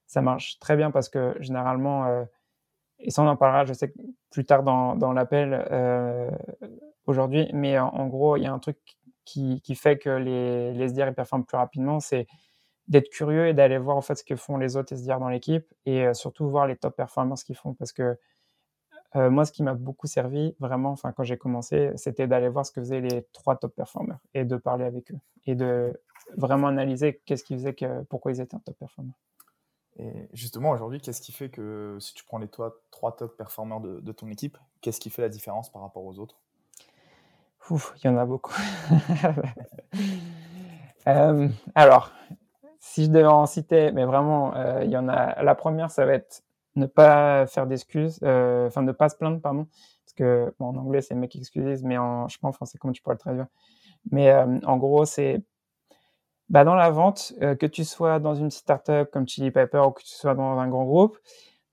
ça 0.06 0.22
marche 0.22 0.60
très 0.60 0.76
bien 0.76 0.92
parce 0.92 1.10
que 1.10 1.36
généralement, 1.40 2.26
et 3.04 3.12
ça 3.12 3.22
on 3.22 3.28
en 3.28 3.36
parlera, 3.36 3.66
je 3.66 3.74
sais 3.74 3.94
plus 4.32 4.46
tard 4.46 4.64
dans, 4.64 5.14
l'appel 5.14 5.66
euh, 5.72 6.30
aujourd'hui, 7.06 7.50
mais 7.54 7.78
en, 7.78 8.08
gros, 8.08 8.38
il 8.38 8.44
y 8.44 8.46
a 8.46 8.54
un 8.54 8.60
truc 8.60 8.78
qui, 9.26 9.62
fait 9.76 9.98
que 9.98 10.10
les, 10.10 10.74
les 10.74 10.90
SDR 10.90 11.14
performent 11.14 11.46
plus 11.46 11.58
rapidement, 11.58 12.00
c'est 12.00 12.28
d'être 12.88 13.10
curieux 13.10 13.48
et 13.48 13.54
d'aller 13.54 13.78
voir 13.78 13.96
en 13.96 14.02
fait 14.02 14.16
ce 14.16 14.24
que 14.24 14.36
font 14.36 14.58
les 14.58 14.76
autres 14.76 14.94
SDR 14.94 15.20
dans 15.20 15.30
l'équipe 15.30 15.66
et 15.86 16.06
euh, 16.06 16.14
surtout 16.14 16.50
voir 16.50 16.68
les 16.68 16.76
top 16.76 16.96
performances 16.98 17.44
qu'ils 17.44 17.56
font 17.56 17.74
parce 17.74 17.94
que 17.94 18.18
moi, 19.16 19.46
ce 19.46 19.52
qui 19.52 19.62
m'a 19.62 19.76
beaucoup 19.76 20.08
servi, 20.08 20.56
vraiment, 20.60 20.90
enfin, 20.90 21.12
quand 21.12 21.22
j'ai 21.22 21.38
commencé, 21.38 21.92
c'était 21.98 22.26
d'aller 22.26 22.50
voir 22.50 22.66
ce 22.66 22.72
que 22.72 22.82
faisaient 22.82 23.00
les 23.00 23.22
trois 23.32 23.56
top 23.56 23.76
performers 23.76 24.18
et 24.34 24.44
de 24.44 24.56
parler 24.58 24.86
avec 24.86 25.12
eux 25.12 25.20
et 25.46 25.54
de 25.54 25.94
vraiment 26.36 26.68
analyser 26.68 27.22
qu'est-ce 27.26 27.44
qu'ils 27.44 27.58
faisaient, 27.58 27.76
que, 27.76 28.02
pourquoi 28.06 28.32
ils 28.32 28.42
étaient 28.42 28.56
un 28.56 28.60
top 28.60 28.76
performer. 28.78 29.12
Et 29.98 30.28
justement, 30.34 30.72
aujourd'hui, 30.72 31.00
qu'est-ce 31.00 31.22
qui 31.22 31.32
fait 31.32 31.50
que 31.50 31.98
si 32.00 32.14
tu 32.14 32.24
prends 32.24 32.40
les 32.40 32.48
trois 32.48 33.16
top 33.16 33.38
performeurs 33.38 33.80
de, 33.80 34.12
ton 34.12 34.28
équipe, 34.28 34.58
qu'est-ce 34.82 35.00
qui 35.00 35.10
fait 35.10 35.22
la 35.22 35.30
différence 35.30 35.72
par 35.72 35.82
rapport 35.82 36.04
aux 36.04 36.20
autres? 36.20 36.38
Il 37.70 38.06
y 38.06 38.08
en 38.08 38.18
a 38.18 38.26
beaucoup. 38.26 38.54
Euh, 41.06 41.50
alors, 41.76 42.14
si 42.80 43.04
je 43.04 43.10
devais 43.10 43.26
en 43.26 43.46
citer, 43.46 43.92
mais 43.92 44.06
vraiment, 44.06 44.54
il 44.80 44.90
y 44.90 44.96
en 44.96 45.10
a. 45.10 45.44
La 45.44 45.54
première, 45.54 45.92
ça 45.92 46.06
va 46.06 46.14
être 46.14 46.46
ne 46.78 46.86
pas 46.86 47.46
faire 47.46 47.68
d'excuses, 47.68 48.20
enfin 48.24 48.84
ne 48.84 48.94
pas 48.94 49.10
se 49.10 49.18
plaindre, 49.18 49.42
pardon, 49.42 49.68
parce 50.06 50.14
que 50.16 50.56
en 50.60 50.78
anglais 50.78 51.02
c'est 51.02 51.14
make 51.14 51.36
excuses, 51.36 51.84
mais 51.84 51.98
en, 51.98 52.30
je 52.30 52.36
sais 52.36 52.40
pas 52.42 52.48
en 52.48 52.54
français 52.54 52.78
comment 52.78 52.94
tu 52.94 53.02
pourrais 53.02 53.16
le 53.16 53.20
traduire? 53.20 53.48
Mais 54.12 54.34
en 54.34 54.78
gros, 54.78 55.04
c'est 55.04 55.44
bah, 56.54 56.64
dans 56.64 56.76
la 56.76 56.90
vente, 56.92 57.34
que 57.40 57.66
tu 57.66 57.84
sois 57.84 58.20
dans 58.20 58.36
une 58.36 58.52
startup 58.52 59.12
comme 59.12 59.28
Chili 59.28 59.52
Pepper 59.52 59.80
ou 59.80 59.92
que 59.92 60.04
tu 60.04 60.14
sois 60.14 60.36
dans 60.36 60.58
un 60.60 60.68
grand 60.70 60.86
groupe, 60.86 61.18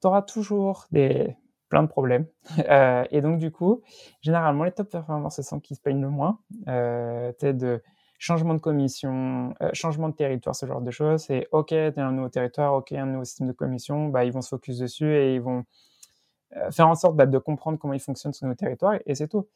tu 0.00 0.06
auras 0.08 0.22
toujours 0.22 0.86
des 0.90 1.36
plein 1.70 1.82
de 1.82 1.88
problèmes. 1.88 2.26
Euh, 2.68 3.04
et 3.10 3.20
donc, 3.22 3.38
du 3.38 3.50
coup, 3.50 3.82
généralement, 4.20 4.64
les 4.64 4.72
top 4.72 4.90
performers, 4.90 5.32
ce 5.32 5.42
sont 5.42 5.60
qui 5.60 5.74
se 5.74 5.80
payent 5.80 5.98
le 5.98 6.10
moins. 6.10 6.38
Euh, 6.68 7.32
de 7.40 7.82
changement 8.18 8.54
de 8.54 8.60
commission, 8.60 9.54
euh, 9.62 9.70
changement 9.72 10.08
de 10.10 10.14
territoire, 10.14 10.54
ce 10.54 10.66
genre 10.66 10.82
de 10.82 10.90
choses. 10.90 11.22
C'est 11.22 11.48
OK, 11.52 11.68
tu 11.68 11.76
as 11.76 12.06
un 12.06 12.12
nouveau 12.12 12.28
territoire, 12.28 12.74
OK, 12.74 12.92
un 12.92 13.06
nouveau 13.06 13.24
système 13.24 13.48
de 13.48 13.52
commission. 13.52 14.08
Bah, 14.08 14.24
ils 14.24 14.32
vont 14.32 14.42
se 14.42 14.50
focus 14.50 14.78
dessus 14.78 15.12
et 15.12 15.34
ils 15.34 15.40
vont 15.40 15.64
euh, 16.56 16.70
faire 16.70 16.88
en 16.88 16.94
sorte 16.94 17.16
bah, 17.16 17.26
de 17.26 17.38
comprendre 17.38 17.78
comment 17.78 17.94
il 17.94 18.00
fonctionne 18.00 18.32
ce 18.32 18.44
nouveau 18.44 18.56
territoire 18.56 18.98
et 19.06 19.14
c'est 19.14 19.28
tout. 19.28 19.48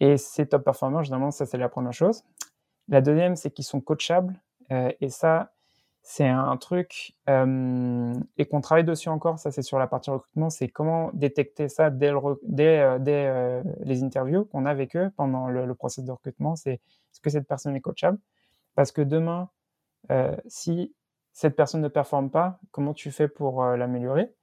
Et 0.00 0.16
ces 0.16 0.46
top 0.46 0.64
performers, 0.64 1.04
généralement, 1.04 1.30
ça, 1.30 1.46
c'est 1.46 1.58
la 1.58 1.68
première 1.68 1.92
chose. 1.92 2.22
La 2.88 3.00
deuxième, 3.00 3.36
c'est 3.36 3.50
qu'ils 3.50 3.64
sont 3.64 3.80
coachables. 3.80 4.34
Euh, 4.72 4.92
et 5.00 5.08
ça, 5.08 5.52
c'est 6.02 6.28
un 6.28 6.56
truc 6.56 7.16
euh, 7.28 8.12
et 8.36 8.46
qu'on 8.46 8.60
travaille 8.60 8.84
dessus 8.84 9.08
encore. 9.08 9.38
Ça, 9.38 9.50
c'est 9.50 9.62
sur 9.62 9.78
la 9.78 9.86
partie 9.86 10.10
recrutement. 10.10 10.50
C'est 10.50 10.68
comment 10.68 11.10
détecter 11.14 11.68
ça 11.68 11.90
dès, 11.90 12.12
euh, 12.12 13.62
les 13.80 14.02
interviews 14.02 14.44
qu'on 14.44 14.66
a 14.66 14.70
avec 14.70 14.96
eux 14.96 15.10
pendant 15.16 15.48
le, 15.48 15.66
le 15.66 15.74
processus 15.74 16.04
de 16.04 16.12
recrutement. 16.12 16.56
C'est 16.56 16.74
est-ce 16.74 17.20
que 17.20 17.30
cette 17.30 17.48
personne 17.48 17.74
est 17.74 17.80
coachable? 17.80 18.18
Parce 18.74 18.92
que 18.92 19.02
demain, 19.02 19.50
si 20.48 20.94
cette 21.32 21.56
personne 21.56 21.80
ne 21.80 21.88
performe 21.88 22.28
pas, 22.28 22.58
comment 22.72 22.92
tu 22.92 23.12
fais 23.12 23.28
pour 23.28 23.64
l'améliorer? 23.64 24.34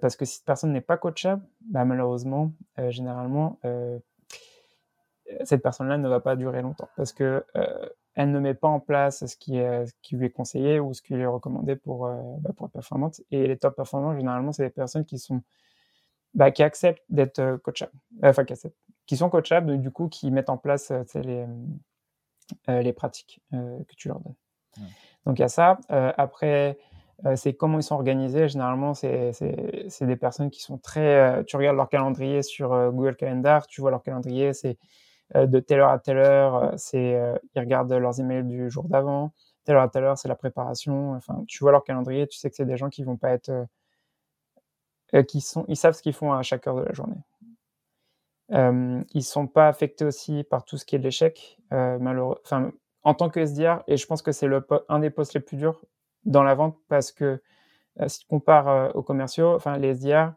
Parce 0.00 0.16
que 0.16 0.24
si 0.24 0.36
cette 0.36 0.46
personne 0.46 0.72
n'est 0.72 0.80
pas 0.80 0.96
coachable, 0.96 1.46
bah, 1.60 1.84
malheureusement, 1.84 2.52
généralement, 2.88 3.60
cette 5.44 5.62
personne-là 5.62 5.98
ne 5.98 6.08
va 6.08 6.20
pas 6.20 6.36
durer 6.36 6.62
longtemps 6.62 6.88
parce 6.96 7.12
que 7.12 7.44
elle 8.14 8.32
ne 8.32 8.40
met 8.40 8.54
pas 8.54 8.68
en 8.68 8.80
place 8.80 9.24
ce 9.24 9.36
qui, 9.36 9.56
est, 9.56 9.86
ce 9.86 9.92
qui 10.02 10.16
lui 10.16 10.26
est 10.26 10.30
conseillé 10.30 10.80
ou 10.80 10.92
ce 10.94 11.02
qui 11.02 11.14
lui 11.14 11.22
est 11.22 11.26
recommandé 11.26 11.76
pour, 11.76 12.06
euh, 12.06 12.20
bah, 12.40 12.50
pour 12.56 12.66
être 12.66 12.72
performante. 12.72 13.20
Et 13.30 13.46
les 13.46 13.56
top 13.56 13.76
performants, 13.76 14.16
généralement, 14.16 14.52
c'est 14.52 14.64
des 14.64 14.70
personnes 14.70 15.04
qui 15.04 15.18
sont 15.18 15.42
bah, 16.34 16.50
qui 16.50 16.62
acceptent 16.62 17.02
d'être 17.08 17.38
euh, 17.40 17.58
coachables, 17.58 17.92
euh, 18.24 18.30
enfin 18.30 18.44
qui, 18.44 18.54
qui 19.06 19.16
sont 19.16 19.30
coachables, 19.30 19.80
du 19.80 19.90
coup, 19.90 20.08
qui 20.08 20.30
mettent 20.30 20.50
en 20.50 20.58
place 20.58 20.92
les, 21.14 21.46
les 22.68 22.92
pratiques 22.92 23.40
que 23.52 23.94
tu 23.96 24.08
leur 24.08 24.20
donnes. 24.20 24.36
Donc 25.26 25.38
il 25.38 25.42
y 25.42 25.44
a 25.44 25.48
ça. 25.48 25.78
après, 25.88 26.78
c'est 27.34 27.54
comment 27.54 27.78
ils 27.78 27.82
sont 27.82 27.96
organisés. 27.96 28.48
Généralement, 28.48 28.94
c'est 28.94 29.32
des 30.00 30.16
personnes 30.16 30.50
qui 30.50 30.62
sont 30.62 30.78
très. 30.78 31.44
tu 31.46 31.56
regardes 31.56 31.76
leur 31.76 31.88
calendrier 31.88 32.42
sur 32.42 32.70
Google 32.92 33.16
Calendar, 33.16 33.66
tu 33.66 33.80
vois 33.80 33.90
leur 33.90 34.02
calendrier, 34.02 34.52
c'est 34.52 34.78
euh, 34.78 34.78
de 35.34 35.60
telle 35.60 35.80
heure 35.80 35.90
à 35.90 35.98
telle 35.98 36.18
heure, 36.18 36.54
euh, 36.56 36.72
c'est 36.76 37.14
euh, 37.14 37.36
ils 37.54 37.60
regardent 37.60 37.92
leurs 37.92 38.20
emails 38.20 38.44
du 38.44 38.70
jour 38.70 38.84
d'avant, 38.84 39.32
telle 39.64 39.76
heure 39.76 39.82
à 39.82 39.88
telle 39.88 40.04
heure, 40.04 40.18
c'est 40.18 40.28
la 40.28 40.34
préparation. 40.34 41.12
Enfin, 41.14 41.44
tu 41.46 41.58
vois 41.62 41.72
leur 41.72 41.84
calendrier, 41.84 42.26
tu 42.26 42.38
sais 42.38 42.50
que 42.50 42.56
c'est 42.56 42.66
des 42.66 42.76
gens 42.76 42.88
qui 42.90 43.04
vont 43.04 43.16
pas 43.16 43.30
être 43.30 43.66
qui 45.26 45.40
sont, 45.40 45.64
ils 45.66 45.76
savent 45.76 45.94
ce 45.94 46.02
qu'ils 46.02 46.12
font 46.12 46.32
à 46.32 46.42
chaque 46.42 46.66
heure 46.68 46.76
de 46.76 46.82
la 46.82 46.92
journée. 46.92 47.16
Euh, 48.52 49.02
ils 49.12 49.24
sont 49.24 49.46
pas 49.46 49.68
affectés 49.68 50.04
aussi 50.04 50.44
par 50.44 50.64
tout 50.64 50.76
ce 50.76 50.84
qui 50.84 50.96
est 50.96 50.98
de 50.98 51.04
l'échec, 51.04 51.58
euh, 51.72 51.98
malheureux. 51.98 52.38
Enfin, 52.44 52.72
en 53.02 53.14
tant 53.14 53.28
que 53.30 53.40
SDR, 53.40 53.82
et 53.86 53.96
je 53.96 54.06
pense 54.06 54.22
que 54.22 54.32
c'est 54.32 54.48
un 54.88 54.98
des 54.98 55.10
postes 55.10 55.34
les 55.34 55.40
plus 55.40 55.56
durs 55.56 55.80
dans 56.24 56.42
la 56.42 56.54
vente 56.54 56.76
parce 56.88 57.12
que 57.12 57.42
si 58.06 58.20
tu 58.20 58.26
compares 58.26 58.94
aux 58.94 59.02
commerciaux, 59.02 59.54
enfin 59.54 59.76
les 59.78 59.94
SDR, 59.94 60.32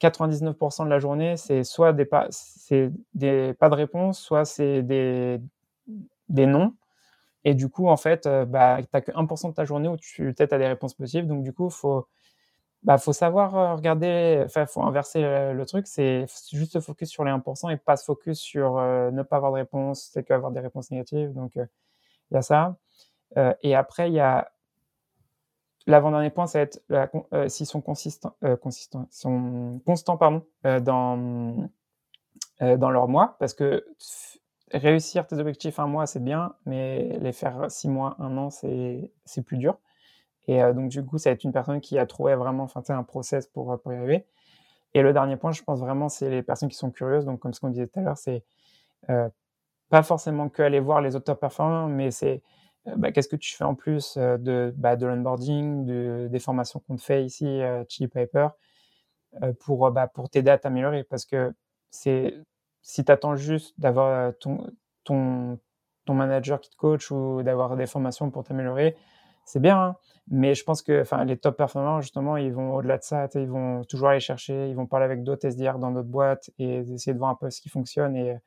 99% 0.00 0.84
de 0.84 0.90
la 0.90 0.98
journée, 0.98 1.36
c'est 1.36 1.64
soit 1.64 1.92
des 1.92 2.04
pas, 2.04 2.28
de 2.28 3.74
réponse, 3.74 4.20
soit 4.20 4.44
c'est 4.44 4.82
des, 4.82 5.40
non. 6.28 6.74
Et 7.44 7.54
du 7.54 7.68
coup, 7.68 7.88
en 7.88 7.96
fait, 7.96 8.26
euh, 8.26 8.44
bah, 8.44 8.78
tu 8.80 8.88
n'as 8.94 9.00
que 9.00 9.12
1% 9.12 9.50
de 9.50 9.54
ta 9.54 9.64
journée 9.64 9.88
où 9.88 9.96
tu 9.96 10.32
peut-être 10.34 10.52
as 10.52 10.58
des 10.58 10.66
réponses 10.68 10.94
positives. 10.94 11.26
Donc, 11.26 11.42
du 11.42 11.52
coup, 11.52 11.68
il 11.68 11.72
faut, 11.72 12.06
bah, 12.82 12.98
faut 12.98 13.12
savoir 13.12 13.56
euh, 13.56 13.74
regarder, 13.76 14.42
enfin, 14.46 14.66
faut 14.66 14.82
inverser 14.82 15.22
le, 15.22 15.64
truc. 15.66 15.86
C'est 15.88 16.26
juste 16.52 16.74
se 16.74 16.80
focus 16.80 17.10
sur 17.10 17.24
les 17.24 17.32
1% 17.32 17.72
et 17.72 17.76
pas 17.78 17.96
se 17.96 18.04
focus 18.04 18.38
sur 18.40 18.78
euh, 18.78 19.10
ne 19.10 19.22
pas 19.22 19.36
avoir 19.36 19.52
de 19.52 19.58
réponse, 19.58 20.10
c'est 20.12 20.24
qu'avoir 20.24 20.52
des 20.52 20.60
réponses 20.60 20.90
négatives. 20.90 21.32
Donc, 21.34 21.52
il 21.56 21.68
y 22.32 22.36
a 22.36 22.42
ça. 22.42 22.76
et 23.62 23.74
après, 23.74 24.10
il 24.10 24.14
y 24.14 24.20
a 24.20 24.52
L'avant-dernier 25.86 26.30
point, 26.30 26.46
ça 26.46 26.58
va 26.58 26.62
être 26.62 26.80
euh, 27.32 27.48
s'ils 27.48 27.66
sont 27.66 27.82
euh, 28.44 28.56
constants 28.56 29.08
euh, 30.64 30.80
dans, 30.80 31.68
dans 32.60 32.90
leur 32.90 33.08
mois, 33.08 33.36
parce 33.40 33.52
que 33.52 33.84
réussir 34.72 35.26
tes 35.26 35.38
objectifs 35.38 35.80
un 35.80 35.86
mois, 35.86 36.06
c'est 36.06 36.22
bien, 36.22 36.54
mais 36.66 37.18
les 37.18 37.32
faire 37.32 37.70
six 37.70 37.88
mois, 37.88 38.16
un 38.20 38.36
an, 38.38 38.50
c'est 38.50 39.10
plus 39.44 39.58
dur. 39.58 39.78
Et 40.48 40.60
donc, 40.72 40.88
du 40.88 41.04
coup, 41.04 41.18
ça 41.18 41.30
va 41.30 41.34
être 41.34 41.44
une 41.44 41.52
personne 41.52 41.80
qui 41.80 41.98
a 41.98 42.06
trouvé 42.06 42.34
vraiment 42.34 42.66
un 42.88 43.02
process 43.02 43.46
pour, 43.46 43.80
pour 43.80 43.92
y 43.92 43.96
arriver. 43.96 44.26
Et 44.94 45.02
le 45.02 45.12
dernier 45.12 45.36
point, 45.36 45.52
je 45.52 45.62
pense 45.62 45.80
vraiment, 45.80 46.08
c'est 46.08 46.30
les 46.30 46.42
personnes 46.42 46.68
qui 46.68 46.76
sont 46.76 46.90
curieuses. 46.90 47.24
Donc, 47.24 47.40
comme 47.40 47.52
ce 47.52 47.60
qu'on 47.60 47.68
disait 47.70 47.86
tout 47.86 48.00
à 48.00 48.02
l'heure, 48.02 48.18
c'est 48.18 48.44
pas 49.88 50.02
forcément 50.02 50.48
que 50.48 50.62
aller 50.62 50.80
voir 50.80 51.00
les 51.00 51.16
auteurs 51.16 51.38
performants, 51.38 51.88
mais 51.88 52.10
c'est 52.10 52.42
bah, 52.96 53.12
qu'est-ce 53.12 53.28
que 53.28 53.36
tu 53.36 53.54
fais 53.54 53.64
en 53.64 53.74
plus 53.74 54.16
euh, 54.16 54.38
de, 54.38 54.74
bah, 54.76 54.96
de 54.96 55.06
l'onboarding, 55.06 55.84
de, 55.86 56.28
des 56.30 56.38
formations 56.38 56.80
qu'on 56.80 56.96
te 56.96 57.02
fait 57.02 57.24
ici, 57.24 57.46
euh, 57.46 57.84
Chili 57.88 58.08
Paper, 58.08 58.48
pour, 59.60 59.90
bah, 59.90 60.08
pour 60.08 60.28
t'aider 60.28 60.50
à 60.50 60.58
t'améliorer? 60.58 61.04
Parce 61.04 61.24
que 61.24 61.52
c'est 61.90 62.34
si 62.82 63.04
tu 63.04 63.12
attends 63.12 63.36
juste 63.36 63.78
d'avoir 63.78 64.36
ton, 64.38 64.70
ton, 65.04 65.58
ton 66.04 66.14
manager 66.14 66.60
qui 66.60 66.70
te 66.70 66.76
coach 66.76 67.10
ou 67.10 67.42
d'avoir 67.42 67.76
des 67.76 67.86
formations 67.86 68.30
pour 68.30 68.44
t'améliorer, 68.44 68.96
c'est 69.44 69.60
bien. 69.60 69.80
Hein. 69.80 69.96
mais 70.28 70.54
je 70.54 70.64
pense 70.64 70.82
que 70.82 71.04
les 71.24 71.36
top 71.36 71.56
performers, 71.56 72.00
justement, 72.00 72.36
ils 72.36 72.52
vont 72.52 72.74
au-delà 72.74 72.98
de 72.98 73.02
ça. 73.02 73.28
Ils 73.34 73.48
vont 73.48 73.84
toujours 73.84 74.08
aller 74.08 74.20
chercher, 74.20 74.68
ils 74.68 74.76
vont 74.76 74.86
parler 74.86 75.04
avec 75.04 75.22
d'autres 75.24 75.46
SDR 75.48 75.78
dans 75.78 75.90
d'autres 75.92 76.08
boîtes 76.08 76.50
et 76.58 76.78
essayer 76.78 77.12
de 77.12 77.18
voir 77.18 77.30
un 77.30 77.34
peu 77.36 77.50
ce 77.50 77.60
qui 77.60 77.68
fonctionne. 77.68 78.16
Et, 78.16 78.38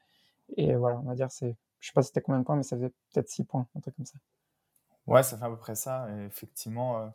et 0.57 0.75
voilà, 0.75 0.99
on 1.03 1.07
va 1.07 1.15
dire, 1.15 1.31
c'est 1.31 1.55
je 1.85 1.91
sais 1.91 1.93
pas 1.93 2.01
c'était 2.01 2.21
combien 2.21 2.39
de 2.39 2.45
points, 2.45 2.55
mais 2.55 2.63
ça 2.63 2.75
faisait 2.75 2.89
peut-être 3.13 3.29
6 3.29 3.43
points, 3.43 3.67
un 3.75 3.79
truc 3.79 3.95
comme 3.95 4.07
ça. 4.07 4.17
Ouais, 5.05 5.21
ça 5.21 5.37
fait 5.37 5.45
à 5.45 5.49
peu 5.49 5.57
près 5.57 5.75
ça, 5.75 6.07
effectivement. 6.25 6.99
Euh, 6.99 7.07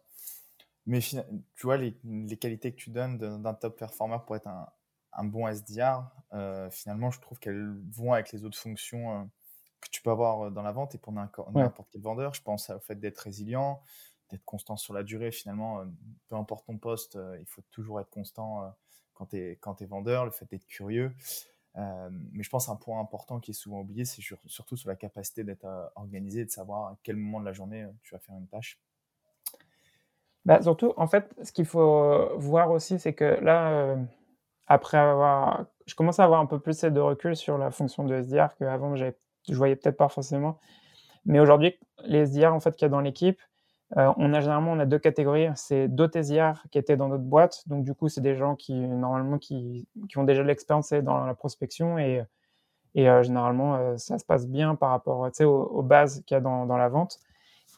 mais 0.86 1.00
tu 1.00 1.16
vois, 1.64 1.76
les, 1.76 1.98
les, 2.04 2.36
qualités 2.36 2.70
que 2.70 2.76
tu 2.76 2.90
donnes 2.90 3.18
d'un 3.18 3.54
top 3.54 3.76
performer 3.76 4.18
pour 4.24 4.36
être 4.36 4.46
un, 4.46 4.68
un 5.12 5.24
bon 5.24 5.48
SDR, 5.48 6.08
euh, 6.34 6.70
finalement, 6.70 7.10
je 7.10 7.20
trouve 7.20 7.40
qu'elles 7.40 7.82
vont 7.90 8.12
avec 8.12 8.30
les 8.30 8.44
autres 8.44 8.56
fonctions 8.56 9.12
euh, 9.12 9.24
que 9.80 9.88
tu 9.90 10.02
peux 10.02 10.10
avoir 10.10 10.52
dans 10.52 10.62
la 10.62 10.70
vente 10.70 10.94
et 10.94 10.98
pour 10.98 11.12
n'importe 11.12 11.88
quel 11.90 12.00
vendeur. 12.00 12.32
Je 12.34 12.42
pense 12.42 12.70
au 12.70 12.78
fait 12.78 12.94
d'être 12.94 13.18
résilient, 13.18 13.82
d'être 14.28 14.44
constant 14.44 14.76
sur 14.76 14.94
la 14.94 15.02
durée. 15.02 15.32
Finalement, 15.32 15.84
peu 16.28 16.36
importe 16.36 16.66
ton 16.66 16.78
poste, 16.78 17.18
il 17.40 17.46
faut 17.46 17.62
toujours 17.72 17.98
être 18.00 18.10
constant 18.10 18.72
quand 19.14 19.26
tu 19.26 19.36
es, 19.36 19.58
es, 19.80 19.86
vendeur, 19.86 20.26
le 20.26 20.30
fait 20.30 20.48
d'être 20.48 20.66
curieux. 20.66 21.12
Euh, 21.76 22.08
mais 22.32 22.42
je 22.42 22.50
pense 22.50 22.68
un 22.68 22.76
point 22.76 23.00
important 23.00 23.38
qui 23.38 23.52
est 23.52 23.54
souvent 23.54 23.80
oublié, 23.80 24.04
c'est 24.04 24.22
surtout 24.46 24.76
sur 24.76 24.88
la 24.88 24.96
capacité 24.96 25.44
d'être 25.44 25.64
euh, 25.64 25.86
organisé, 25.94 26.44
de 26.44 26.50
savoir 26.50 26.92
à 26.92 26.98
quel 27.02 27.16
moment 27.16 27.40
de 27.40 27.44
la 27.44 27.52
journée 27.52 27.82
euh, 27.82 27.92
tu 28.02 28.14
vas 28.14 28.20
faire 28.20 28.36
une 28.36 28.48
tâche. 28.48 28.80
Bah, 30.44 30.60
surtout, 30.62 30.94
en 30.96 31.06
fait, 31.06 31.32
ce 31.42 31.52
qu'il 31.52 31.66
faut 31.66 32.36
voir 32.38 32.70
aussi, 32.70 32.98
c'est 32.98 33.12
que 33.12 33.24
là, 33.24 33.96
après 34.66 34.96
avoir, 34.96 35.66
je 35.86 35.94
commence 35.94 36.18
à 36.18 36.24
avoir 36.24 36.40
un 36.40 36.46
peu 36.46 36.58
plus 36.58 36.80
de 36.80 37.00
recul 37.00 37.36
sur 37.36 37.58
la 37.58 37.70
fonction 37.70 38.04
de 38.04 38.14
SDR 38.14 38.54
qu'avant, 38.58 38.96
je 38.96 39.12
voyais 39.54 39.76
peut-être 39.76 39.98
pas 39.98 40.08
forcément. 40.08 40.58
Mais 41.26 41.40
aujourd'hui, 41.40 41.78
les 42.04 42.20
SDR 42.26 42.54
en 42.54 42.60
fait 42.60 42.72
qu'il 42.72 42.82
y 42.82 42.86
a 42.86 42.88
dans 42.88 43.02
l'équipe, 43.02 43.38
euh, 43.96 44.12
on 44.16 44.32
a 44.34 44.40
généralement 44.40 44.72
on 44.72 44.78
a 44.78 44.86
deux 44.86 44.98
catégories. 44.98 45.48
C'est 45.56 45.88
d'autres 45.88 46.18
SDR 46.18 46.62
qui 46.70 46.78
étaient 46.78 46.96
dans 46.96 47.08
notre 47.08 47.24
boîte. 47.24 47.62
Donc 47.68 47.84
du 47.84 47.94
coup, 47.94 48.08
c'est 48.08 48.20
des 48.20 48.36
gens 48.36 48.54
qui 48.54 48.74
normalement 48.74 49.38
qui, 49.38 49.88
qui 50.08 50.18
ont 50.18 50.24
déjà 50.24 50.42
de 50.42 50.48
l'expérience 50.48 50.92
dans 50.92 51.24
la 51.24 51.34
prospection 51.34 51.98
et, 51.98 52.22
et 52.94 53.08
euh, 53.08 53.22
généralement 53.22 53.76
euh, 53.76 53.96
ça 53.96 54.18
se 54.18 54.24
passe 54.24 54.46
bien 54.46 54.74
par 54.76 54.90
rapport 54.90 55.18
aux, 55.18 55.44
aux, 55.44 55.82
bases 55.82 56.22
qu'il 56.26 56.36
y 56.36 56.38
a 56.38 56.40
dans, 56.40 56.66
dans, 56.66 56.76
la 56.76 56.88
vente. 56.88 57.18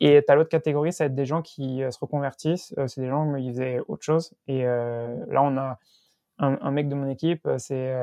Et 0.01 0.23
tu 0.25 0.33
as 0.33 0.35
l'autre 0.35 0.51
catégorie, 0.51 0.93
ça 0.93 1.05
va 1.05 1.07
être 1.07 1.15
des 1.15 1.27
gens 1.27 1.43
qui 1.43 1.83
se 1.91 1.99
reconvertissent. 1.99 2.75
c'est 2.89 3.01
des 3.01 3.09
gens 3.09 3.35
qui 3.35 3.49
faisaient 3.51 3.81
autre 3.89 4.03
chose. 4.03 4.35
Et 4.49 4.65
là, 4.65 5.43
on 5.43 5.57
a 5.57 5.79
un, 6.39 6.59
un, 6.61 6.71
mec 6.73 6.89
de 6.89 6.95
mon 6.97 7.09
équipe, 7.09 7.49
c'est 7.59 7.95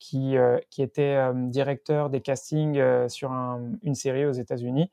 qui, 0.00 0.34
qui 0.70 0.82
était 0.82 1.32
directeur 1.34 2.10
des 2.10 2.20
castings 2.20 2.82
sur 3.08 3.30
une 3.30 3.94
série 3.94 4.26
aux 4.26 4.32
États-Unis. 4.32 4.90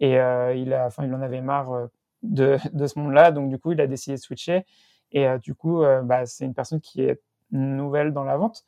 Et 0.00 0.18
euh, 0.18 0.54
il, 0.54 0.72
a, 0.72 0.86
enfin, 0.86 1.04
il 1.04 1.14
en 1.14 1.22
avait 1.22 1.40
marre 1.40 1.72
euh, 1.72 1.86
de, 2.22 2.58
de 2.72 2.86
ce 2.86 2.98
monde-là, 2.98 3.30
donc 3.32 3.50
du 3.50 3.58
coup, 3.58 3.72
il 3.72 3.80
a 3.80 3.86
décidé 3.86 4.16
de 4.16 4.20
switcher. 4.20 4.64
Et 5.12 5.26
euh, 5.26 5.38
du 5.38 5.54
coup, 5.54 5.82
bah, 6.02 6.26
c'est 6.26 6.44
une 6.44 6.54
personne 6.54 6.80
qui 6.80 7.02
est 7.02 7.20
nouvelle 7.50 8.12
dans 8.12 8.24
la 8.24 8.36
vente. 8.36 8.64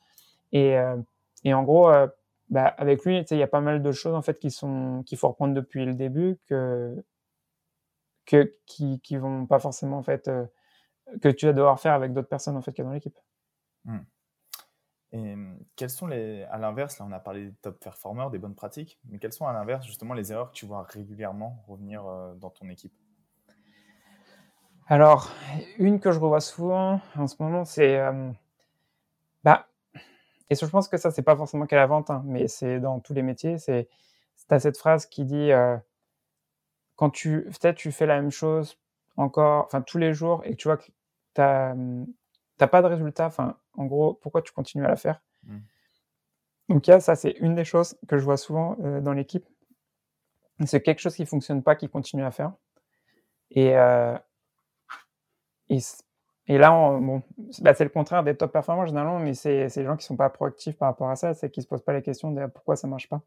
Et, 0.52 0.76
et 1.44 1.52
en 1.52 1.62
gros, 1.64 1.90
bah, 2.48 2.66
avec 2.78 3.04
lui, 3.04 3.18
il 3.18 3.36
y 3.36 3.42
a 3.42 3.48
pas 3.48 3.60
mal 3.60 3.82
de 3.82 3.92
choses 3.92 4.14
en 4.14 4.22
fait 4.22 4.38
qui 4.38 4.50
sont 4.50 5.02
qu'il 5.04 5.18
faut 5.18 5.28
reprendre 5.28 5.52
depuis 5.52 5.84
le 5.84 5.94
début 5.94 6.38
que 6.48 7.04
que, 8.24 8.54
qui, 8.66 9.00
qui 9.00 9.16
vont 9.16 9.46
pas 9.46 9.58
forcément 9.58 9.98
en 9.98 10.02
fait 10.02 10.30
que 11.20 11.28
tu 11.28 11.46
vas 11.46 11.52
devoir 11.52 11.80
faire 11.80 11.92
avec 11.92 12.12
d'autres 12.12 12.28
personnes 12.28 12.56
en 12.56 12.62
fait 12.62 12.72
qui 12.72 12.82
dans 12.82 12.92
l'équipe. 12.92 13.18
Mmh. 13.84 13.98
Et 15.12 15.36
mmh, 15.36 15.58
quels 15.76 15.90
sont 15.90 16.06
les, 16.06 16.42
à 16.44 16.58
l'inverse, 16.58 16.98
là 16.98 17.06
on 17.08 17.12
a 17.12 17.20
parlé 17.20 17.46
des 17.46 17.54
top 17.62 17.80
performers, 17.80 18.30
des 18.30 18.38
bonnes 18.38 18.54
pratiques, 18.54 18.98
mais 19.08 19.18
quelles 19.18 19.32
sont 19.32 19.46
à 19.46 19.52
l'inverse 19.52 19.86
justement 19.86 20.14
les 20.14 20.32
erreurs 20.32 20.50
que 20.50 20.56
tu 20.56 20.66
vois 20.66 20.82
régulièrement 20.82 21.62
revenir 21.66 22.02
dans 22.36 22.50
ton 22.50 22.68
équipe? 22.68 22.92
Alors, 24.86 25.30
une 25.78 26.00
que 26.00 26.12
je 26.12 26.18
revois 26.18 26.40
souvent 26.40 27.00
en 27.16 27.26
ce 27.26 27.42
moment, 27.42 27.64
c'est 27.64 27.98
bah, 29.44 29.66
et 30.50 30.54
je 30.54 30.64
pense 30.66 30.88
que 30.88 30.96
ça, 30.96 31.10
c'est 31.10 31.22
pas 31.22 31.36
forcément 31.36 31.66
qu'à 31.66 31.76
la 31.76 31.86
vente, 31.86 32.10
hein, 32.10 32.22
mais 32.24 32.48
c'est 32.48 32.80
dans 32.80 33.00
tous 33.00 33.12
les 33.12 33.22
métiers. 33.22 33.58
C'est, 33.58 33.88
as 34.50 34.60
cette 34.60 34.78
phrase 34.78 35.06
qui 35.06 35.24
dit 35.24 35.50
quand 36.96 37.10
tu, 37.10 37.44
peut-être 37.44 37.76
tu 37.76 37.92
fais 37.92 38.06
la 38.06 38.20
même 38.20 38.30
chose 38.30 38.78
encore, 39.16 39.64
enfin 39.66 39.82
tous 39.82 39.98
les 39.98 40.14
jours, 40.14 40.42
et 40.44 40.52
que 40.52 40.56
tu 40.56 40.68
vois 40.68 40.78
que 40.78 40.86
tu 40.86 41.40
n'as 41.40 42.66
pas 42.66 42.82
de 42.82 42.86
résultat, 42.86 43.26
enfin, 43.26 43.56
en 43.78 43.86
gros, 43.86 44.14
pourquoi 44.14 44.42
tu 44.42 44.52
continues 44.52 44.84
à 44.84 44.88
la 44.88 44.96
faire 44.96 45.22
mmh. 45.44 45.58
Donc, 46.68 46.86
il 46.86 47.00
ça, 47.00 47.16
c'est 47.16 47.30
une 47.40 47.54
des 47.54 47.64
choses 47.64 47.96
que 48.08 48.18
je 48.18 48.24
vois 48.24 48.36
souvent 48.36 48.76
dans 49.00 49.14
l'équipe. 49.14 49.46
C'est 50.66 50.82
quelque 50.82 50.98
chose 50.98 51.14
qui 51.14 51.24
fonctionne 51.24 51.62
pas, 51.62 51.74
qui 51.76 51.88
continue 51.88 52.24
à 52.24 52.30
faire. 52.30 52.52
Et, 53.52 53.72
et 55.70 55.80
et 56.48 56.56
là, 56.56 56.70
bon, 56.70 57.22
bah, 57.60 57.74
c'est 57.74 57.84
le 57.84 57.90
contraire 57.90 58.24
des 58.24 58.34
top 58.34 58.52
performers 58.52 58.86
généralement, 58.86 59.18
mais 59.18 59.34
c'est 59.34 59.68
les 59.76 59.84
gens 59.84 59.96
qui 59.96 60.06
sont 60.06 60.16
pas 60.16 60.30
proactifs 60.30 60.76
par 60.78 60.88
rapport 60.88 61.10
à 61.10 61.16
ça, 61.16 61.34
c'est 61.34 61.50
qui 61.50 61.60
se 61.60 61.66
posent 61.66 61.82
pas 61.82 61.92
les 61.92 62.02
questions 62.02 62.32
de 62.32 62.46
pourquoi 62.46 62.74
ça 62.74 62.88
marche 62.88 63.08
pas. 63.08 63.20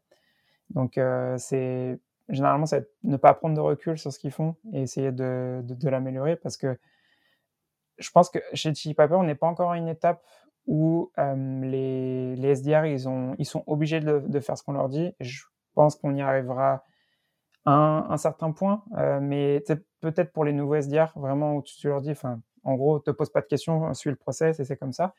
Donc, 0.70 0.98
euh, 0.98 1.36
c'est 1.38 2.00
généralement, 2.28 2.66
c'est 2.66 2.88
ne 3.04 3.16
pas 3.16 3.32
prendre 3.34 3.54
de 3.54 3.60
recul 3.60 3.96
sur 3.96 4.12
ce 4.12 4.18
qu'ils 4.18 4.32
font 4.32 4.56
et 4.72 4.82
essayer 4.82 5.12
de, 5.12 5.60
de, 5.62 5.88
l'améliorer 5.88 6.34
parce 6.34 6.56
que 6.56 6.76
je 7.98 8.10
pense 8.10 8.30
que 8.30 8.38
chez 8.54 8.74
Chili 8.74 8.94
Piper, 8.94 9.14
on 9.14 9.24
n'est 9.24 9.34
pas 9.34 9.46
encore 9.46 9.72
à 9.72 9.78
une 9.78 9.88
étape 9.88 10.22
où 10.66 11.10
euh, 11.18 11.60
les, 11.62 12.36
les, 12.36 12.48
SDR, 12.48 12.86
ils, 12.86 13.08
ont, 13.08 13.34
ils 13.38 13.46
sont 13.46 13.64
obligés 13.66 14.00
de, 14.00 14.40
faire 14.40 14.56
ce 14.56 14.62
qu'on 14.62 14.72
leur 14.72 14.88
dit. 14.88 15.12
Je 15.20 15.42
pense 15.74 15.96
qu'on 15.96 16.14
y 16.14 16.22
arrivera 16.22 16.84
à 17.64 18.12
un, 18.12 18.16
certain 18.16 18.52
point, 18.52 18.84
euh, 18.98 19.20
mais 19.20 19.62
peut-être 20.00 20.32
pour 20.32 20.44
les 20.44 20.52
nouveaux 20.52 20.76
SDR, 20.76 21.12
vraiment 21.16 21.56
où 21.56 21.62
tu 21.62 21.88
leur 21.88 22.00
dis, 22.00 22.10
enfin, 22.10 22.40
en 22.64 22.74
gros, 22.74 22.98
te 22.98 23.10
pose 23.10 23.30
pas 23.30 23.40
de 23.40 23.46
questions, 23.46 23.92
suis 23.94 24.10
le 24.10 24.16
process 24.16 24.60
et 24.60 24.64
c'est 24.64 24.76
comme 24.76 24.92
ça. 24.92 25.14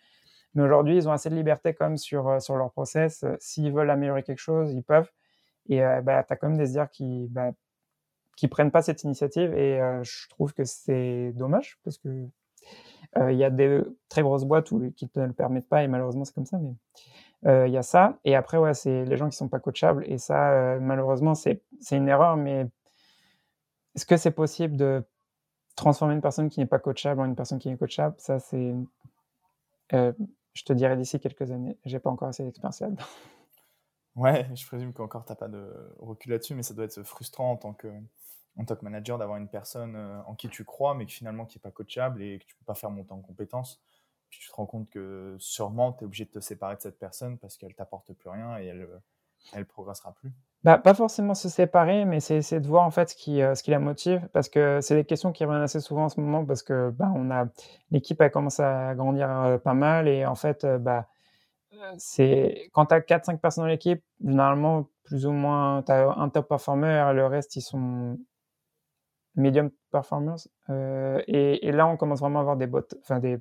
Mais 0.56 0.64
aujourd'hui, 0.64 0.96
ils 0.96 1.10
ont 1.10 1.12
assez 1.12 1.30
de 1.30 1.36
liberté 1.36 1.74
comme 1.74 1.98
sur, 1.98 2.28
euh, 2.28 2.40
sur 2.40 2.56
leur 2.56 2.72
process. 2.72 3.24
Euh, 3.24 3.36
s'ils 3.40 3.72
veulent 3.72 3.90
améliorer 3.90 4.24
quelque 4.24 4.40
chose, 4.40 4.72
ils 4.74 4.84
peuvent. 4.84 5.10
Et 5.68 5.84
euh, 5.84 6.02
bah, 6.02 6.24
tu 6.24 6.34
as 6.34 6.36
quand 6.36 6.50
même 6.50 6.58
des 6.58 6.66
SDR 6.66 6.90
qui 6.90 7.28
bah, 7.30 7.52
qui 8.36 8.48
prennent 8.48 8.72
pas 8.72 8.82
cette 8.82 9.04
initiative 9.04 9.54
et 9.54 9.80
je 10.02 10.28
trouve 10.30 10.54
que 10.54 10.64
c'est 10.64 11.32
dommage 11.36 11.78
parce 11.84 12.00
que 12.00 12.10
il 13.18 13.38
y 13.38 13.44
a 13.44 13.50
des 13.50 13.82
très 14.10 14.22
grosses 14.22 14.46
boîtes 14.46 14.72
où, 14.72 14.92
qui 14.92 15.10
ne 15.16 15.26
le 15.26 15.34
permettent 15.34 15.70
pas 15.70 15.84
et 15.84 15.88
malheureusement 15.88 16.26
c'est 16.26 16.34
comme 16.34 16.46
ça. 16.46 16.58
Mais 16.58 17.68
il 17.68 17.72
y 17.72 17.78
a 17.78 17.84
ça 17.84 18.18
et 18.26 18.36
après 18.36 18.58
ouais 18.58 18.74
c'est 18.74 19.06
les 19.06 19.18
gens 19.18 19.30
qui 19.30 19.38
sont 19.38 19.50
pas 19.50 19.60
coachables 19.60 20.04
et 20.08 20.18
ça 20.18 20.78
malheureusement 20.80 21.36
c'est 21.36 21.62
une 21.92 22.08
erreur 22.08 22.38
mais 22.38 22.68
est-ce 23.96 24.06
que 24.06 24.18
c'est 24.18 24.32
possible 24.32 24.76
de 24.78 25.04
transformer 25.76 26.14
une 26.14 26.22
personne 26.22 26.50
qui 26.50 26.60
n'est 26.60 26.66
pas 26.66 26.80
coachable 26.80 27.22
en 27.22 27.26
une 27.26 27.36
personne 27.36 27.60
qui 27.60 27.70
est 27.70 27.78
coachable, 27.78 28.16
ça 28.18 28.40
c'est, 28.40 28.74
euh, 29.94 30.14
je 30.54 30.64
te 30.64 30.74
dirais 30.74 30.96
d'ici 30.96 31.20
quelques 31.20 31.52
années. 31.52 31.78
J'ai 31.86 32.00
pas 32.00 32.10
encore 32.10 32.28
assez 32.28 32.44
d'expérience 32.44 32.80
là-dedans. 32.80 33.04
Ouais, 34.16 34.48
je 34.54 34.66
présume 34.68 34.94
qu'encore 34.94 35.26
t'as 35.26 35.36
pas 35.36 35.48
de 35.48 35.68
recul 35.98 36.32
là-dessus, 36.32 36.54
mais 36.54 36.62
ça 36.64 36.76
doit 36.76 36.86
être 36.86 37.02
frustrant 37.02 37.52
en 37.52 37.58
tant 37.58 37.74
que, 37.74 37.88
en 38.58 38.66
tant 38.66 38.76
que 38.76 38.84
manager 38.84 39.18
d'avoir 39.18 39.38
une 39.38 39.50
personne 39.50 39.96
euh, 39.96 40.22
en 40.26 40.36
qui 40.36 40.50
tu 40.50 40.64
crois, 40.64 40.94
mais 40.96 41.06
qui 41.06 41.16
finalement 41.16 41.46
qui 41.46 41.58
est 41.58 41.62
pas 41.62 41.72
coachable 41.72 42.22
et 42.22 42.40
que 42.40 42.46
tu 42.46 42.56
peux 42.56 42.66
pas 42.66 42.76
faire 42.76 42.92
monter 42.92 43.12
en 43.12 43.22
compétence. 43.22 43.82
Puis 44.30 44.40
tu 44.40 44.50
te 44.50 44.56
rends 44.56 44.66
compte 44.66 44.90
que 44.90 45.36
sûrement 45.40 45.94
tu 45.94 46.04
es 46.04 46.06
obligé 46.06 46.26
de 46.26 46.32
te 46.32 46.40
séparer 46.40 46.76
de 46.76 46.82
cette 46.82 47.00
personne 47.00 47.38
parce 47.38 47.58
qu'elle 47.58 47.76
t'apporte 47.76 48.14
plus 48.14 48.30
rien 48.30 48.58
et 48.60 48.66
elle, 48.66 48.88
elle 49.54 49.66
progressera 49.66 50.14
plus. 50.14 50.32
Bah, 50.64 50.78
pas 50.78 50.94
forcément 50.94 51.34
se 51.34 51.50
séparer, 51.50 52.06
mais 52.06 52.22
c'est 52.22 52.38
essayer 52.38 52.62
de 52.62 52.68
voir 52.68 52.86
en 52.86 52.92
fait 52.92 53.10
ce 53.10 53.16
qui, 53.16 53.42
euh, 53.42 53.54
ce 53.54 53.64
qui 53.64 53.72
la 53.72 53.80
motive, 53.80 54.26
parce 54.32 54.48
que 54.48 54.80
c'est 54.82 54.96
des 54.96 55.04
questions 55.04 55.34
qui 55.34 55.44
reviennent 55.44 55.62
assez 55.62 55.82
souvent 55.82 56.06
en 56.06 56.10
ce 56.10 56.22
moment, 56.22 56.46
parce 56.46 56.64
que 56.64 56.90
bah, 56.92 57.12
on 57.16 57.30
a 57.32 57.48
l'équipe 57.92 58.22
a 58.22 58.30
commencé 58.30 58.64
à 58.64 58.96
grandir 58.96 59.30
euh, 59.30 59.58
pas 59.58 59.74
mal, 59.74 60.08
et 60.08 60.26
en 60.26 60.36
fait, 60.36 60.64
euh, 60.64 60.78
bah, 60.78 61.08
c'est 61.98 62.70
quand 62.74 62.86
tu 62.88 62.96
as 62.96 63.02
4-5 63.02 63.40
personnes 63.40 63.66
dans 63.66 63.70
l'équipe, 63.70 64.02
généralement, 64.24 64.88
plus 65.04 65.26
ou 65.26 65.32
moins, 65.32 65.84
tu 65.84 65.92
as 65.92 66.10
un 66.10 66.30
top 66.30 66.48
performer, 66.48 67.10
et 67.12 67.14
le 67.14 67.26
reste, 67.26 67.58
ils 67.58 67.62
sont 67.62 68.18
medium 69.36 69.70
performers. 69.92 70.48
et, 70.70 71.68
et, 71.68 71.72
là, 71.72 71.88
on 71.88 71.98
commence 71.98 72.20
vraiment 72.20 72.40
à 72.40 72.42
avoir 72.42 72.58
des 72.58 72.68
bots, 72.68 72.82
enfin 73.02 73.20
des 73.20 73.40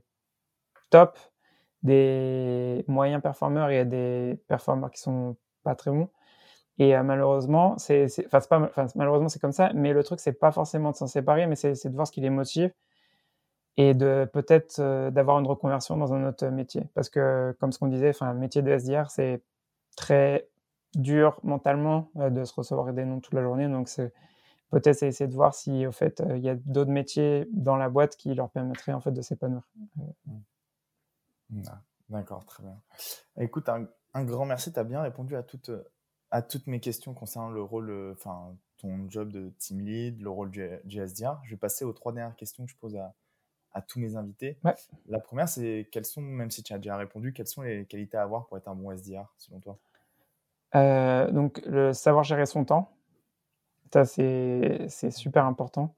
top, 0.90 1.18
des 1.82 2.84
moyens 2.88 3.22
performers 3.22 3.70
et 3.70 3.84
des 3.84 4.38
performers 4.48 4.90
qui 4.90 5.00
sont 5.00 5.36
pas 5.64 5.74
très 5.74 5.90
bons. 5.90 6.08
Et 6.78 6.96
euh, 6.96 7.02
malheureusement, 7.02 7.76
c'est, 7.78 8.06
enfin, 8.26 8.40
pas, 8.48 8.70
malheureusement 8.94 9.28
c'est 9.28 9.40
comme 9.40 9.52
ça, 9.52 9.72
mais 9.74 9.92
le 9.92 10.02
truc 10.02 10.20
c'est 10.20 10.32
pas 10.32 10.52
forcément 10.52 10.90
de 10.90 10.96
s'en 10.96 11.06
séparer, 11.06 11.46
mais 11.46 11.56
c'est, 11.56 11.86
de 11.86 11.94
voir 11.94 12.06
ce 12.06 12.12
qui 12.12 12.20
les 12.20 12.30
motive 12.30 12.72
et 13.76 13.94
de 13.94 14.28
peut-être 14.32 14.78
euh, 14.80 15.10
d'avoir 15.10 15.38
une 15.38 15.46
reconversion 15.46 15.96
dans 15.96 16.12
un 16.14 16.28
autre 16.28 16.46
métier. 16.48 16.88
Parce 16.94 17.08
que 17.08 17.56
comme 17.60 17.72
ce 17.72 17.78
qu'on 17.78 17.88
disait, 17.88 18.10
enfin, 18.10 18.32
le 18.32 18.38
métier 18.38 18.62
de 18.62 18.70
SDR 18.70 19.10
c'est 19.10 19.42
très 19.96 20.48
dur 20.94 21.38
mentalement 21.42 22.10
euh, 22.16 22.30
de 22.30 22.44
se 22.44 22.54
recevoir 22.54 22.92
des 22.92 23.04
noms 23.04 23.20
toute 23.20 23.34
la 23.34 23.42
journée, 23.42 23.68
donc 23.68 23.88
c'est 23.88 24.12
peut-être 24.72 25.02
essayer 25.04 25.28
de 25.28 25.34
voir 25.34 25.54
si 25.54 25.86
au 25.86 25.92
fait 25.92 26.20
il 26.34 26.42
y 26.42 26.48
a 26.48 26.56
d'autres 26.56 26.90
métiers 26.90 27.46
dans 27.52 27.76
la 27.76 27.88
boîte 27.88 28.16
qui 28.16 28.34
leur 28.34 28.50
permettraient 28.50 28.92
en 28.92 29.00
fait 29.00 29.12
de 29.12 29.22
s'épanouir. 29.22 29.62
Mmh. 31.50 31.62
Ah, 31.68 31.82
d'accord, 32.08 32.44
très 32.44 32.64
bien. 32.64 32.80
Écoute, 33.38 33.68
un, 33.68 33.86
un 34.14 34.24
grand 34.24 34.46
merci, 34.46 34.72
tu 34.72 34.78
as 34.80 34.84
bien 34.84 35.02
répondu 35.02 35.36
à 35.36 35.42
toutes 35.44 35.70
à 36.32 36.40
toutes 36.40 36.66
mes 36.66 36.80
questions 36.80 37.12
concernant 37.12 37.50
le 37.50 37.62
rôle, 37.62 37.90
euh, 37.90 38.12
enfin, 38.14 38.56
ton 38.78 39.08
job 39.10 39.30
de 39.30 39.50
team 39.58 39.80
lead, 39.80 40.20
le 40.20 40.30
rôle 40.30 40.50
du, 40.50 40.62
SDR. 41.06 41.38
Je 41.44 41.50
vais 41.50 41.58
passer 41.58 41.84
aux 41.84 41.92
trois 41.92 42.12
dernières 42.12 42.34
questions 42.34 42.64
que 42.64 42.70
je 42.70 42.76
pose 42.76 42.96
à, 42.96 43.14
à 43.74 43.82
tous 43.82 44.00
mes 44.00 44.16
invités. 44.16 44.58
La 45.06 45.20
première, 45.20 45.48
c'est 45.48 45.88
quelles 45.92 46.06
sont, 46.06 46.22
même 46.22 46.50
si 46.50 46.62
tu 46.62 46.72
as 46.72 46.78
déjà 46.78 46.96
répondu, 46.96 47.34
quelles 47.34 47.46
sont 47.46 47.60
les 47.60 47.84
qualités 47.84 48.16
à 48.16 48.22
avoir 48.22 48.46
pour 48.46 48.56
être 48.56 48.66
un 48.66 48.74
bon 48.74 48.90
SDR, 48.90 49.32
selon 49.36 49.60
toi? 49.60 49.78
Euh, 50.74 51.30
Donc, 51.30 51.60
le 51.66 51.92
savoir 51.92 52.24
gérer 52.24 52.46
son 52.46 52.64
temps, 52.64 52.90
c'est 54.04 55.10
super 55.10 55.44
important. 55.46 55.94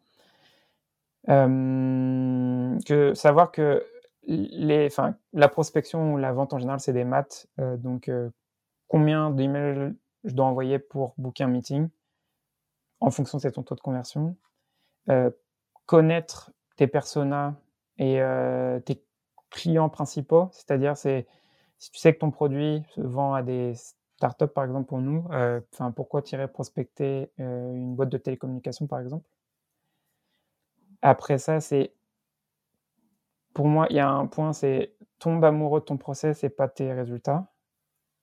Euh, 1.28 2.78
que 2.86 3.14
savoir 3.14 3.50
que 3.50 3.84
les, 4.26 4.88
la 5.32 5.48
prospection 5.48 6.14
ou 6.14 6.16
la 6.18 6.32
vente 6.32 6.52
en 6.52 6.58
général, 6.58 6.80
c'est 6.80 6.92
des 6.92 7.04
maths. 7.04 7.46
donc, 7.58 8.10
combien 8.88 9.30
d'emails 9.30 9.94
je 10.24 10.34
dois 10.34 10.46
envoyer 10.46 10.78
pour 10.78 11.14
booker 11.18 11.44
un 11.44 11.48
meeting 11.48 11.88
en 13.00 13.10
fonction 13.10 13.38
de 13.38 13.50
ton 13.50 13.62
taux 13.62 13.74
de 13.74 13.80
conversion. 13.80 14.36
Euh, 15.10 15.30
connaître 15.86 16.52
tes 16.76 16.86
personas 16.86 17.54
et 17.98 18.20
euh, 18.20 18.80
tes 18.80 19.04
clients 19.50 19.90
principaux, 19.90 20.48
c'est-à-dire 20.52 20.96
c'est 20.96 21.26
si 21.78 21.90
tu 21.90 21.98
sais 21.98 22.14
que 22.14 22.20
ton 22.20 22.30
produit 22.30 22.82
se 22.94 23.02
vend 23.02 23.34
à 23.34 23.42
des 23.42 23.74
startups 24.24 24.52
par 24.54 24.64
exemple 24.64 24.86
pour 24.86 25.00
nous, 25.00 25.26
euh, 25.32 25.60
enfin 25.72 25.90
pourquoi 25.90 26.22
tirer 26.22 26.48
prospecter 26.48 27.30
une 27.38 27.94
boîte 27.94 28.08
de 28.08 28.18
télécommunication 28.18 28.86
par 28.86 29.00
exemple? 29.00 29.26
Après 31.02 31.38
ça, 31.38 31.60
c'est 31.60 31.92
pour 33.54 33.66
moi, 33.68 33.86
il 33.90 33.96
y 33.96 34.00
a 34.00 34.08
un 34.08 34.26
point, 34.26 34.52
c'est 34.52 34.94
tombe 35.18 35.44
amoureux 35.44 35.80
de 35.80 35.84
ton 35.84 35.96
process 35.96 36.42
et 36.44 36.48
pas 36.48 36.68
tes 36.68 36.92
résultats 36.92 37.52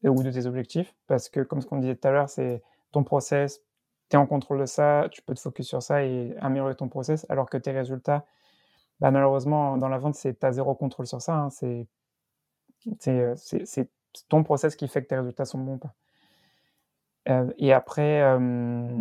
ou 0.04 0.22
de 0.24 0.32
tes 0.32 0.45
objectifs. 0.45 0.93
Parce 1.08 1.30
que, 1.30 1.39
comme 1.39 1.62
ce 1.62 1.68
qu'on 1.68 1.78
disait 1.78 1.95
tout 1.95 2.08
à 2.08 2.12
l'heure, 2.12 2.30
c'est 2.30 2.62
ton 2.91 3.04
process, 3.04 3.62
tu 4.10 4.18
es 4.18 4.20
en 4.20 4.28
contrôle 4.28 4.60
de 4.60 4.66
ça, 4.66 5.08
tu 5.12 5.22
peux 5.22 5.34
te 5.34 5.39
focus 5.39 5.68
sur 5.68 5.82
ça 5.82 6.04
et 6.04 6.36
améliorer 6.39 6.76
ton 6.76 6.89
process, 6.89 7.26
alors 7.30 7.49
que 7.49 7.58
tes 7.58 7.72
résultats, 7.72 8.26
bah, 8.99 9.12
malheureusement, 9.12 9.78
dans 9.78 9.89
la 9.89 9.97
vente, 9.97 10.16
tu 10.16 10.36
as 10.41 10.52
zéro 10.52 10.76
contrôle 10.76 11.08
sur 11.08 11.22
ça. 11.22 11.36
Hein. 11.36 11.49
Euh, 13.08 13.34
c'est 13.38 13.89
ton 14.30 14.43
process 14.43 14.76
qui 14.76 14.88
fait 14.88 15.03
que 15.03 15.07
tes 15.07 15.18
résultats 15.18 15.45
sont 15.45 15.59
bons. 15.59 15.78
Pas. 15.78 15.93
Euh, 17.30 17.51
et 17.57 17.74
après, 17.74 18.22
euh, 18.22 18.97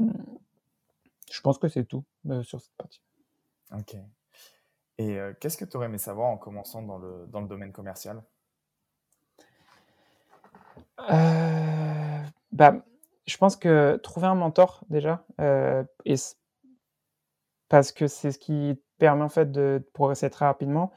je 1.30 1.40
pense 1.40 1.58
que 1.58 1.68
c'est 1.68 1.84
tout 1.84 2.04
sur 2.42 2.60
cette 2.60 2.76
partie. 2.76 3.02
Ok. 3.72 3.96
Et 4.98 5.18
qu'est-ce 5.40 5.56
que 5.56 5.64
tu 5.64 5.76
aurais 5.76 5.86
aimé 5.86 5.96
savoir 5.96 6.28
en 6.28 6.36
commençant 6.36 6.82
dans 6.82 6.98
le, 6.98 7.26
dans 7.28 7.40
le 7.40 7.48
domaine 7.48 7.72
commercial? 7.72 8.22
Euh, 11.08 12.22
bah, 12.52 12.84
je 13.26 13.36
pense 13.36 13.56
que 13.56 13.96
trouver 13.96 14.26
un 14.26 14.34
mentor 14.34 14.84
déjà, 14.90 15.24
euh, 15.40 15.84
et 16.04 16.16
parce 17.68 17.92
que 17.92 18.06
c'est 18.06 18.32
ce 18.32 18.38
qui 18.38 18.78
permet 18.98 19.22
en 19.22 19.28
fait 19.28 19.50
de 19.50 19.82
progresser 19.94 20.28
très 20.30 20.44
rapidement. 20.44 20.92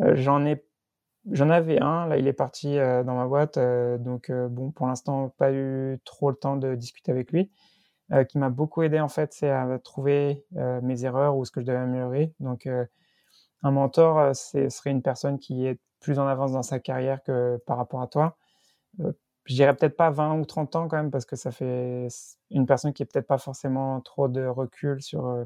Euh, 0.00 0.14
j'en 0.16 0.44
ai 0.44 0.56
j'en 1.30 1.50
avais 1.50 1.80
un, 1.80 2.06
là 2.06 2.16
il 2.18 2.26
est 2.26 2.32
parti, 2.32 2.76
dans 2.76 3.14
ma 3.14 3.26
boîte, 3.26 3.58
donc 3.58 4.30
bon 4.30 4.70
pour 4.70 4.86
l'instant 4.86 5.28
pas 5.38 5.52
eu 5.52 5.98
trop 6.04 6.30
le 6.30 6.36
temps 6.36 6.56
de 6.56 6.74
discuter 6.74 7.10
avec 7.10 7.32
lui. 7.32 7.50
qui 8.28 8.38
m'a 8.38 8.50
beaucoup 8.50 8.82
aidé 8.82 9.00
en 9.00 9.08
fait, 9.08 9.32
c'est 9.32 9.50
à 9.50 9.78
trouver 9.78 10.44
mes 10.82 11.04
erreurs 11.04 11.36
ou 11.36 11.44
ce 11.44 11.50
que 11.50 11.60
je 11.60 11.66
devais 11.66 11.78
améliorer. 11.78 12.32
Donc, 12.40 12.66
un 13.62 13.70
mentor, 13.70 14.34
ce 14.34 14.68
serait 14.68 14.90
une 14.90 15.02
personne 15.02 15.38
qui 15.38 15.66
est 15.66 15.78
plus 16.00 16.18
en 16.18 16.26
avance 16.26 16.52
dans 16.52 16.62
sa 16.62 16.78
carrière 16.78 17.22
que 17.22 17.60
par 17.66 17.76
rapport 17.76 18.00
à 18.00 18.06
toi. 18.06 18.36
je 18.98 19.54
dirais 19.54 19.74
peut-être 19.74 19.96
pas 19.96 20.10
20 20.10 20.38
ou 20.38 20.44
30 20.44 20.76
ans 20.76 20.88
quand 20.88 20.96
même, 20.96 21.10
parce 21.10 21.24
que 21.24 21.36
ça 21.36 21.50
fait 21.50 22.08
une 22.50 22.66
personne 22.66 22.92
qui 22.92 23.02
est 23.02 23.06
peut-être 23.06 23.26
pas 23.26 23.38
forcément 23.38 24.00
trop 24.00 24.28
de 24.28 24.46
recul 24.46 25.02
sur 25.02 25.44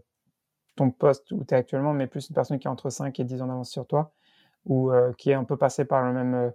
ton 0.77 0.91
poste 0.91 1.31
où 1.33 1.45
tu 1.45 1.55
es 1.55 1.57
actuellement, 1.57 1.93
mais 1.93 2.07
plus 2.07 2.29
une 2.29 2.35
personne 2.35 2.59
qui 2.59 2.67
est 2.67 2.71
entre 2.71 2.91
5 2.91 3.19
et 3.19 3.25
10 3.25 3.43
ans 3.43 3.47
d'avance 3.47 3.71
sur 3.71 3.87
toi, 3.87 4.13
ou 4.67 4.93
qui 5.19 5.31
est 5.31 5.35
un 5.35 5.45
peu 5.45 5.57
passé 5.57 5.85
par 5.85 6.05
le 6.05 6.13
même 6.13 6.53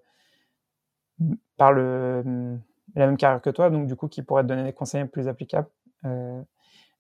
par 1.58 1.74
le, 1.74 2.60
la 2.96 3.08
même 3.08 3.18
carrière 3.18 3.42
que 3.42 3.50
toi, 3.50 3.70
donc 3.70 3.88
du 3.88 3.96
coup 3.96 4.08
qui 4.08 4.22
pourrait 4.22 4.44
te 4.44 4.48
donner 4.48 4.64
des 4.64 4.74
conseils 4.74 5.06
plus 5.06 5.28
applicables. 5.28 5.70
Euh, 6.06 6.42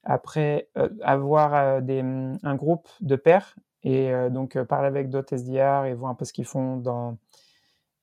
après, 0.04 0.70
euh, 0.78 0.90
avoir 1.02 1.54
euh, 1.54 2.36
un 2.44 2.56
groupe 2.56 2.88
de 3.02 3.16
pairs 3.16 3.56
et 3.84 4.12
donc 4.32 4.62
parler 4.64 4.88
avec 4.88 5.10
d'autres 5.10 5.34
SDR 5.34 5.86
et 5.86 5.94
voir 5.94 6.12
un 6.12 6.16
peu 6.16 6.26
ce 6.26 6.34
qu'ils 6.34 6.46
font 6.46 6.76
dans, 6.76 7.18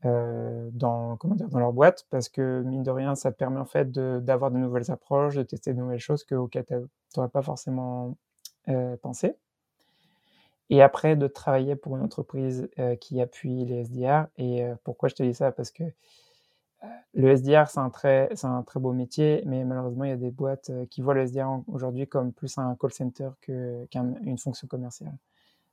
dans, 0.02 1.16
comment 1.18 1.34
dire, 1.34 1.48
dans 1.48 1.58
leur 1.58 1.74
boîte, 1.74 2.06
parce 2.08 2.30
que 2.30 2.62
mine 2.62 2.82
de 2.82 2.90
rien, 2.90 3.14
ça 3.16 3.32
te 3.32 3.36
permet 3.36 3.60
en 3.60 3.66
fait 3.66 3.90
d'avoir 3.90 4.50
de, 4.50 4.56
nouvelles 4.56 4.90
approches, 4.90 5.34
de 5.34 5.42
tester 5.42 5.74
de 5.74 5.78
nouvelles 5.78 5.98
choses 5.98 6.24
que, 6.24 6.36
auxquelles 6.36 6.64
tu 6.64 6.74
n'aurais 7.16 7.28
pas 7.28 7.42
forcément 7.42 8.16
pensé. 9.02 9.36
Et 10.70 10.82
après, 10.82 11.16
de 11.16 11.26
travailler 11.26 11.76
pour 11.76 11.96
une 11.96 12.02
entreprise 12.02 12.68
qui 13.00 13.20
appuie 13.20 13.64
les 13.64 13.84
SDR. 13.84 14.26
Et 14.38 14.64
pourquoi 14.82 15.08
je 15.08 15.14
te 15.14 15.22
dis 15.22 15.34
ça? 15.34 15.52
Parce 15.52 15.70
que 15.70 15.84
le 17.14 17.30
SDR, 17.30 17.68
c'est 17.68 17.80
un, 17.80 17.90
très, 17.90 18.28
c'est 18.34 18.46
un 18.46 18.62
très 18.62 18.80
beau 18.80 18.92
métier, 18.92 19.42
mais 19.46 19.64
malheureusement, 19.64 20.04
il 20.04 20.10
y 20.10 20.12
a 20.12 20.16
des 20.16 20.30
boîtes 20.30 20.70
qui 20.90 21.00
voient 21.00 21.14
le 21.14 21.26
SDR 21.26 21.60
aujourd'hui 21.68 22.06
comme 22.06 22.32
plus 22.32 22.58
un 22.58 22.76
call 22.76 22.92
center 22.92 23.30
qu'une 23.40 24.38
fonction 24.38 24.66
commerciale. 24.66 25.16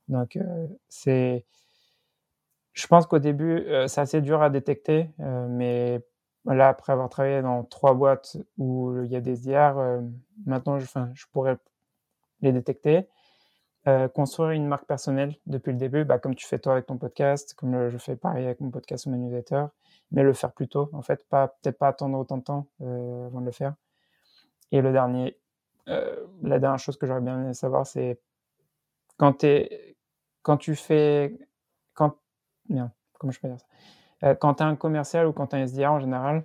Donc, 0.08 0.38
c'est. 0.88 1.44
Je 2.74 2.86
pense 2.86 3.06
qu'au 3.06 3.18
début, 3.18 3.66
c'est 3.88 4.00
assez 4.00 4.20
dur 4.20 4.42
à 4.42 4.48
détecter, 4.50 5.10
mais 5.18 6.00
là, 6.44 6.68
après 6.68 6.92
avoir 6.92 7.08
travaillé 7.08 7.42
dans 7.42 7.64
trois 7.64 7.94
boîtes 7.94 8.36
où 8.56 9.02
il 9.04 9.10
y 9.10 9.16
a 9.16 9.20
des 9.20 9.32
SDR, 9.32 10.00
maintenant, 10.46 10.78
je, 10.78 10.86
je 11.14 11.26
pourrais 11.32 11.56
les 12.40 12.52
détecter. 12.52 13.06
Construire 14.14 14.50
une 14.50 14.66
marque 14.66 14.86
personnelle 14.86 15.34
depuis 15.46 15.72
le 15.72 15.78
début, 15.78 16.04
bah, 16.04 16.18
comme 16.18 16.34
tu 16.34 16.46
fais 16.46 16.58
toi 16.58 16.74
avec 16.74 16.86
ton 16.86 16.98
podcast, 16.98 17.54
comme 17.54 17.88
je 17.88 17.98
fais 17.98 18.16
pareil 18.16 18.44
avec 18.44 18.60
mon 18.60 18.70
podcast 18.70 19.06
mon 19.06 19.16
newsletter 19.16 19.66
mais 20.12 20.22
le 20.22 20.32
faire 20.32 20.52
plus 20.52 20.68
tôt, 20.68 20.90
en 20.92 21.02
fait, 21.02 21.26
pas 21.28 21.48
peut-être 21.48 21.78
pas 21.78 21.88
attendre 21.88 22.18
autant 22.18 22.36
de 22.36 22.42
temps 22.42 22.66
euh, 22.82 23.26
avant 23.26 23.40
de 23.40 23.46
le 23.46 23.52
faire. 23.52 23.74
Et 24.70 24.80
le 24.80 24.92
dernier, 24.92 25.38
euh, 25.88 26.26
la 26.42 26.58
dernière 26.58 26.78
chose 26.78 26.96
que 26.96 27.06
j'aurais 27.06 27.20
bien 27.20 27.40
aimé 27.40 27.54
savoir, 27.54 27.86
c'est 27.86 28.20
quand, 29.16 29.44
quand 30.42 30.56
tu 30.58 30.76
fais, 30.76 31.38
quand, 31.94 32.16
bien, 32.68 32.92
comment 33.18 33.32
je 33.32 33.40
peux 33.40 33.48
dire 33.48 33.58
ça? 33.58 33.66
Euh, 34.24 34.34
Quand 34.34 34.54
tu 34.54 34.62
as 34.62 34.66
un 34.66 34.76
commercial 34.76 35.26
ou 35.26 35.32
quand 35.32 35.48
tu 35.48 35.56
as 35.56 35.58
un 35.58 35.66
SDR 35.66 35.92
en 35.92 36.00
général, 36.00 36.44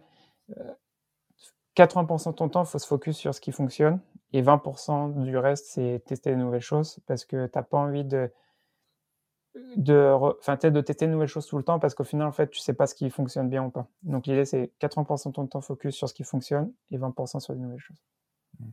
80% 1.76 2.32
de 2.32 2.36
ton 2.36 2.50
temps, 2.50 2.64
il 2.64 2.68
faut 2.68 2.80
se 2.80 2.88
focus 2.88 3.18
sur 3.18 3.36
ce 3.36 3.42
qui 3.42 3.52
fonctionne 3.52 4.00
et 4.34 4.42
20% 4.42 5.24
du 5.24 5.38
reste, 5.38 5.68
c'est 5.68 6.04
tester 6.06 6.32
de 6.32 6.36
nouvelles 6.36 6.62
choses 6.62 7.00
parce 7.08 7.26
que 7.26 7.46
tu 7.48 7.52
n'as 7.58 7.64
pas 7.64 7.78
envie 7.78 8.04
de 8.04 8.32
de, 9.76 10.14
enfin, 10.40 10.56
de 10.56 10.82
tester 10.82 11.08
de 11.08 11.12
nouvelles 11.12 11.28
choses 11.28 11.48
tout 11.48 11.58
le 11.58 11.64
temps 11.64 11.80
parce 11.80 11.96
qu'au 11.96 12.04
final, 12.04 12.28
en 12.28 12.32
fait, 12.32 12.50
tu 12.50 12.60
sais 12.60 12.74
pas 12.74 12.88
ce 12.88 12.96
qui 12.96 13.10
fonctionne 13.10 13.50
bien 13.50 13.64
ou 13.64 13.70
pas. 13.70 13.88
Donc, 14.04 14.28
l'idée, 14.28 14.46
c'est 14.46 14.72
80% 14.80 15.30
de 15.30 15.34
ton 15.34 15.48
temps 15.48 15.62
focus 15.62 15.96
sur 15.96 16.08
ce 16.08 16.14
qui 16.14 16.24
fonctionne 16.24 16.72
et 16.92 16.98
20% 16.98 17.40
sur 17.40 17.54
les 17.54 17.60
nouvelles 17.60 17.80
choses. 17.80 18.04
Mmh. 18.60 18.66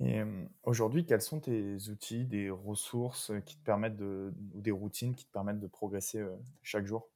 Et 0.00 0.22
aujourd'hui, 0.62 1.04
quels 1.04 1.20
sont 1.20 1.40
tes 1.40 1.76
outils, 1.90 2.24
des 2.24 2.48
ressources 2.48 3.30
qui 3.44 3.56
te 3.56 3.64
permettent 3.64 3.96
de, 3.96 4.32
ou 4.54 4.60
des 4.60 4.70
routines 4.70 5.14
qui 5.14 5.26
te 5.26 5.32
permettent 5.32 5.60
de 5.60 5.66
progresser 5.66 6.24
chaque 6.62 6.86
jour? 6.86 7.08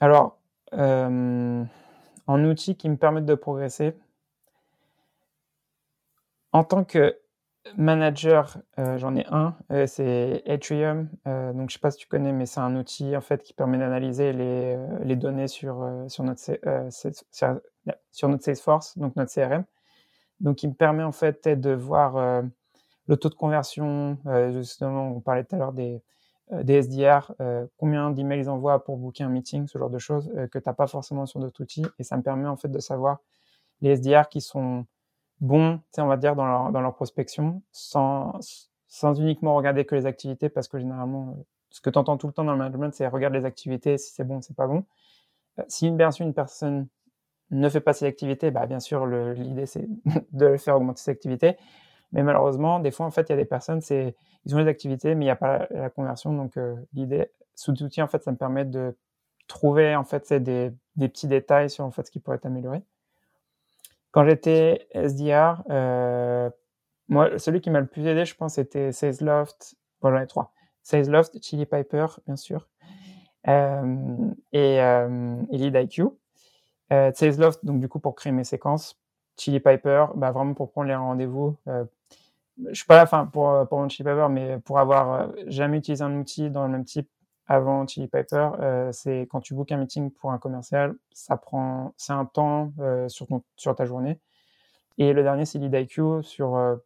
Alors, 0.00 0.38
en 0.72 2.44
outils 2.44 2.76
qui 2.76 2.88
me 2.88 2.96
permettent 2.96 3.26
de 3.26 3.34
progresser, 3.34 3.94
en 6.56 6.64
tant 6.64 6.84
que 6.84 7.18
Manager, 7.76 8.56
euh, 8.78 8.96
j'en 8.96 9.14
ai 9.14 9.26
un, 9.26 9.54
euh, 9.70 9.86
c'est 9.86 10.42
Atrium. 10.46 11.10
Euh, 11.26 11.52
donc, 11.52 11.68
je 11.68 11.74
sais 11.74 11.80
pas 11.80 11.90
si 11.90 11.98
tu 11.98 12.06
connais, 12.06 12.32
mais 12.32 12.46
c'est 12.46 12.60
un 12.60 12.74
outil 12.76 13.14
en 13.14 13.20
fait 13.20 13.42
qui 13.42 13.52
permet 13.52 13.76
d'analyser 13.76 14.32
les, 14.32 14.78
les 15.04 15.16
données 15.16 15.48
sur, 15.48 15.86
sur, 16.08 16.24
notre 16.24 16.40
Salesforce, 18.40 18.96
donc 18.96 19.16
notre 19.16 19.34
CRM. 19.34 19.64
Donc, 20.40 20.62
il 20.62 20.68
me 20.68 20.74
permet 20.74 21.02
en 21.02 21.12
fait 21.12 21.46
de 21.46 21.72
voir 21.72 22.42
le 23.06 23.16
taux 23.18 23.28
de 23.28 23.34
conversion. 23.34 24.16
justement, 24.52 25.08
on 25.08 25.20
parlait 25.20 25.44
tout 25.44 25.56
à 25.56 25.58
l'heure 25.58 25.74
des, 25.74 26.00
des 26.62 26.82
SDR, 26.82 27.32
combien 27.76 28.10
d'emails 28.10 28.40
ils 28.40 28.48
envoient 28.48 28.82
pour 28.82 28.96
booker 28.96 29.24
un 29.24 29.28
meeting, 29.28 29.66
ce 29.66 29.76
genre 29.76 29.90
de 29.90 29.98
choses 29.98 30.32
que 30.52 30.58
tu 30.58 30.66
n'as 30.66 30.74
pas 30.74 30.86
forcément 30.86 31.26
sur 31.26 31.40
d'autres 31.40 31.62
outils. 31.62 31.84
Et 31.98 32.02
ça 32.02 32.16
me 32.16 32.22
permet 32.22 32.48
en 32.48 32.56
fait 32.56 32.68
de 32.68 32.78
savoir 32.78 33.18
les 33.82 33.96
SDR 33.96 34.28
qui 34.30 34.40
sont 34.40 34.86
bons, 35.40 35.80
on 35.98 36.06
va 36.06 36.16
dire, 36.16 36.34
dans 36.36 36.46
leur, 36.46 36.72
dans 36.72 36.80
leur 36.80 36.94
prospection, 36.94 37.62
sans, 37.72 38.38
sans 38.88 39.20
uniquement 39.20 39.54
regarder 39.54 39.84
que 39.84 39.94
les 39.94 40.06
activités, 40.06 40.48
parce 40.48 40.68
que 40.68 40.78
généralement, 40.78 41.36
euh, 41.38 41.42
ce 41.70 41.80
que 41.80 41.90
tu 41.90 41.98
entends 41.98 42.16
tout 42.16 42.26
le 42.26 42.32
temps 42.32 42.44
dans 42.44 42.52
le 42.52 42.58
management, 42.58 42.94
c'est 42.94 43.06
regarde 43.08 43.34
les 43.34 43.44
activités, 43.44 43.98
si 43.98 44.12
c'est 44.12 44.24
bon, 44.24 44.40
c'est 44.40 44.56
pas 44.56 44.66
bon. 44.66 44.84
Euh, 45.58 45.64
si 45.68 45.90
bien 45.90 46.10
sûr, 46.10 46.26
une 46.26 46.34
personne 46.34 46.88
ne 47.50 47.68
fait 47.68 47.80
pas 47.80 47.92
ses 47.92 48.06
activités, 48.06 48.50
bah, 48.50 48.66
bien 48.66 48.80
sûr, 48.80 49.06
l'idée, 49.06 49.66
c'est 49.66 49.88
de 50.32 50.56
faire 50.56 50.76
augmenter 50.76 51.02
ses 51.02 51.10
activités. 51.12 51.56
Mais 52.12 52.22
malheureusement, 52.22 52.80
des 52.80 52.90
fois, 52.90 53.06
en 53.06 53.10
fait, 53.10 53.28
il 53.28 53.30
y 53.30 53.34
a 53.34 53.36
des 53.36 53.44
personnes, 53.44 53.80
c'est, 53.80 54.16
ils 54.44 54.54
ont 54.54 54.58
les 54.58 54.68
activités, 54.68 55.14
mais 55.14 55.24
il 55.24 55.28
n'y 55.28 55.32
a 55.32 55.36
pas 55.36 55.66
la, 55.70 55.90
conversion. 55.90 56.32
Donc, 56.32 56.56
euh, 56.56 56.76
l'idée, 56.94 57.30
sous 57.54 57.72
outil, 57.82 58.00
en 58.02 58.08
fait, 58.08 58.22
ça 58.22 58.32
me 58.32 58.36
permet 58.36 58.64
de 58.64 58.96
trouver, 59.48 59.94
en 59.96 60.04
fait, 60.04 60.32
des, 60.32 60.72
des 60.96 61.08
petits 61.08 61.28
détails 61.28 61.70
sur, 61.70 61.84
en 61.84 61.90
fait, 61.90 62.06
ce 62.06 62.10
qui 62.10 62.20
pourrait 62.20 62.36
être 62.36 62.46
amélioré. 62.46 62.82
Quand 64.16 64.24
j'étais 64.24 64.88
SDR, 64.94 65.62
euh, 65.68 66.48
moi, 67.06 67.38
celui 67.38 67.60
qui 67.60 67.68
m'a 67.68 67.80
le 67.80 67.86
plus 67.86 68.06
aidé, 68.06 68.24
je 68.24 68.34
pense, 68.34 68.54
c'était 68.54 68.90
SalesLoft. 68.90 69.74
Bon, 70.00 70.10
j'en 70.10 70.18
ai 70.18 70.26
trois. 70.26 70.54
SalesLoft, 70.84 71.36
Chili 71.42 71.66
Piper, 71.66 72.06
bien 72.26 72.36
sûr, 72.36 72.66
euh, 73.46 74.16
et, 74.54 74.80
euh, 74.80 75.36
et 75.52 75.58
LeadIQ. 75.58 76.04
Euh, 76.94 77.12
donc 77.62 77.78
du 77.78 77.90
coup, 77.90 77.98
pour 77.98 78.14
créer 78.14 78.32
mes 78.32 78.44
séquences. 78.44 78.98
Chili 79.36 79.60
Piper, 79.60 80.06
bah, 80.14 80.30
vraiment 80.30 80.54
pour 80.54 80.70
prendre 80.70 80.88
les 80.88 80.94
rendez-vous. 80.94 81.54
Euh, 81.68 81.84
je 82.68 82.72
suis 82.72 82.86
pas 82.86 82.96
là, 82.96 83.02
enfin, 83.02 83.26
pour, 83.26 83.68
pour 83.68 83.80
mon 83.80 83.90
Chili 83.90 84.08
Piper, 84.08 84.28
mais 84.30 84.58
pour 84.60 84.78
avoir 84.78 85.28
jamais 85.46 85.76
utilisé 85.76 86.02
un 86.02 86.18
outil 86.18 86.48
dans 86.48 86.62
le 86.62 86.70
même 86.70 86.86
type 86.86 87.10
avant 87.48 87.86
Chili 87.86 88.08
Piper, 88.08 88.50
euh, 88.60 88.90
c'est 88.92 89.28
quand 89.30 89.40
tu 89.40 89.54
bookes 89.54 89.72
un 89.72 89.76
meeting 89.76 90.10
pour 90.10 90.32
un 90.32 90.38
commercial, 90.38 90.96
ça 91.12 91.36
prend, 91.36 91.94
c'est 91.96 92.12
un 92.12 92.24
temps 92.24 92.72
euh, 92.80 93.08
sur, 93.08 93.26
ton, 93.26 93.42
sur 93.56 93.74
ta 93.74 93.84
journée. 93.84 94.18
Et 94.98 95.12
le 95.12 95.22
dernier, 95.22 95.44
c'est 95.44 95.58
LeadIQ 95.58 96.22
sur 96.22 96.56
euh, 96.56 96.76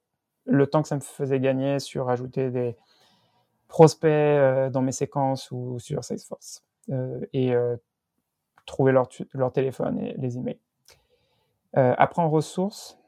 le 0.44 0.66
temps 0.66 0.82
que 0.82 0.88
ça 0.88 0.96
me 0.96 1.00
faisait 1.00 1.40
gagner 1.40 1.78
sur 1.78 2.10
ajouter 2.10 2.50
des 2.50 2.76
prospects 3.68 4.70
dans 4.72 4.82
mes 4.82 4.92
séquences 4.92 5.50
ou 5.52 5.78
sur 5.78 6.02
Salesforce 6.02 6.64
et 7.32 7.54
trouver 8.66 8.90
leur, 8.90 9.08
leur 9.32 9.52
téléphone 9.52 10.00
et 10.00 10.14
les 10.18 10.38
emails. 10.38 10.58
après, 11.74 12.20
en 12.20 12.28
ressources, 12.28 12.98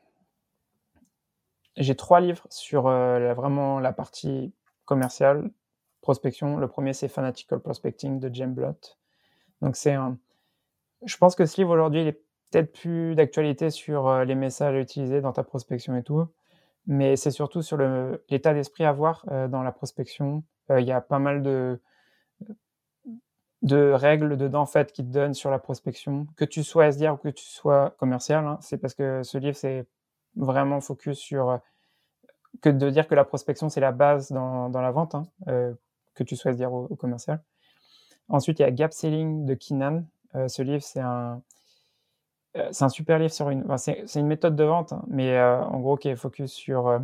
j'ai 1.77 1.97
trois 1.97 2.21
livres 2.21 2.47
sur 2.49 2.83
vraiment 2.83 3.81
la 3.81 3.93
partie 3.93 4.55
commerciale 4.85 5.51
prospection. 6.03 6.59
Le 6.59 6.69
premier, 6.69 6.93
c'est 6.93 7.09
Fanatical 7.09 7.61
Prospecting 7.61 8.21
de 8.21 8.33
James 8.35 8.53
Blott. 8.53 8.99
Donc, 9.63 9.77
c'est 9.77 9.95
un. 9.95 10.19
Je 11.05 11.17
pense 11.17 11.35
que 11.35 11.47
ce 11.47 11.57
livre 11.57 11.71
aujourd'hui, 11.71 12.03
il 12.03 12.09
est 12.09 12.23
peut-être 12.53 12.73
plus 12.73 13.15
d'actualité 13.15 13.71
sur 13.71 14.09
euh, 14.09 14.25
les 14.25 14.35
messages 14.35 14.75
à 14.75 14.81
utiliser 14.81 15.21
dans 15.21 15.33
ta 15.33 15.43
prospection 15.43 15.97
et 15.97 16.03
tout, 16.03 16.27
mais 16.87 17.17
c'est 17.17 17.31
surtout 17.31 17.63
sur 17.63 17.79
l'état 18.29 18.55
d'esprit 18.55 18.85
à 18.85 18.91
avoir 18.91 19.25
euh, 19.31 19.49
dans 19.49 19.63
la 19.63 19.73
prospection. 19.73 20.45
Euh, 20.71 20.81
il 20.81 20.87
y 20.87 20.93
a 20.93 21.01
pas 21.01 21.19
mal 21.19 21.43
de, 21.43 21.81
de 23.63 23.93
règles 23.93 24.37
dedans 24.37 24.63
en 24.63 24.67
fait 24.67 24.93
qui 24.93 25.03
te 25.03 25.11
donnent 25.11 25.35
sur 25.35 25.51
la 25.51 25.59
prospection, 25.59 26.27
que 26.37 26.45
tu 26.45 26.63
sois 26.63 26.87
SDR 26.93 27.15
ou 27.15 27.17
que 27.17 27.31
tu 27.31 27.45
sois 27.45 27.95
commercial. 27.99 28.47
Hein. 28.47 28.59
c'est 28.61 28.79
parce 28.79 28.95
que 28.95 29.23
ce 29.23 29.39
livre 29.39 29.57
c'est 29.57 29.87
vraiment 30.37 30.81
focus 30.81 31.19
sur 31.19 31.59
que 32.61 32.69
de 32.69 32.91
dire 32.91 33.09
que 33.09 33.15
la 33.15 33.25
prospection 33.25 33.69
c'est 33.71 33.81
la 33.81 33.93
base 33.93 34.31
dans, 34.31 34.69
dans 34.69 34.83
la 34.83 34.91
vente. 34.91 35.15
Hein 35.15 35.27
que 36.15 36.23
tu 36.23 36.37
souhaites 36.37 36.57
dire 36.57 36.73
au, 36.73 36.95
commercial. 36.97 37.43
Ensuite, 38.29 38.59
il 38.61 38.63
y 38.63 38.65
a 38.65 38.71
Gap 38.71 38.93
Selling 38.93 39.45
de 39.45 39.55
Kinan. 39.55 40.05
Euh, 40.35 40.49
ce 40.49 40.63
livre, 40.63 40.83
c'est 40.83 41.01
un, 41.01 41.43
euh, 42.57 42.71
un 42.81 42.89
super 42.89 43.19
livre 43.19 43.33
sur 43.33 43.51
une, 43.51 43.65
c'est, 43.79 44.15
une 44.15 44.27
méthode 44.27 44.57
de 44.57 44.65
vente, 44.65 44.93
hein, 44.93 45.05
mais 45.09 45.37
euh, 45.37 45.63
en 45.63 45.81
gros 45.81 45.97
qui 45.97 46.09
est 46.09 46.17
focus 46.17 46.53
sur 46.53 47.01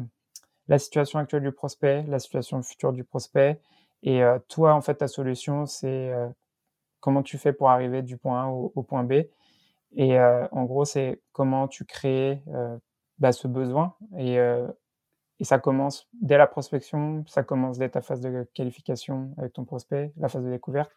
la 0.69 0.79
situation 0.79 1.19
actuelle 1.19 1.43
du 1.43 1.53
prospect, 1.53 2.05
la 2.09 2.19
situation 2.19 2.63
future 2.63 2.93
du 2.93 3.05
prospect, 3.05 3.61
et 4.05 4.23
toi, 4.47 4.75
en 4.75 4.81
fait, 4.81 4.95
ta 4.95 5.09
solution, 5.09 5.67
c'est 5.67 6.13
comment 7.01 7.25
tu 7.25 7.37
fais 7.37 7.53
pour 7.53 7.69
arriver 7.69 8.03
du 8.03 8.17
point 8.17 8.45
A 8.45 8.47
au, 8.47 8.83
point 8.85 9.03
B. 9.03 9.25
Et 9.97 10.21
en 10.21 10.65
gros, 10.65 10.85
c'est 10.85 11.21
comment 11.33 11.67
tu 11.67 11.85
crées 11.85 12.41
bah, 13.19 13.33
ce 13.33 13.49
besoin 13.49 13.97
et, 14.17 14.39
et 15.41 15.45
ça 15.45 15.59
commence 15.59 16.09
dès 16.21 16.37
la 16.37 16.47
prospection, 16.47 17.25
ça 17.27 17.43
commence 17.43 17.79
dès 17.79 17.89
ta 17.89 18.01
phase 18.01 18.21
de 18.21 18.49
qualification 18.55 19.35
avec 19.39 19.53
ton 19.53 19.65
prospect, 19.65 20.13
la 20.17 20.29
phase 20.29 20.45
de 20.45 20.51
découverte 20.51 20.93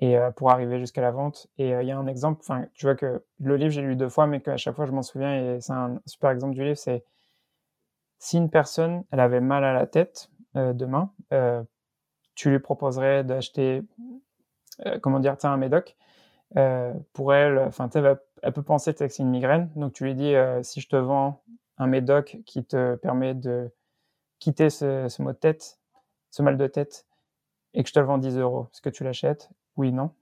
et 0.00 0.16
pour 0.36 0.52
arriver 0.52 0.78
jusqu'à 0.78 1.00
la 1.00 1.10
vente. 1.10 1.48
Et 1.58 1.70
il 1.70 1.86
y 1.86 1.90
a 1.90 1.98
un 1.98 2.06
exemple, 2.06 2.40
enfin, 2.40 2.66
tu 2.74 2.86
vois 2.86 2.94
que 2.94 3.24
le 3.40 3.56
livre, 3.56 3.70
j'ai 3.70 3.82
lu 3.82 3.96
deux 3.96 4.08
fois, 4.08 4.28
mais 4.28 4.40
qu'à 4.40 4.56
chaque 4.56 4.76
fois, 4.76 4.86
je 4.86 4.92
m'en 4.92 5.02
souviens, 5.02 5.56
et 5.56 5.60
c'est 5.60 5.72
un 5.72 6.00
super 6.06 6.30
exemple 6.30 6.54
du 6.54 6.62
livre, 6.62 6.76
c'est 6.76 7.04
si 8.20 8.36
une 8.36 8.48
personne, 8.48 9.02
elle 9.10 9.18
avait 9.18 9.40
mal 9.40 9.64
à 9.64 9.72
la 9.72 9.88
tête 9.88 10.30
demain, 10.54 11.12
tu 12.36 12.50
lui 12.50 12.60
proposerais 12.60 13.24
d'acheter, 13.24 13.82
comment 15.00 15.18
dire, 15.18 15.36
un 15.42 15.56
médoc. 15.56 15.96
pour 17.12 17.34
elle, 17.34 17.58
enfin, 17.58 17.88
elle 18.42 18.52
peut 18.52 18.62
penser 18.62 18.94
que 18.94 19.08
c'est 19.08 19.22
une 19.22 19.30
migraine, 19.30 19.70
donc 19.76 19.92
tu 19.92 20.04
lui 20.04 20.14
dis, 20.14 20.34
si 20.62 20.80
je 20.80 20.88
te 20.88 20.96
vends 20.96 21.42
un 21.78 21.86
médoc 21.86 22.38
qui 22.44 22.64
te 22.64 22.96
permet 22.96 23.34
de 23.34 23.70
quitter 24.38 24.70
ce, 24.70 25.22
mot 25.22 25.32
de 25.32 25.36
tête, 25.36 25.78
ce 26.30 26.42
mal 26.42 26.56
de 26.56 26.66
tête, 26.66 27.06
et 27.74 27.82
que 27.82 27.88
je 27.88 27.94
te 27.94 28.00
le 28.00 28.06
vends 28.06 28.18
10 28.18 28.36
euros, 28.38 28.68
est-ce 28.72 28.82
que 28.82 28.90
tu 28.90 29.04
l'achètes? 29.04 29.50
Oui, 29.76 29.92
non. 29.92 30.12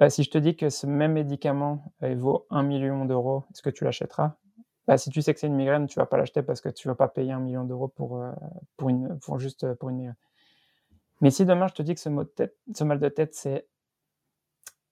Euh, 0.00 0.10
si 0.10 0.22
je 0.22 0.30
te 0.30 0.38
dis 0.38 0.56
que 0.56 0.70
ce 0.70 0.86
même 0.86 1.12
médicament 1.12 1.92
euh, 2.02 2.14
vaut 2.14 2.46
1 2.50 2.62
million 2.62 3.04
d'euros, 3.04 3.44
est-ce 3.52 3.62
que 3.62 3.70
tu 3.70 3.84
l'achèteras? 3.84 4.36
Bah, 4.86 4.96
Si 4.96 5.10
tu 5.10 5.22
sais 5.22 5.34
que 5.34 5.40
c'est 5.40 5.48
une 5.48 5.56
migraine, 5.56 5.86
tu 5.86 5.98
vas 5.98 6.06
pas 6.06 6.16
l'acheter 6.16 6.42
parce 6.42 6.60
que 6.60 6.68
tu 6.68 6.88
vas 6.88 6.94
pas 6.94 7.08
payer 7.08 7.32
un 7.32 7.40
million 7.40 7.64
d'euros 7.64 7.88
pour, 7.88 8.22
euh, 8.22 8.30
pour, 8.76 8.90
une, 8.90 9.18
juste 9.38 9.72
pour 9.74 9.88
une 9.88 9.96
migraine. 9.96 10.16
Mais 11.20 11.30
si 11.30 11.44
demain 11.44 11.66
je 11.66 11.74
te 11.74 11.82
dis 11.82 11.94
que 11.94 12.00
ce, 12.00 12.10
ce 12.74 12.84
mal 12.84 13.00
de 13.00 13.08
tête, 13.08 13.34
c'est 13.34 13.66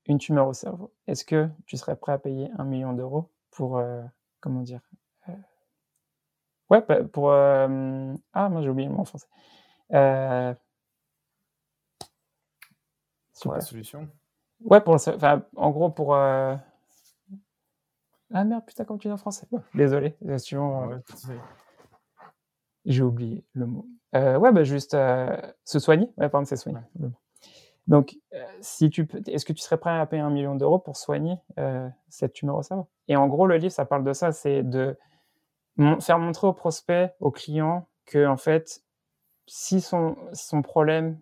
une 0.06 0.18
tumeur 0.18 0.48
au 0.48 0.52
cerveau, 0.52 0.92
est-ce 1.06 1.24
que 1.24 1.48
tu 1.66 1.76
serais 1.76 1.96
prêt 1.96 2.12
à 2.12 2.18
payer 2.18 2.50
un 2.58 2.64
million 2.64 2.92
d'euros 2.92 3.30
pour, 3.50 3.80
comment 4.40 4.60
dire 4.62 4.80
Ouais, 6.70 6.82
pour... 7.12 7.32
ah, 7.32 7.68
moi 7.68 8.62
j'ai 8.62 8.68
oublié 8.68 8.88
le 8.88 8.94
mot 8.94 9.00
en 9.00 9.04
français. 9.04 9.28
Sur 13.32 13.52
la 13.52 13.60
solution 13.60 14.08
Ouais, 14.64 14.80
pour 14.80 14.94
enfin, 14.94 15.42
en 15.54 15.70
gros, 15.70 15.90
pour. 15.90 16.14
Euh, 16.14 16.56
ah 18.32 18.44
merde, 18.44 18.64
putain, 18.66 18.84
comme 18.84 18.98
tu 18.98 19.08
dis 19.08 19.12
en 19.12 19.18
français? 19.18 19.46
Désolé, 19.74 20.16
euh, 20.26 20.38
euh, 20.54 20.98
J'ai 22.86 23.02
oublié 23.02 23.44
le 23.52 23.66
mot. 23.66 23.86
ouais, 24.14 24.52
bah 24.52 24.64
juste 24.64 24.92
se 24.92 25.78
soigner. 25.78 26.10
Ouais, 26.16 26.28
pardon, 26.28 26.46
c'est 26.46 26.56
soigner. 26.56 26.80
Donc, 27.86 28.18
si 28.62 28.90
tu 28.90 29.06
peux, 29.06 29.20
est-ce 29.26 29.44
que 29.44 29.52
tu 29.52 29.60
serais 29.62 29.76
prêt 29.76 29.96
à 29.96 30.06
payer 30.06 30.22
un 30.22 30.30
million 30.30 30.54
d'euros 30.56 30.78
pour 30.78 30.96
soigner 30.96 31.36
cette 32.08 32.32
tumeur 32.32 32.56
au 32.56 32.62
cerveau 32.62 32.88
Et 33.08 33.16
en 33.16 33.28
gros, 33.28 33.46
le 33.46 33.58
livre, 33.58 33.72
ça 33.72 33.84
parle 33.84 34.04
de 34.04 34.12
ça, 34.14 34.32
c'est 34.32 34.62
de 34.62 34.96
faire 36.00 36.18
montrer 36.18 36.46
au 36.46 36.52
prospect, 36.52 37.14
au 37.20 37.30
client, 37.30 37.86
que 38.06 38.26
en 38.26 38.36
fait, 38.36 38.82
si 39.46 39.80
son, 39.80 40.16
son 40.32 40.62
problème, 40.62 41.18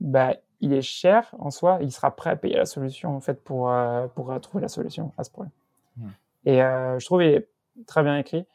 bah, 0.00 0.34
il 0.60 0.72
est 0.72 0.82
cher 0.82 1.34
en 1.38 1.50
soi, 1.50 1.78
il 1.80 1.92
sera 1.92 2.14
prêt 2.14 2.30
à 2.30 2.36
payer 2.36 2.56
la 2.56 2.66
solution 2.66 3.16
en 3.16 3.20
fait 3.20 3.42
pour, 3.42 3.70
euh, 3.70 4.06
pour 4.08 4.38
trouver 4.40 4.62
la 4.62 4.68
solution 4.68 5.12
à 5.18 5.24
ce 5.24 5.30
problème. 5.30 5.52
Hmm. 5.96 6.08
Et 6.44 6.62
euh, 6.62 6.98
je 6.98 7.06
trouve 7.06 7.22
il 7.22 7.30
est 7.30 7.48
très 7.86 8.02
bien 8.02 8.16
écrit. 8.18 8.46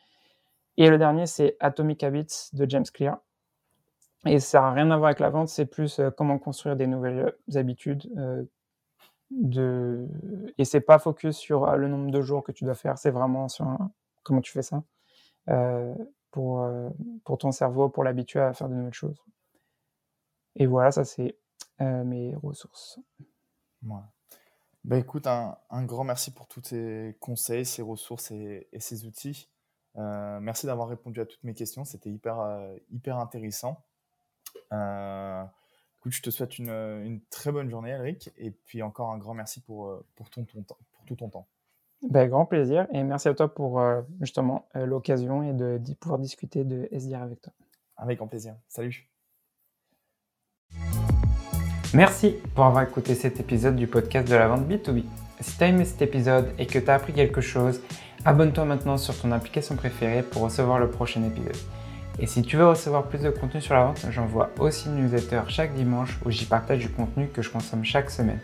Et 0.78 0.90
le 0.90 0.98
dernier, 0.98 1.26
c'est 1.26 1.56
Atomic 1.60 2.04
Habits 2.04 2.50
de 2.54 2.70
James 2.70 2.86
Clear. 2.94 3.18
Et 4.26 4.40
ça 4.40 4.62
n'a 4.62 4.72
rien 4.72 4.90
à 4.92 4.98
voir 4.98 5.10
avec 5.10 5.20
la 5.20 5.30
vente, 5.30 5.50
c'est 5.50 5.66
plus 5.66 6.00
euh, 6.00 6.10
comment 6.10 6.38
construire 6.38 6.76
des 6.76 6.88
nouvelles 6.88 7.34
habitudes. 7.54 8.10
de... 9.32 10.08
Et 10.58 10.66
c'est 10.66 10.82
pas 10.82 11.00
focus 11.00 11.38
sur 11.38 11.76
le 11.76 11.88
nombre 11.88 12.12
de 12.12 12.22
jours 12.22 12.44
que 12.44 12.52
tu 12.52 12.64
dois 12.64 12.76
faire, 12.76 12.98
c'est 12.98 13.12
vraiment 13.12 13.48
sur 13.48 13.78
comment 14.26 14.42
tu 14.42 14.52
fais 14.52 14.64
ça 14.64 14.84
pour, 16.32 16.68
pour 17.24 17.38
ton 17.38 17.52
cerveau, 17.52 17.88
pour 17.88 18.04
l'habituer 18.04 18.42
à 18.42 18.54
faire 18.54 18.68
de 18.68 18.74
nouvelles 18.74 18.94
choses. 18.94 19.24
Et 20.56 20.66
voilà, 20.66 20.92
ça 20.92 21.04
c'est 21.04 21.38
euh, 21.82 22.04
mes 22.04 22.36
ressources. 22.36 23.00
Bah, 24.84 24.98
écoute, 24.98 25.28
un, 25.28 25.58
grand 25.84 26.04
merci 26.04 26.32
pour 26.32 26.48
tous 26.48 26.62
tes 26.62 27.18
conseils, 27.20 27.66
ces 27.66 27.82
ressources 27.82 28.32
et, 28.32 28.68
ces 28.80 29.06
outils. 29.06 29.50
Euh, 29.98 30.40
merci 30.40 30.66
d'avoir 30.66 30.88
répondu 30.88 31.20
à 31.22 31.26
toutes 31.26 31.44
mes 31.44 31.54
questions, 31.54 31.86
c'était 31.86 32.10
hyper, 32.10 32.40
euh, 32.40 32.76
hyper 32.92 33.18
intéressant. 33.18 33.84
écoute, 34.72 36.12
je 36.12 36.22
te 36.22 36.30
souhaite 36.30 36.60
une, 36.60 37.22
très 37.30 37.52
bonne 37.52 37.70
journée, 37.70 37.92
Eric, 37.92 38.30
et 38.38 38.52
puis 38.52 38.82
encore 38.82 39.12
un 39.12 39.18
grand 39.18 39.34
merci 39.34 39.62
pour, 39.62 40.04
pour, 40.16 40.30
ton, 40.30 40.46
ton 40.46 40.64
pour 40.64 41.06
tout 41.06 41.16
ton 41.16 41.30
temps. 41.30 41.48
Ben, 42.10 42.30
grand 42.30 42.46
plaisir, 42.46 42.88
et 42.94 43.04
merci 43.04 43.28
à 43.28 43.34
toi 43.34 43.54
pour 43.54 43.82
justement 44.22 44.68
l'occasion 44.76 45.42
et 45.44 45.54
de, 45.54 45.80
de, 45.80 45.94
pouvoir 45.94 46.20
discuter 46.20 46.64
de 46.64 46.88
SDR 46.92 47.24
avec 47.24 47.42
toi. 47.42 47.52
Avec 47.98 48.18
grand 48.18 48.28
plaisir. 48.28 48.56
Salut. 48.68 49.10
Merci 51.96 52.36
pour 52.54 52.66
avoir 52.66 52.84
écouté 52.84 53.16
cet 53.16 53.40
épisode 53.40 53.76
du 53.76 53.88
podcast 53.88 54.30
de 54.30 54.36
la 54.36 54.48
vente 54.48 54.68
B2B. 54.68 55.04
Si 55.40 55.58
tu 55.58 55.64
as 55.64 55.68
aimé 55.68 55.86
cet 55.86 56.02
épisode 56.02 56.50
et 56.60 56.66
que 56.66 56.78
tu 56.78 56.90
as 56.90 56.96
appris 56.96 57.14
quelque 57.14 57.42
chose, 57.42 57.82
abonne-toi 58.26 58.66
maintenant 58.66 58.98
sur 58.98 59.18
ton 59.18 59.32
application 59.32 59.76
préférée 59.76 60.22
pour 60.22 60.42
recevoir 60.42 60.78
le 60.80 60.90
prochain 60.90 61.24
épisode. 61.24 61.56
Et 62.20 62.28
si 62.28 62.42
tu 62.42 62.58
veux 62.58 62.68
recevoir 62.68 63.08
plus 63.08 63.22
de 63.22 63.30
contenu 63.30 63.62
sur 63.62 63.76
la 63.76 63.86
vente, 63.86 64.06
j'envoie 64.10 64.50
aussi 64.60 64.90
une 64.90 65.04
newsletter 65.04 65.42
chaque 65.48 65.74
dimanche 65.74 66.20
où 66.26 66.32
j'y 66.32 66.46
partage 66.46 66.80
du 66.80 66.90
contenu 66.90 67.28
que 67.28 67.42
je 67.42 67.50
consomme 67.50 67.84
chaque 67.84 68.10
semaine. 68.10 68.40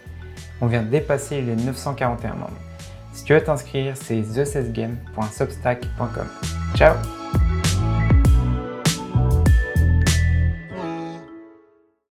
On 0.61 0.67
vient 0.67 0.83
de 0.83 0.89
dépasser 0.89 1.41
les 1.41 1.55
941 1.55 2.35
membres. 2.35 2.70
Si 3.13 3.23
tu 3.23 3.33
veux 3.33 3.43
t'inscrire, 3.43 3.95
c'est 3.97 4.21
the 4.21 4.71
Ciao 6.75 6.95